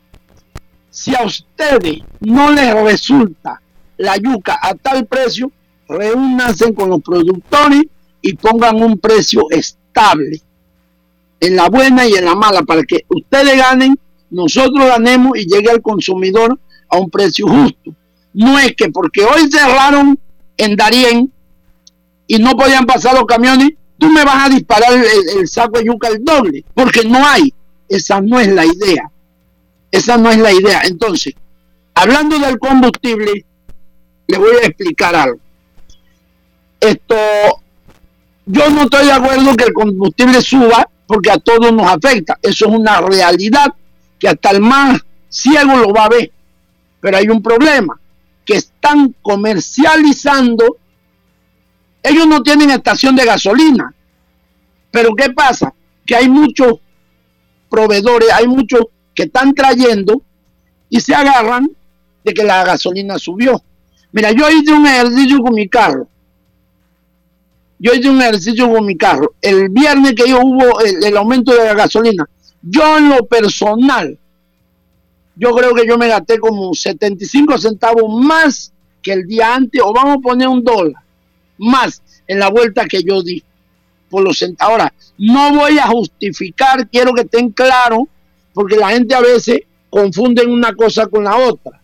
Si 0.89 1.13
a 1.13 1.23
ustedes 1.23 1.99
no 2.21 2.51
les 2.51 2.73
resulta 2.73 3.61
la 3.97 4.17
yuca 4.17 4.57
a 4.59 4.73
tal 4.73 5.05
precio, 5.05 5.51
reúnanse 5.87 6.73
con 6.73 6.89
los 6.89 7.01
productores 7.01 7.83
y 8.21 8.33
pongan 8.33 8.81
un 8.81 8.97
precio 8.97 9.45
estable 9.51 10.41
en 11.45 11.55
la 11.55 11.69
buena 11.69 12.07
y 12.07 12.13
en 12.13 12.25
la 12.25 12.35
mala 12.35 12.63
para 12.63 12.83
que 12.83 13.05
ustedes 13.07 13.57
ganen, 13.57 13.97
nosotros 14.31 14.87
ganemos 14.87 15.37
y 15.37 15.45
llegue 15.45 15.69
al 15.69 15.81
consumidor 15.81 16.59
a 16.89 16.97
un 16.97 17.09
precio 17.09 17.47
justo. 17.47 17.93
No 18.33 18.57
es 18.59 18.75
que 18.75 18.89
porque 18.89 19.23
hoy 19.23 19.49
cerraron 19.49 20.19
en 20.57 20.75
Darien 20.75 21.31
y 22.27 22.39
no 22.39 22.51
podían 22.51 22.85
pasar 22.85 23.13
los 23.13 23.25
camiones, 23.25 23.69
tú 23.99 24.09
me 24.09 24.25
vas 24.25 24.45
a 24.45 24.49
disparar 24.49 24.91
el, 24.93 25.47
saco 25.47 25.77
de 25.77 25.85
yuca 25.85 26.07
el 26.07 26.23
doble, 26.23 26.65
porque 26.73 27.07
no 27.07 27.25
hay. 27.25 27.53
Esa 27.87 28.19
no 28.19 28.39
es 28.39 28.47
la 28.47 28.65
idea. 28.65 29.11
Esa 29.91 30.17
no 30.17 30.31
es 30.31 30.39
la 30.39 30.51
idea. 30.51 30.81
Entonces, 30.85 31.35
hablando 31.93 32.39
del 32.39 32.57
combustible, 32.57 33.45
le 34.27 34.37
voy 34.37 34.55
a 34.63 34.65
explicar 34.65 35.15
algo. 35.15 35.39
Esto, 36.79 37.15
yo 38.47 38.69
no 38.71 38.83
estoy 38.83 39.05
de 39.05 39.11
acuerdo 39.11 39.55
que 39.55 39.65
el 39.65 39.73
combustible 39.73 40.41
suba 40.41 40.89
porque 41.07 41.31
a 41.31 41.37
todos 41.37 41.71
nos 41.71 41.87
afecta. 41.91 42.37
Eso 42.41 42.67
es 42.67 42.71
una 42.71 43.01
realidad 43.01 43.73
que 44.19 44.27
hasta 44.27 44.51
el 44.51 44.61
más 44.61 45.01
ciego 45.29 45.75
lo 45.77 45.93
va 45.93 46.05
a 46.05 46.09
ver. 46.09 46.31
Pero 46.99 47.17
hay 47.17 47.29
un 47.29 47.41
problema, 47.41 47.99
que 48.45 48.55
están 48.55 49.15
comercializando. 49.21 50.77
Ellos 52.01 52.27
no 52.27 52.41
tienen 52.43 52.69
estación 52.69 53.15
de 53.15 53.25
gasolina. 53.25 53.93
Pero 54.91 55.13
¿qué 55.15 55.29
pasa? 55.31 55.73
Que 56.05 56.15
hay 56.15 56.29
muchos 56.29 56.79
proveedores, 57.69 58.31
hay 58.31 58.47
muchos 58.47 58.81
que 59.13 59.23
están 59.23 59.53
trayendo 59.53 60.21
y 60.89 61.01
se 61.01 61.13
agarran 61.13 61.69
de 62.23 62.33
que 62.33 62.43
la 62.43 62.63
gasolina 62.63 63.19
subió. 63.19 63.61
Mira, 64.11 64.31
yo 64.31 64.49
hice 64.49 64.71
un 64.71 64.85
ejercicio 64.85 65.39
con 65.39 65.53
mi 65.53 65.67
carro. 65.67 66.07
Yo 67.77 67.93
hice 67.93 68.09
un 68.09 68.21
ejercicio 68.21 68.71
con 68.71 68.85
mi 68.85 68.95
carro. 68.95 69.33
El 69.41 69.69
viernes 69.69 70.13
que 70.13 70.29
yo 70.29 70.39
hubo 70.41 70.79
el, 70.81 71.17
aumento 71.17 71.53
de 71.53 71.65
la 71.65 71.73
gasolina, 71.73 72.27
yo 72.61 72.97
en 72.97 73.09
lo 73.09 73.25
personal, 73.25 74.17
yo 75.35 75.53
creo 75.53 75.73
que 75.73 75.85
yo 75.85 75.97
me 75.97 76.07
gasté 76.07 76.39
como 76.39 76.73
75 76.73 77.57
centavos 77.57 78.03
más 78.23 78.71
que 79.01 79.13
el 79.13 79.25
día 79.27 79.53
antes, 79.53 79.81
o 79.83 79.93
vamos 79.93 80.17
a 80.17 80.21
poner 80.21 80.47
un 80.47 80.63
dólar 80.63 81.03
más 81.57 82.01
en 82.27 82.39
la 82.39 82.49
vuelta 82.49 82.85
que 82.85 83.03
yo 83.03 83.21
di 83.21 83.43
por 84.09 84.23
los. 84.23 84.43
Ahora, 84.59 84.93
no 85.17 85.53
voy 85.53 85.77
a 85.77 85.87
justificar, 85.87 86.89
quiero 86.89 87.13
que 87.13 87.21
estén 87.21 87.51
claros, 87.51 88.03
porque 88.53 88.77
la 88.77 88.89
gente 88.89 89.13
a 89.13 89.21
veces 89.21 89.61
confunde 89.89 90.45
una 90.45 90.73
cosa 90.73 91.07
con 91.07 91.25
la 91.25 91.37
otra. 91.37 91.81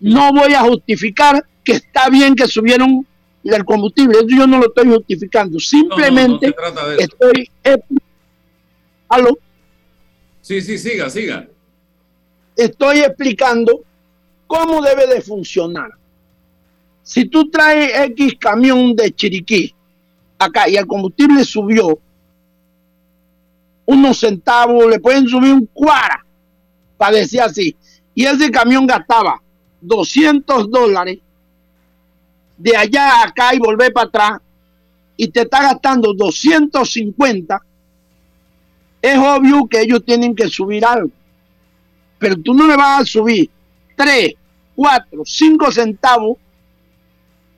No 0.00 0.32
voy 0.32 0.54
a 0.54 0.60
justificar 0.60 1.44
que 1.64 1.72
está 1.72 2.10
bien 2.10 2.34
que 2.34 2.46
subieron 2.46 3.06
el 3.52 3.64
combustible, 3.64 4.18
eso 4.18 4.28
yo 4.28 4.46
no 4.46 4.58
lo 4.58 4.66
estoy 4.68 4.88
justificando, 4.88 5.58
simplemente 5.60 6.54
no, 6.56 6.70
no, 6.70 6.82
no 6.82 6.96
se 6.96 7.04
estoy... 7.04 7.50
¿Aló? 9.08 9.36
Sí, 10.40 10.60
sí, 10.62 10.78
siga, 10.78 11.10
siga. 11.10 11.46
Estoy 12.56 13.00
explicando 13.00 13.82
cómo 14.46 14.82
debe 14.82 15.06
de 15.06 15.20
funcionar. 15.20 15.90
Si 17.02 17.26
tú 17.26 17.50
traes 17.50 18.10
X 18.10 18.34
camión 18.38 18.96
de 18.96 19.12
Chiriquí 19.12 19.74
acá 20.38 20.68
y 20.68 20.76
el 20.76 20.86
combustible 20.86 21.44
subió 21.44 21.98
unos 23.86 24.18
centavos, 24.18 24.86
le 24.86 24.98
pueden 24.98 25.28
subir 25.28 25.52
un 25.52 25.66
cuara, 25.66 26.24
para 26.96 27.16
decir 27.16 27.40
así, 27.40 27.76
y 28.14 28.24
ese 28.24 28.50
camión 28.50 28.86
gastaba 28.86 29.42
200 29.80 30.70
dólares 30.70 31.18
de 32.64 32.76
allá 32.76 33.20
a 33.20 33.28
acá 33.28 33.54
y 33.54 33.58
volver 33.58 33.92
para 33.92 34.08
atrás, 34.08 34.40
y 35.16 35.28
te 35.28 35.42
está 35.42 35.62
gastando 35.62 36.12
250, 36.12 37.62
es 39.02 39.18
obvio 39.18 39.68
que 39.68 39.82
ellos 39.82 40.04
tienen 40.04 40.34
que 40.34 40.48
subir 40.48 40.84
algo 40.84 41.10
pero 42.24 42.36
tú 42.36 42.54
no 42.54 42.66
le 42.66 42.74
vas 42.74 43.02
a 43.02 43.04
subir 43.04 43.50
3, 43.96 44.32
4, 44.74 45.22
5 45.26 45.70
centavos 45.70 46.38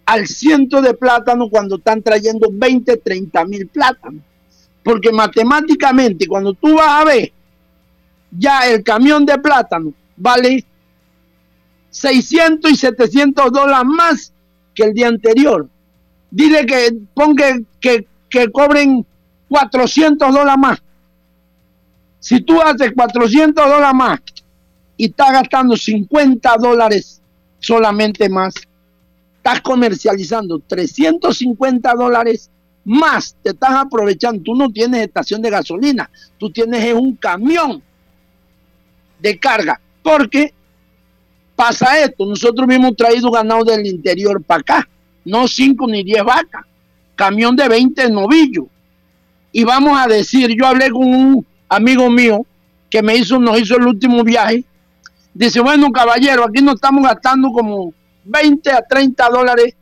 al 0.04 0.26
ciento 0.26 0.82
de 0.82 0.92
plátano 0.92 1.48
cuando 1.48 1.76
están 1.76 2.02
trayendo 2.02 2.48
20, 2.50 2.96
30 2.96 3.44
mil 3.44 3.68
plátanos. 3.68 4.22
Porque 4.82 5.12
matemáticamente, 5.12 6.26
cuando 6.26 6.52
tú 6.52 6.74
vas 6.74 6.88
a 6.88 7.04
ver, 7.04 7.32
ya 8.36 8.68
el 8.68 8.82
camión 8.82 9.24
de 9.24 9.38
plátano 9.38 9.92
vale 10.16 10.64
600 11.90 12.68
y 12.68 12.76
700 12.76 13.52
dólares 13.52 13.86
más 13.86 14.32
que 14.76 14.84
el 14.84 14.94
día 14.94 15.08
anterior. 15.08 15.68
Dile 16.30 16.66
que 16.66 16.96
ponga 17.14 17.58
que, 17.80 18.06
que 18.28 18.52
cobren 18.52 19.04
400 19.48 20.32
dólares 20.32 20.58
más. 20.58 20.82
Si 22.20 22.40
tú 22.40 22.60
haces 22.60 22.92
400 22.94 23.68
dólares 23.68 23.94
más 23.94 24.20
y 24.96 25.06
estás 25.06 25.32
gastando 25.32 25.76
50 25.76 26.56
dólares 26.58 27.22
solamente 27.58 28.28
más, 28.28 28.54
estás 29.36 29.60
comercializando 29.60 30.60
350 30.60 31.94
dólares 31.94 32.50
más, 32.84 33.36
te 33.42 33.50
estás 33.50 33.70
aprovechando. 33.70 34.42
Tú 34.42 34.54
no 34.54 34.70
tienes 34.70 35.02
estación 35.02 35.40
de 35.40 35.50
gasolina, 35.50 36.10
tú 36.38 36.50
tienes 36.50 36.92
un 36.94 37.16
camión 37.16 37.82
de 39.20 39.38
carga, 39.38 39.80
porque 40.02 40.52
pasa 41.56 41.98
esto, 41.98 42.24
nosotros 42.26 42.68
hemos 42.70 42.94
traído 42.94 43.30
ganado 43.30 43.64
del 43.64 43.86
interior 43.86 44.42
para 44.42 44.60
acá, 44.60 44.88
no 45.24 45.48
5 45.48 45.86
ni 45.88 46.04
10 46.04 46.22
vacas, 46.24 46.64
camión 47.16 47.56
de 47.56 47.68
20 47.68 48.10
novillos. 48.10 48.66
Y 49.50 49.64
vamos 49.64 49.98
a 49.98 50.06
decir, 50.06 50.54
yo 50.56 50.66
hablé 50.66 50.90
con 50.90 51.06
un 51.06 51.46
amigo 51.68 52.08
mío 52.10 52.44
que 52.90 53.02
me 53.02 53.16
hizo, 53.16 53.38
nos 53.38 53.58
hizo 53.58 53.76
el 53.76 53.86
último 53.86 54.22
viaje 54.22 54.64
Dice, 55.36 55.60
bueno, 55.60 55.92
caballero, 55.92 56.44
aquí 56.44 56.62
nos 56.62 56.76
estamos 56.76 57.04
gastando 57.04 57.52
como 57.52 57.92
20 58.24 58.72
a 58.72 58.80
30 58.80 59.28
dólares 59.28 59.74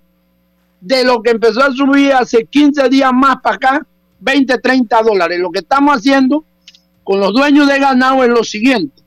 de 0.81 1.05
lo 1.05 1.23
que 1.23 1.31
empezó 1.31 1.63
a 1.63 1.71
subir 1.71 2.13
hace 2.13 2.45
15 2.45 2.89
días 2.89 3.13
más 3.15 3.37
para 3.41 3.55
acá, 3.55 3.87
20, 4.19 4.59
30 4.59 5.03
dólares. 5.03 5.39
Lo 5.39 5.53
que 5.53 5.61
estamos 5.61 5.97
haciendo 5.97 6.45
con 7.05 7.21
los 7.21 7.33
dueños 7.33 7.69
de 7.69 7.79
ganado 7.79 8.25
es 8.25 8.31
lo 8.31 8.43
siguiente. 8.43 9.01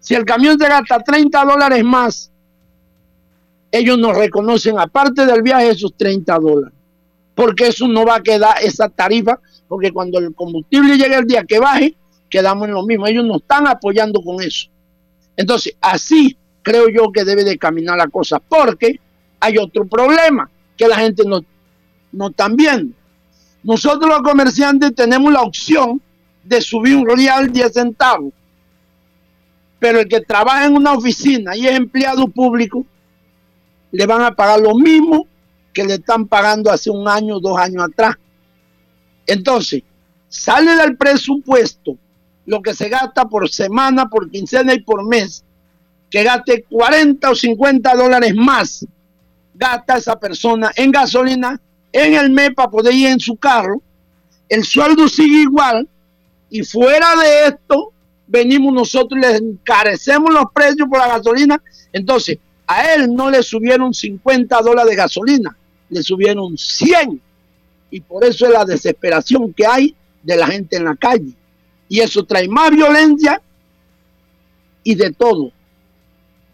Si 0.00 0.14
el 0.14 0.24
camión 0.24 0.58
se 0.58 0.68
gasta 0.68 1.00
30 1.00 1.44
dólares 1.44 1.84
más, 1.84 2.30
ellos 3.70 3.98
nos 3.98 4.16
reconocen, 4.16 4.78
aparte 4.78 5.26
del 5.26 5.42
viaje, 5.42 5.70
esos 5.70 5.94
30 5.96 6.38
dólares. 6.38 6.74
Porque 7.34 7.68
eso 7.68 7.86
no 7.86 8.04
va 8.04 8.16
a 8.16 8.22
quedar 8.22 8.56
esa 8.62 8.88
tarifa, 8.88 9.38
porque 9.68 9.92
cuando 9.92 10.18
el 10.18 10.34
combustible 10.34 10.96
llegue 10.96 11.16
el 11.16 11.26
día 11.26 11.44
que 11.44 11.58
baje, 11.58 11.94
quedamos 12.28 12.68
en 12.68 12.74
lo 12.74 12.84
mismo. 12.84 13.06
Ellos 13.06 13.24
nos 13.24 13.42
están 13.42 13.66
apoyando 13.66 14.22
con 14.22 14.42
eso. 14.42 14.68
Entonces, 15.36 15.76
así 15.80 16.36
creo 16.62 16.88
yo 16.88 17.12
que 17.12 17.24
debe 17.24 17.44
de 17.44 17.56
caminar 17.56 17.96
la 17.96 18.08
cosa, 18.08 18.38
porque 18.40 19.00
hay 19.40 19.58
otro 19.58 19.86
problema 19.86 20.50
que 20.76 20.88
la 20.88 20.96
gente 20.96 21.24
no, 21.24 21.44
no 22.12 22.28
está 22.28 22.48
viendo. 22.48 22.94
Nosotros 23.62 24.08
los 24.08 24.22
comerciantes 24.22 24.94
tenemos 24.94 25.32
la 25.32 25.42
opción 25.42 26.00
de 26.44 26.60
subir 26.60 26.96
un 26.96 27.06
real 27.06 27.52
10 27.52 27.72
centavos, 27.72 28.32
pero 29.78 30.00
el 30.00 30.08
que 30.08 30.20
trabaja 30.20 30.66
en 30.66 30.74
una 30.74 30.92
oficina 30.92 31.56
y 31.56 31.66
es 31.66 31.76
empleado 31.76 32.28
público, 32.28 32.84
le 33.90 34.06
van 34.06 34.22
a 34.22 34.34
pagar 34.34 34.60
lo 34.60 34.74
mismo 34.74 35.26
que 35.72 35.84
le 35.84 35.94
están 35.94 36.26
pagando 36.26 36.70
hace 36.70 36.90
un 36.90 37.06
año, 37.08 37.38
dos 37.38 37.58
años 37.58 37.84
atrás. 37.84 38.16
Entonces, 39.26 39.82
sale 40.28 40.74
del 40.74 40.96
presupuesto 40.96 41.96
lo 42.46 42.62
que 42.62 42.74
se 42.74 42.88
gasta 42.88 43.26
por 43.26 43.48
semana, 43.50 44.08
por 44.08 44.30
quincena 44.30 44.74
y 44.74 44.80
por 44.80 45.06
mes, 45.06 45.44
que 46.10 46.22
gaste 46.22 46.64
40 46.68 47.30
o 47.30 47.34
50 47.34 47.94
dólares 47.94 48.34
más, 48.34 48.86
gasta 49.54 49.98
esa 49.98 50.18
persona 50.18 50.72
en 50.74 50.90
gasolina 50.90 51.60
en 51.92 52.14
el 52.14 52.30
mes 52.30 52.54
para 52.54 52.70
poder 52.70 52.94
ir 52.94 53.08
en 53.08 53.20
su 53.20 53.36
carro, 53.36 53.82
el 54.48 54.64
sueldo 54.64 55.08
sigue 55.08 55.42
igual 55.42 55.86
y 56.48 56.62
fuera 56.62 57.14
de 57.16 57.48
esto 57.48 57.92
venimos 58.28 58.72
nosotros 58.72 59.18
y 59.18 59.26
les 59.26 59.40
encarecemos 59.40 60.32
los 60.32 60.44
precios 60.54 60.88
por 60.88 60.98
la 60.98 61.08
gasolina, 61.08 61.62
entonces 61.92 62.38
a 62.66 62.94
él 62.94 63.12
no 63.12 63.30
le 63.30 63.42
subieron 63.42 63.92
50 63.92 64.60
dólares 64.60 64.90
de 64.90 64.96
gasolina, 64.96 65.56
le 65.88 66.02
subieron 66.02 66.56
100 66.56 67.20
y 67.90 68.00
por 68.00 68.24
eso 68.24 68.46
es 68.46 68.52
la 68.52 68.64
desesperación 68.64 69.52
que 69.52 69.66
hay 69.66 69.96
de 70.22 70.36
la 70.36 70.46
gente 70.46 70.76
en 70.76 70.84
la 70.84 70.94
calle 70.94 71.32
y 71.88 72.00
eso 72.00 72.24
trae 72.24 72.48
más 72.48 72.70
violencia 72.70 73.40
y 74.84 74.94
de 74.94 75.12
todo. 75.12 75.50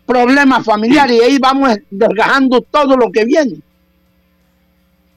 Problemas 0.06 0.64
familiares 0.64 1.16
y 1.16 1.24
ahí 1.24 1.38
vamos 1.38 1.76
desgajando 1.90 2.60
todo 2.60 2.96
lo 2.96 3.10
que 3.10 3.24
viene. 3.24 3.60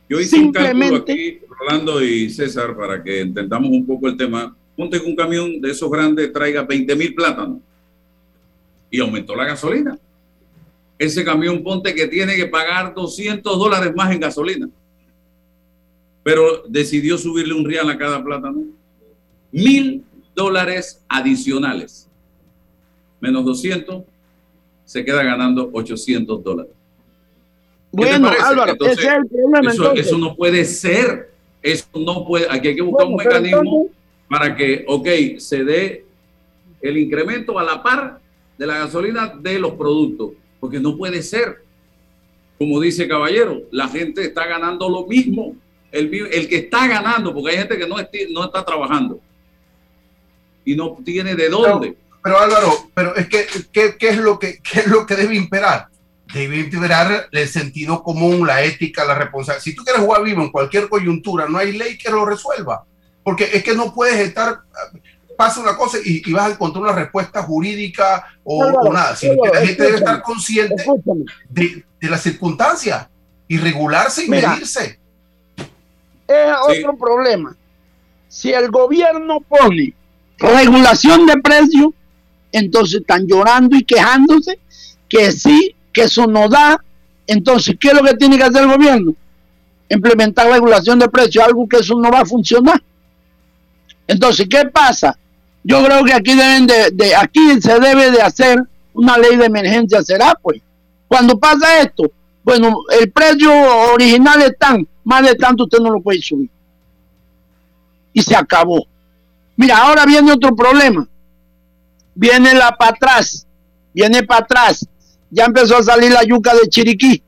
Yo 0.09 0.19
hice 0.19 0.37
Simplemente, 0.37 0.93
un 0.93 0.99
cálculo 0.99 1.13
aquí, 1.13 1.39
Rolando 1.59 2.03
y 2.03 2.29
César, 2.29 2.75
para 2.75 3.03
que 3.03 3.21
entendamos 3.21 3.69
un 3.69 3.85
poco 3.85 4.07
el 4.07 4.17
tema. 4.17 4.55
Ponte 4.77 5.01
que 5.01 5.07
un 5.07 5.15
camión 5.15 5.59
de 5.59 5.71
esos 5.71 5.89
grandes 5.89 6.31
traiga 6.31 6.61
20 6.61 6.95
mil 6.95 7.15
plátanos 7.15 7.57
y 8.91 8.99
aumentó 8.99 9.35
la 9.35 9.45
gasolina. 9.45 9.97
Ese 10.99 11.25
camión 11.25 11.63
ponte 11.63 11.95
que 11.95 12.07
tiene 12.07 12.35
que 12.35 12.45
pagar 12.45 12.93
200 12.93 13.57
dólares 13.57 13.91
más 13.95 14.11
en 14.13 14.19
gasolina. 14.19 14.69
Pero 16.21 16.63
decidió 16.67 17.17
subirle 17.17 17.55
un 17.55 17.65
real 17.65 17.89
a 17.89 17.97
cada 17.97 18.23
plátano. 18.23 18.65
Mil 19.51 20.03
dólares 20.35 21.03
adicionales. 21.09 22.07
Menos 23.19 23.45
200, 23.45 24.03
se 24.85 25.03
queda 25.03 25.23
ganando 25.23 25.71
800 25.73 26.43
dólares. 26.43 26.71
Bueno, 27.91 28.29
Álvaro, 28.43 28.73
entonces, 28.73 28.99
ese 28.99 29.07
es 29.07 29.13
el 29.15 29.27
problema. 29.27 29.71
Eso, 29.71 29.83
entonces. 29.83 30.05
eso, 30.05 30.17
no 30.19 30.35
puede 30.35 30.65
ser. 30.65 31.31
Eso 31.63 31.87
no 31.95 32.25
puede. 32.27 32.45
Aquí 32.47 32.67
hay 32.67 32.75
que 32.75 32.81
buscar 32.83 33.07
bueno, 33.07 33.17
un 33.17 33.25
mecanismo 33.25 33.61
entonces, 33.61 33.96
para 34.29 34.55
que, 34.55 34.85
ok, 34.87 35.39
se 35.39 35.63
dé 35.63 36.05
el 36.81 36.97
incremento 36.97 37.57
a 37.57 37.63
la 37.63 37.81
par 37.81 38.19
de 38.57 38.67
la 38.67 38.79
gasolina 38.79 39.33
de 39.39 39.59
los 39.59 39.73
productos. 39.73 40.31
Porque 40.59 40.79
no 40.79 40.97
puede 40.97 41.21
ser. 41.21 41.63
como 42.57 42.79
dice 42.79 43.07
Caballero, 43.07 43.61
la 43.71 43.87
gente 43.87 44.23
está 44.23 44.47
ganando 44.47 44.89
lo 44.89 45.05
mismo. 45.05 45.55
El, 45.91 46.13
el 46.13 46.49
que 46.49 46.57
está 46.57 46.87
ganando, 46.87 47.33
porque 47.33 47.51
hay 47.51 47.57
gente 47.57 47.77
que 47.77 47.87
no, 47.87 47.95
no 48.31 48.45
está 48.45 48.65
trabajando 48.65 49.21
y 50.67 50.75
no 50.75 50.97
tiene 51.03 51.33
de 51.33 51.47
dónde. 51.47 51.95
Pero, 52.21 52.39
Álvaro, 52.39 52.73
pero 52.93 53.15
es 53.15 53.29
que, 53.29 53.47
¿qué, 53.71 53.95
es 54.01 54.17
lo 54.17 54.37
que, 54.37 54.59
qué 54.61 54.81
es 54.81 54.87
lo 54.87 55.05
que 55.05 55.15
debe 55.15 55.33
imperar? 55.33 55.87
Debe 56.33 56.57
imperar 56.57 57.29
el 57.31 57.47
sentido 57.47 58.03
común, 58.03 58.45
la 58.45 58.61
ética, 58.61 59.05
la 59.05 59.15
responsabilidad. 59.15 59.63
Si 59.63 59.73
tú 59.73 59.85
quieres 59.85 60.01
jugar 60.01 60.23
vivo 60.23 60.43
en 60.43 60.51
cualquier 60.51 60.89
coyuntura, 60.89 61.47
no 61.47 61.57
hay 61.57 61.71
ley 61.71 61.97
que 61.97 62.11
lo 62.11 62.25
resuelva. 62.25 62.83
Porque 63.27 63.43
es 63.51 63.61
que 63.61 63.75
no 63.75 63.93
puedes 63.93 64.17
estar, 64.21 64.61
pasa 65.35 65.59
una 65.59 65.75
cosa 65.75 65.97
y, 66.01 66.31
vas 66.31 66.47
a 66.47 66.53
encontrar 66.53 66.81
una 66.81 66.93
respuesta 66.93 67.43
jurídica 67.43 68.25
o, 68.41 68.89
nada. 68.89 69.17
Sino 69.17 69.43
que 69.43 69.49
la 69.49 69.65
gente 69.65 69.83
debe 69.83 69.97
estar 69.97 70.21
consciente 70.21 70.81
de, 71.49 71.83
de 71.99 72.09
las 72.09 72.21
circunstancias 72.21 73.05
y 73.49 73.57
regularse 73.57 74.23
y 74.23 74.29
medirse. 74.29 74.97
Es 76.25 76.55
otro 76.69 76.95
problema. 76.95 77.53
Si 78.29 78.53
el 78.53 78.71
gobierno 78.71 79.41
pone 79.41 79.93
regulación 80.37 81.25
de 81.25 81.33
precios, 81.41 81.89
entonces 82.53 83.01
están 83.01 83.27
llorando 83.27 83.75
y 83.75 83.83
quejándose 83.83 84.57
que 85.09 85.33
sí, 85.33 85.75
que 85.91 86.03
eso 86.03 86.27
no 86.27 86.47
da. 86.47 86.81
Entonces, 87.27 87.75
¿qué 87.77 87.89
es 87.89 87.93
lo 87.93 88.03
que 88.03 88.13
tiene 88.13 88.37
que 88.37 88.43
hacer 88.43 88.61
el 88.61 88.71
gobierno? 88.71 89.13
Implementar 89.89 90.49
regulación 90.49 90.97
de 90.97 91.09
precios, 91.09 91.43
algo 91.43 91.67
que 91.67 91.79
eso 91.79 91.93
no 91.99 92.09
va 92.09 92.21
a 92.21 92.25
funcionar. 92.25 92.81
Entonces, 94.07 94.47
¿qué 94.49 94.65
pasa? 94.65 95.17
Yo 95.63 95.83
creo 95.83 96.03
que 96.03 96.13
aquí 96.13 96.35
deben 96.35 96.65
de, 96.65 96.91
de 96.91 97.15
aquí 97.15 97.61
se 97.61 97.79
debe 97.79 98.09
de 98.11 98.21
hacer 98.21 98.63
una 98.93 99.17
ley 99.17 99.35
de 99.35 99.45
emergencia, 99.45 100.01
será 100.01 100.33
pues. 100.41 100.61
Cuando 101.07 101.37
pasa 101.37 101.81
esto, 101.81 102.11
bueno, 102.43 102.77
el 102.99 103.11
precio 103.11 103.51
original 103.93 104.41
es 104.41 104.57
tan, 104.57 104.87
más 105.03 105.23
de 105.23 105.35
tanto 105.35 105.65
usted 105.65 105.79
no 105.79 105.91
lo 105.91 106.01
puede 106.01 106.21
subir. 106.21 106.49
Y 108.13 108.21
se 108.21 108.35
acabó. 108.35 108.85
Mira, 109.57 109.77
ahora 109.77 110.05
viene 110.05 110.31
otro 110.31 110.55
problema. 110.55 111.07
Viene 112.15 112.53
la 112.53 112.75
para 112.75 112.91
atrás, 112.91 113.45
viene 113.93 114.23
para 114.23 114.45
atrás. 114.45 114.87
Ya 115.29 115.45
empezó 115.45 115.77
a 115.77 115.83
salir 115.83 116.11
la 116.11 116.23
yuca 116.23 116.53
de 116.53 116.67
Chiriquí. 116.69 117.21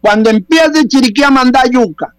Cuando 0.00 0.30
empiece 0.30 0.86
Chiriquí 0.86 1.22
a 1.22 1.30
mandar 1.30 1.68
yuca, 1.68 2.14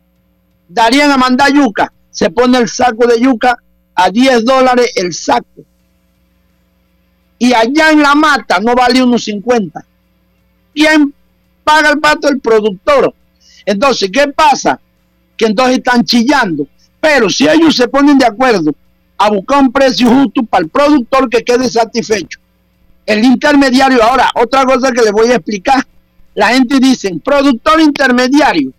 darían 0.67 1.11
a 1.11 1.17
mandar 1.17 1.51
yuca, 1.51 1.91
se 2.11 2.29
pone 2.29 2.59
el 2.59 2.69
saco 2.69 3.07
de 3.07 3.19
yuca 3.19 3.57
a 3.95 4.09
10 4.09 4.45
dólares 4.45 4.91
el 4.95 5.13
saco. 5.13 5.65
Y 7.39 7.53
allá 7.53 7.89
en 7.91 8.01
la 8.01 8.13
mata 8.13 8.59
no 8.59 8.75
vale 8.75 9.01
unos 9.01 9.23
50. 9.23 9.83
¿Quién 10.75 11.13
paga 11.63 11.89
el 11.89 11.99
pato? 11.99 12.27
El 12.27 12.39
productor. 12.39 13.15
Entonces, 13.65 14.09
¿qué 14.13 14.27
pasa? 14.27 14.79
Que 15.35 15.45
entonces 15.45 15.77
están 15.77 16.03
chillando. 16.03 16.67
Pero 16.99 17.29
si 17.29 17.47
ellos 17.47 17.75
se 17.75 17.87
ponen 17.87 18.17
de 18.17 18.25
acuerdo 18.25 18.71
a 19.17 19.29
buscar 19.31 19.61
un 19.61 19.71
precio 19.71 20.07
justo 20.07 20.43
para 20.43 20.65
el 20.65 20.69
productor 20.69 21.29
que 21.29 21.43
quede 21.43 21.67
satisfecho, 21.67 22.39
el 23.05 23.23
intermediario, 23.25 24.03
ahora, 24.03 24.29
otra 24.35 24.65
cosa 24.65 24.91
que 24.91 25.01
les 25.01 25.11
voy 25.11 25.31
a 25.31 25.35
explicar. 25.35 25.85
La 26.33 26.49
gente 26.49 26.79
dice, 26.79 27.13
productor 27.23 27.81
intermediario. 27.81 28.71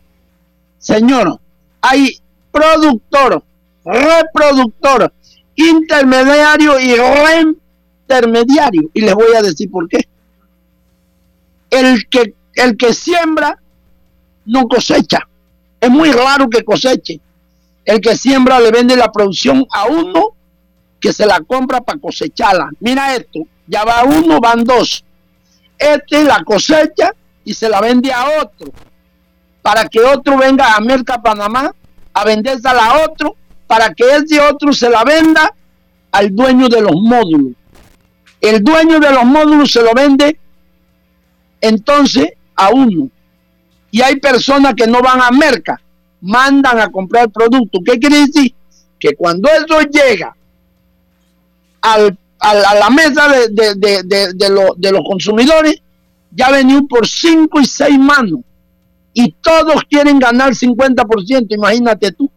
Señor, 0.79 1.39
hay 1.81 2.17
productor, 2.53 3.43
reproductor, 3.85 5.13
intermediario 5.57 6.79
y 6.79 6.95
reintermediario. 6.95 8.91
Y 8.95 9.01
les 9.01 9.15
voy 9.15 9.35
a 9.37 9.43
decir 9.43 9.71
por 9.71 9.89
qué. 9.89 10.07
El 11.71 12.09
que, 12.09 12.35
el 12.55 12.77
que 12.77 12.93
siembra 12.93 13.59
no 14.45 14.69
cosecha. 14.69 15.27
Es 15.81 15.91
muy 15.91 16.13
raro 16.13 16.49
que 16.49 16.63
coseche. 16.63 17.21
El 17.85 18.01
que 18.01 18.17
siembra 18.17 18.61
le 18.61 18.71
vende 18.71 18.95
la 18.97 19.11
producción 19.11 19.67
a 19.73 19.87
uno 19.87 20.37
que 21.01 21.13
se 21.13 21.27
la 21.27 21.41
compra 21.41 21.81
para 21.81 21.99
cosecharla. 21.99 22.71
Mira 22.79 23.17
esto, 23.17 23.41
ya 23.67 23.85
va 23.85 24.05
uno, 24.05 24.39
van 24.39 24.63
dos. 24.63 25.05
Este 25.77 26.23
la 26.23 26.45
cosecha 26.45 27.13
y 27.45 27.55
se 27.55 27.69
la 27.69 27.81
vende 27.81 28.13
a 28.13 28.41
otro. 28.43 28.71
Para 29.63 29.89
que 29.89 30.01
otro 30.01 30.37
venga 30.37 30.77
a 30.77 30.81
Merca 30.81 31.21
Panamá 31.21 31.75
a 32.15 32.25
vendérsela 32.25 32.85
a 32.85 33.05
otro, 33.05 33.37
para 33.67 33.95
que 33.95 34.05
ese 34.17 34.41
otro 34.41 34.73
se 34.73 34.91
la 34.91 35.05
venda 35.05 35.55
al 36.11 36.35
dueño 36.35 36.69
de 36.69 36.81
los 36.83 36.95
módulos. 36.95 37.53
El 38.41 38.63
dueño 38.63 39.01
de 39.01 39.11
los 39.11 39.25
módulos 39.25 39.71
se 39.71 39.83
lo 39.83 39.93
vende 39.95 40.39
entonces 41.61 42.33
a 42.57 42.71
uno. 42.71 43.09
Y 43.91 44.03
hay 44.03 44.17
personas 44.17 44.75
que 44.75 44.87
no 44.87 45.01
van 45.01 45.21
a 45.21 45.31
Merca, 45.31 45.81
mandan 46.21 46.81
a 46.81 46.91
comprar 46.91 47.31
producto. 47.31 47.81
¿Qué 47.85 47.99
quiere 47.99 48.27
decir? 48.27 48.55
Que 48.99 49.15
cuando 49.15 49.49
eso 49.49 49.81
llega 49.83 50.35
al, 51.83 52.19
a 52.43 52.75
la 52.75 52.91
mesa 52.91 53.29
de, 53.29 53.75
de, 53.77 54.33
de, 54.35 54.93
los 54.93 55.05
consumidores, 55.09 55.81
ya 56.31 56.51
venido 56.51 56.87
por 56.89 57.07
cinco 57.07 57.61
y 57.61 57.67
seis 57.67 57.99
manos. 57.99 58.41
Y 59.15 59.33
todos 59.33 59.83
quieren 59.89 60.19
ganar 60.19 60.53
50%. 60.53 61.47
Imagínate 61.55 62.13
tú. 62.13 62.31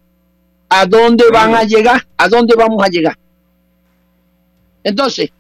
¿A 0.67 0.86
dónde 0.86 1.26
van 1.32 1.55
a 1.55 1.63
llegar? 1.63 2.05
¿A 2.17 2.28
dónde 2.28 2.55
vamos 2.55 2.84
a 2.84 2.88
llegar? 2.88 3.17
Entonces, 4.84 5.32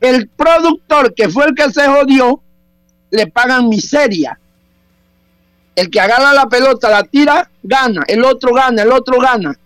el 0.00 0.28
productor 0.28 1.14
que 1.14 1.28
fue 1.28 1.46
el 1.46 1.54
que 1.54 1.70
se 1.70 1.86
jodió, 1.86 2.40
le 3.10 3.26
pagan 3.28 3.68
miseria. 3.68 4.38
El 5.76 5.90
que 5.90 6.00
agarra 6.00 6.32
la 6.32 6.46
pelota, 6.46 6.90
la 6.90 7.02
tira, 7.04 7.50
gana. 7.62 8.02
El 8.06 8.24
otro 8.24 8.52
gana, 8.52 8.82
el 8.82 8.92
otro 8.92 9.18
gana. 9.18 9.58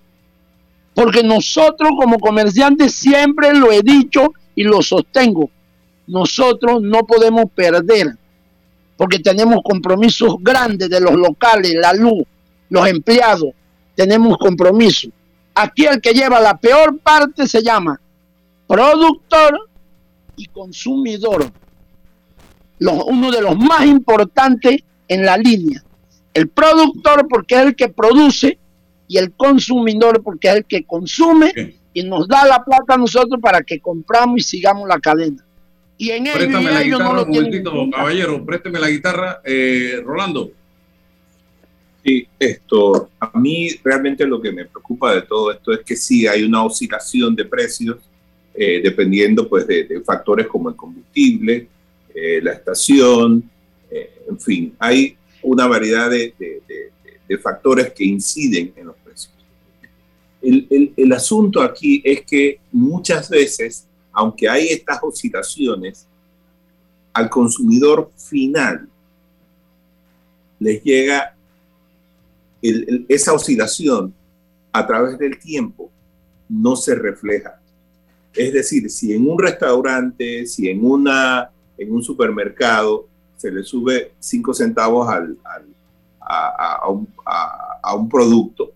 Porque 0.95 1.23
nosotros 1.23 1.91
como 1.99 2.19
comerciantes 2.19 2.95
siempre 2.95 3.55
lo 3.55 3.73
he 3.73 3.83
dicho 3.83 4.33
y 4.55 4.65
lo 4.65 4.83
sostengo. 4.83 5.51
Nosotros 6.07 6.81
no 6.83 7.07
podemos 7.07 7.47
perder 7.55 8.17
porque 8.99 9.21
tenemos 9.21 9.61
compromisos 9.63 10.35
grandes 10.41 10.91
de 10.91 11.01
los 11.01 11.15
locales, 11.15 11.73
la 11.81 11.93
luz, 11.93 12.25
los 12.69 12.87
empleados, 12.89 13.51
tenemos 13.95 14.37
compromisos. 14.39 15.13
Aquí 15.55 15.87
el 15.87 16.01
que 16.01 16.13
lleva 16.13 16.41
la 16.41 16.59
peor 16.59 16.99
parte 16.99 17.47
se 17.47 17.63
llama 17.63 18.01
productor 18.67 19.71
y 20.37 20.47
consumidor, 20.47 21.51
uno 22.81 23.31
de 23.31 23.41
los 23.41 23.57
más 23.57 23.87
importantes 23.87 24.83
en 25.07 25.25
la 25.25 25.37
línea. 25.37 25.83
El 26.35 26.49
productor 26.49 27.29
porque 27.29 27.55
es 27.55 27.61
el 27.63 27.77
que 27.77 27.89
produce 27.89 28.59
y 29.07 29.19
el 29.19 29.33
consumidor 29.33 30.25
porque 30.25 30.49
es 30.49 30.57
el 30.57 30.65
que 30.65 30.85
consume 30.85 31.77
y 31.93 32.03
nos 32.03 32.27
da 32.27 32.45
la 32.47 32.65
plata 32.65 32.95
a 32.95 32.99
nosotros 32.99 33.41
para 33.41 33.63
que 33.63 33.81
compramos 33.81 34.41
y 34.41 34.43
sigamos 34.43 34.89
la 34.89 34.99
cadena. 34.99 35.45
Y 36.01 36.13
en 36.13 36.25
préstame 36.25 36.71
la 36.71 36.85
guitarra, 36.85 37.13
no 37.13 37.23
un 37.23 37.29
momentito, 37.29 37.91
caballero, 37.91 38.45
présteme 38.47 38.79
la 38.79 38.89
guitarra, 38.89 39.43
eh, 39.45 40.01
Rolando. 40.05 40.53
Sí, 42.05 42.27
esto, 42.39 43.11
a 43.19 43.37
mí 43.37 43.71
realmente 43.83 44.25
lo 44.25 44.41
que 44.41 44.53
me 44.53 44.65
preocupa 44.65 45.13
de 45.13 45.23
todo 45.23 45.51
esto 45.51 45.73
es 45.73 45.81
que 45.81 45.97
sí 45.97 46.29
hay 46.29 46.45
una 46.45 46.65
oscilación 46.65 47.35
de 47.35 47.45
precios 47.45 47.97
eh, 48.55 48.81
dependiendo 48.83 49.49
pues 49.49 49.67
de, 49.67 50.01
factores 50.07 50.47
como 50.47 50.69
el 50.69 50.77
combustible, 50.77 51.67
eh, 52.15 52.41
la 52.43 52.53
estación, 52.53 53.51
en 53.91 54.39
fin, 54.39 54.75
hay 54.79 55.17
una 55.43 55.67
variedad 55.67 56.11
de, 56.11 56.35
de, 56.39 57.39
factores 57.39 57.93
que 57.93 58.05
inciden 58.05 58.73
en 58.77 58.87
los 58.87 58.97
precios. 58.97 59.33
El, 60.41 60.67
el, 60.71 60.93
el 60.97 61.13
asunto 61.13 61.63
aquí 61.63 62.01
es 62.05 62.23
que 62.23 62.61
muchas 62.73 63.29
veces 63.31 63.88
aunque 64.19 64.49
hay 64.49 64.67
estas 64.71 64.99
oscilaciones, 65.01 66.05
al 67.13 67.31
consumidor 67.31 68.11
final 68.17 68.89
les 70.59 70.83
llega 70.83 71.37
esa 72.61 73.33
oscilación 73.33 74.13
a 74.73 74.85
través 74.89 75.21
del 75.21 75.39
tiempo, 75.39 75.89
no 76.49 76.75
se 76.75 76.97
refleja. 76.97 77.61
Es 78.35 78.53
decir, 78.53 78.91
si 78.91 79.13
en 79.13 79.31
un 79.31 79.39
restaurante, 79.39 80.47
si 80.47 80.69
en, 80.69 80.85
una, 80.85 81.53
en 81.77 81.93
un 81.93 82.03
supermercado 82.03 83.07
se 83.37 83.53
le 83.53 83.63
sube 83.63 84.15
5 84.19 84.53
centavos 84.53 85.09
al, 85.09 85.37
a, 86.19 86.89
un, 86.89 88.09
producto, 88.09 88.73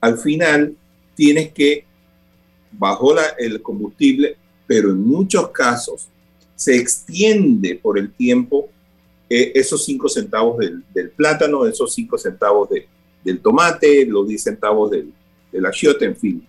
al 0.00 0.18
final 0.18 0.76
tienes 1.14 1.52
que, 1.52 1.84
bajo 2.72 3.14
el 3.38 3.62
combustible, 3.62 4.38
pero 4.66 4.90
en 4.90 5.02
muchos 5.02 5.50
casos 5.50 6.08
se 6.54 6.76
extiende 6.76 7.78
por 7.80 7.98
el 7.98 8.12
tiempo 8.12 8.68
eh, 9.28 9.52
esos 9.54 9.84
cinco 9.84 10.08
centavos 10.08 10.58
del, 10.58 11.10
plátano, 11.10 11.66
esos 11.66 11.92
cinco 11.92 12.16
centavos 12.16 12.68
del 13.22 13.40
tomate, 13.40 14.06
los 14.06 14.26
10 14.28 14.42
centavos 14.42 14.90
del, 14.90 15.12
del 15.50 15.66
achiote, 15.66 16.04
en 16.04 16.16
fin. 16.16 16.46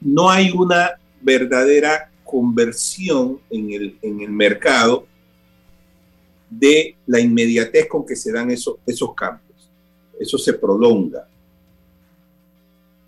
No 0.00 0.28
hay 0.28 0.50
una 0.50 0.92
verdadera 1.20 2.10
conversión 2.24 3.40
en 3.48 3.72
el, 3.72 3.98
en 4.02 4.20
el 4.20 4.30
mercado 4.30 5.06
de 6.50 6.96
la 7.06 7.20
inmediatez 7.20 7.86
con 7.86 8.04
que 8.04 8.16
se 8.16 8.32
dan 8.32 8.50
esos, 8.50 8.76
esos 8.86 9.14
cambios. 9.14 9.70
Eso 10.18 10.36
se 10.36 10.52
prolonga. 10.54 11.28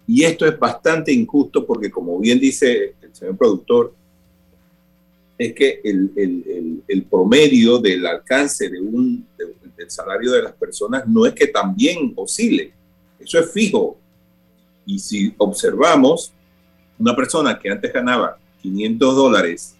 Y 0.06 0.24
esto 0.24 0.46
es 0.46 0.58
bastante 0.58 1.12
injusto 1.12 1.66
porque, 1.66 1.90
como 1.90 2.18
bien 2.18 2.38
dice 2.38 2.94
el 3.00 3.14
señor 3.14 3.36
productor, 3.36 3.94
es 5.40 5.54
que 5.54 5.80
el, 5.82 6.12
el, 6.16 6.82
el, 6.86 7.02
promedio 7.04 7.78
del 7.78 8.04
alcance 8.06 8.68
de 8.68 8.78
un, 8.78 9.26
del 9.74 9.90
salario 9.90 10.32
de 10.32 10.42
las 10.42 10.52
personas 10.52 11.08
no 11.08 11.24
es 11.24 11.32
que 11.32 11.46
también 11.46 12.12
oscile, 12.14 12.74
eso 13.18 13.38
es 13.38 13.50
fijo. 13.50 13.96
Y 14.84 14.98
si 14.98 15.34
observamos, 15.38 16.34
una 16.98 17.16
persona 17.16 17.58
que 17.58 17.70
antes 17.70 17.90
ganaba 17.90 18.38
500 18.60 19.16
dólares 19.16 19.76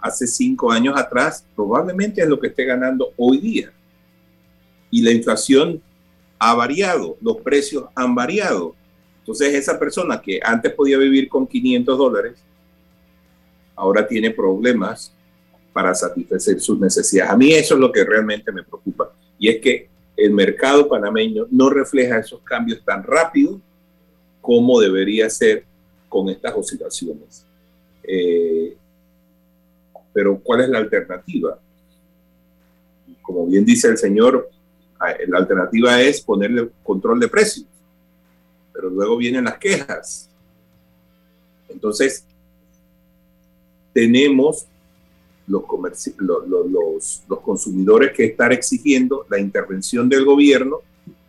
hace 0.00 0.26
cinco 0.26 0.72
años 0.72 0.98
atrás, 0.98 1.46
probablemente 1.54 2.20
es 2.20 2.28
lo 2.28 2.40
que 2.40 2.48
esté 2.48 2.64
ganando 2.64 3.12
hoy 3.16 3.38
día. 3.38 3.72
Y 4.90 5.02
la 5.02 5.12
inflación 5.12 5.80
ha 6.40 6.52
variado, 6.54 7.16
los 7.20 7.36
precios 7.36 7.84
han 7.94 8.12
variado. 8.16 8.74
Entonces 9.20 9.54
esa 9.54 9.78
persona 9.78 10.20
que 10.20 10.40
antes 10.42 10.72
podía 10.72 10.98
vivir 10.98 11.28
con 11.28 11.46
500 11.46 11.96
dólares, 11.96 12.44
ahora 13.74 14.06
tiene 14.06 14.30
problemas 14.30 15.12
para 15.72 15.94
satisfacer 15.94 16.60
sus 16.60 16.78
necesidades. 16.78 17.32
A 17.32 17.36
mí 17.36 17.52
eso 17.52 17.74
es 17.74 17.80
lo 17.80 17.90
que 17.90 18.04
realmente 18.04 18.52
me 18.52 18.62
preocupa. 18.62 19.12
Y 19.38 19.48
es 19.48 19.60
que 19.60 19.88
el 20.16 20.32
mercado 20.32 20.88
panameño 20.88 21.46
no 21.50 21.70
refleja 21.70 22.18
esos 22.18 22.40
cambios 22.42 22.84
tan 22.84 23.02
rápido 23.02 23.60
como 24.40 24.80
debería 24.80 25.30
ser 25.30 25.64
con 26.08 26.28
estas 26.28 26.54
oscilaciones. 26.54 27.44
Eh, 28.02 28.76
pero 30.12 30.38
¿cuál 30.38 30.60
es 30.60 30.68
la 30.68 30.78
alternativa? 30.78 31.58
Como 33.22 33.46
bien 33.46 33.64
dice 33.64 33.88
el 33.88 33.96
señor, 33.96 34.50
la 35.26 35.38
alternativa 35.38 36.00
es 36.00 36.20
ponerle 36.20 36.70
control 36.82 37.18
de 37.18 37.28
precios, 37.28 37.66
pero 38.72 38.90
luego 38.90 39.16
vienen 39.16 39.44
las 39.44 39.58
quejas. 39.58 40.28
Entonces, 41.68 42.24
tenemos 43.92 44.66
los, 45.46 45.64
consumidores 47.42 48.12
que 48.12 48.24
estar 48.24 48.52
exigiendo 48.52 49.26
la 49.28 49.38
intervención 49.38 50.08
del 50.08 50.24
gobierno 50.24 50.80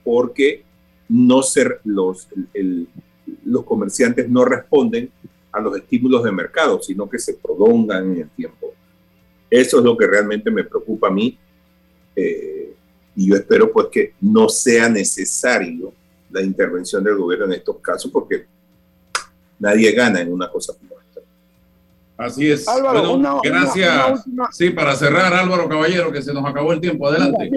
porque 0.04 0.64
no 1.10 1.42
ser 1.44 1.80
los, 1.84 2.28
los 3.46 3.64
comerciantes 3.64 4.30
no 4.30 4.46
responden 4.46 5.12
a 5.52 5.60
los 5.62 5.78
estímulos 5.78 6.24
de 6.24 6.32
mercado, 6.32 6.82
sino 6.82 7.10
que 7.10 7.20
se 7.20 7.36
prolongan 7.36 8.12
en 8.12 8.22
el 8.22 8.30
tiempo. 8.30 8.74
Eso 9.50 9.78
es 9.78 9.84
lo 9.84 9.96
que 9.96 10.08
realmente 10.08 10.50
me 10.50 10.64
preocupa 10.64 11.08
a 11.08 11.12
mí 11.12 11.38
eh, 12.16 12.74
y 13.16 13.30
yo 13.30 13.36
espero 13.36 13.72
pues 13.72 13.88
que 13.92 14.14
no 14.22 14.50
sea 14.50 14.90
necesario 14.90 15.94
la 16.32 16.42
intervención 16.42 17.04
del 17.04 17.16
gobierno 17.16 17.46
en 17.46 17.54
estos 17.54 17.78
casos 17.78 18.12
porque 18.12 18.46
nadie 19.60 19.92
gana 19.92 20.22
en 20.22 20.34
una 20.34 20.50
cosa 20.50 20.74
como 20.74 20.93
Así 22.18 22.52
es. 22.52 22.66
bueno, 22.66 23.42
gracias. 23.44 24.24
Sí, 24.52 24.70
para 24.70 24.96
cerrar, 24.96 25.34
Álvaro 25.34 25.68
Caballero, 25.68 26.12
que 26.12 26.22
se 26.22 26.34
nos 26.34 26.46
acabó 26.46 26.74
el 26.74 26.80
tiempo. 26.80 27.08
Adelante. 27.08 27.52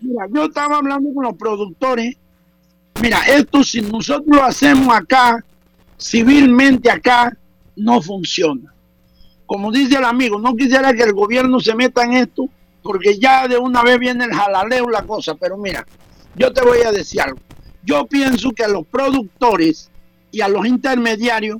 Mira, 0.00 0.26
yo 0.32 0.44
estaba 0.44 0.76
hablando 0.76 1.12
con 1.12 1.24
los 1.24 1.34
productores. 1.34 2.16
Mira, 3.02 3.20
esto 3.26 3.64
si 3.64 3.80
nosotros 3.80 4.28
lo 4.28 4.44
hacemos 4.44 4.94
acá, 4.94 5.44
civilmente 5.98 6.90
acá, 6.90 7.36
no 7.76 8.00
funciona. 8.00 8.72
Como 9.46 9.72
dice 9.72 9.96
el 9.98 10.04
amigo, 10.04 10.38
no 10.38 10.54
quisiera 10.54 10.94
que 10.94 11.02
el 11.02 11.12
gobierno 11.12 11.58
se 11.60 11.74
meta 11.74 12.04
en 12.04 12.14
esto, 12.14 12.48
porque 12.82 13.18
ya 13.18 13.48
de 13.48 13.58
una 13.58 13.82
vez 13.82 13.98
viene 13.98 14.24
el 14.24 14.32
jalaleo 14.32 14.88
la 14.88 15.02
cosa. 15.02 15.34
Pero 15.34 15.56
mira, 15.56 15.84
yo 16.36 16.52
te 16.52 16.62
voy 16.62 16.78
a 16.86 16.92
decir 16.92 17.20
algo. 17.20 17.40
Yo 17.82 18.06
pienso 18.06 18.52
que 18.52 18.64
a 18.64 18.68
los 18.68 18.86
productores 18.86 19.90
y 20.30 20.40
a 20.40 20.48
los 20.48 20.66
intermediarios 20.66 21.58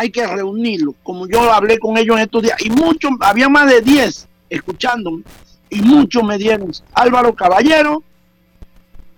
hay 0.00 0.10
que 0.10 0.26
reunirlo, 0.26 0.94
como 1.02 1.28
yo 1.28 1.52
hablé 1.52 1.78
con 1.78 1.98
ellos 1.98 2.16
en 2.16 2.22
estos 2.22 2.42
días, 2.42 2.56
y 2.64 2.70
muchos, 2.70 3.10
había 3.20 3.50
más 3.50 3.70
de 3.70 3.82
10 3.82 4.28
escuchándome, 4.48 5.24
y 5.68 5.82
muchos 5.82 6.24
me 6.24 6.38
dieron, 6.38 6.72
Álvaro 6.94 7.34
Caballero, 7.34 8.02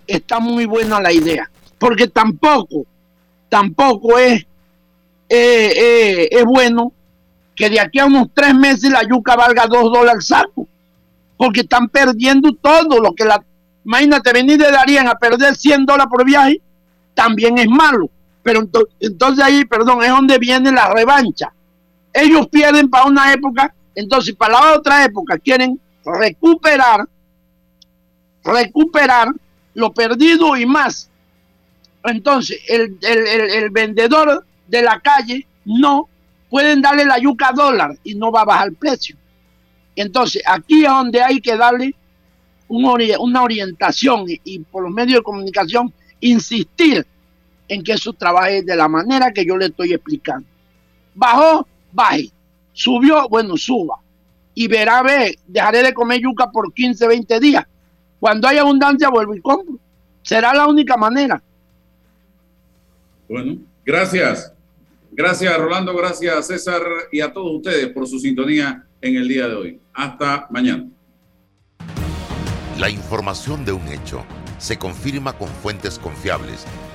está 0.09 0.41
muy 0.41 0.67
buena 0.67 1.01
la 1.01 1.13
idea, 1.13 1.49
porque 1.79 2.09
tampoco, 2.09 2.85
tampoco 3.49 4.19
es, 4.19 4.43
eh, 5.29 5.73
eh, 5.77 6.29
es 6.33 6.45
bueno 6.45 6.93
que 7.55 7.71
de 7.71 7.79
aquí 7.79 8.01
a 8.01 8.07
unos 8.07 8.31
tres 8.35 8.53
meses 8.53 8.91
la 8.91 9.05
yuca 9.05 9.37
valga 9.37 9.69
dos 9.69 9.85
dólares 9.85 10.27
saco, 10.27 10.67
porque 11.37 11.61
están 11.61 11.89
perdiendo 11.91 12.53
todo 12.61 12.99
lo 12.99 13.15
que 13.15 13.25
la, 13.25 13.41
imagínate, 13.85 14.33
venir 14.33 14.59
de 14.59 14.73
Darien 14.73 15.07
a 15.07 15.15
perder 15.15 15.55
100 15.55 15.87
dólares 15.87 16.11
por 16.11 16.25
viaje, 16.25 16.61
también 17.15 17.57
es 17.59 17.69
malo. 17.69 18.11
Pero 18.43 18.69
entonces 19.01 19.45
ahí, 19.45 19.65
perdón, 19.65 20.03
es 20.03 20.11
donde 20.11 20.39
viene 20.39 20.73
la 20.73 20.93
revancha. 20.93 21.53
Ellos 22.13 22.49
pierden 22.49 22.91
para 22.91 23.07
una 23.07 23.33
época, 23.33 23.75
entonces 23.95 24.35
para 24.35 24.55
la 24.55 24.75
otra 24.75 25.05
época 25.05 25.39
quieren 25.39 25.81
recuperar, 26.05 27.09
recuperar 28.45 29.29
lo 29.75 29.93
perdido 29.93 30.57
y 30.57 30.67
más. 30.67 31.09
Entonces 32.05 32.61
el, 32.69 32.99
el, 33.03 33.71
vendedor 33.71 34.45
de 34.67 34.83
la 34.83 34.99
calle 35.01 35.47
no 35.65 36.09
pueden 36.51 36.83
darle 36.83 37.05
la 37.05 37.19
yuca 37.19 37.53
dólar 37.53 37.97
y 38.03 38.17
no 38.17 38.33
va 38.33 38.43
a 38.43 38.47
bajar 38.47 38.69
el 38.69 38.75
precio. 38.75 39.17
Entonces 39.95 40.43
aquí 40.45 40.85
es 40.85 40.91
donde 40.91 41.23
hay 41.23 41.41
que 41.41 41.57
darle 41.57 41.95
una 42.69 43.43
orientación 43.43 44.25
y 44.27 44.59
por 44.61 44.83
los 44.83 44.93
medios 44.93 45.19
de 45.19 45.23
comunicación 45.23 45.93
insistir 46.21 47.07
en 47.73 47.83
que 47.83 47.93
eso 47.93 48.13
trabaje 48.13 48.63
de 48.63 48.77
la 48.77 48.87
manera 48.87 49.33
que 49.33 49.47
yo 49.47 49.57
le 49.57 49.67
estoy 49.67 49.95
explicando. 49.95 50.47
Bajó, 51.15 51.67
baje. 51.91 52.31
Subió, 52.75 53.29
bueno, 53.29 53.57
suba. 53.57 53.99
Y 54.55 54.69
verá, 54.69 55.03
ve, 55.03 55.39
dejaré 55.47 55.83
de 55.83 55.95
comer 55.95 56.21
yuca 56.21 56.51
por 56.51 56.73
15, 56.73 57.07
20 57.07 57.41
días. 57.41 57.65
Cuando 58.21 58.47
hay 58.47 58.59
abundancia, 58.59 59.09
vuelvo 59.09 59.35
y 59.35 59.41
compro. 59.41 59.79
Será 60.23 60.53
la 60.55 60.67
única 60.67 60.99
manera. 60.99 61.43
Bueno, 63.27 63.57
gracias. 63.85 64.53
Gracias, 65.11 65.57
Rolando. 65.57 65.97
Gracias, 65.97 66.47
César. 66.47 66.83
Y 67.11 67.23
a 67.23 67.33
todos 67.33 67.57
ustedes 67.57 67.89
por 67.89 68.07
su 68.07 68.19
sintonía 68.19 68.85
en 69.01 69.17
el 69.17 69.29
día 69.29 69.49
de 69.49 69.55
hoy. 69.55 69.81
Hasta 69.95 70.47
mañana. 70.51 70.89
La 72.79 72.91
información 72.91 73.65
de 73.65 73.73
un 73.73 73.89
hecho 73.89 74.25
se 74.59 74.79
confirma 74.79 75.33
con 75.33 75.49
fuentes 75.49 75.99
confiables 75.99 76.67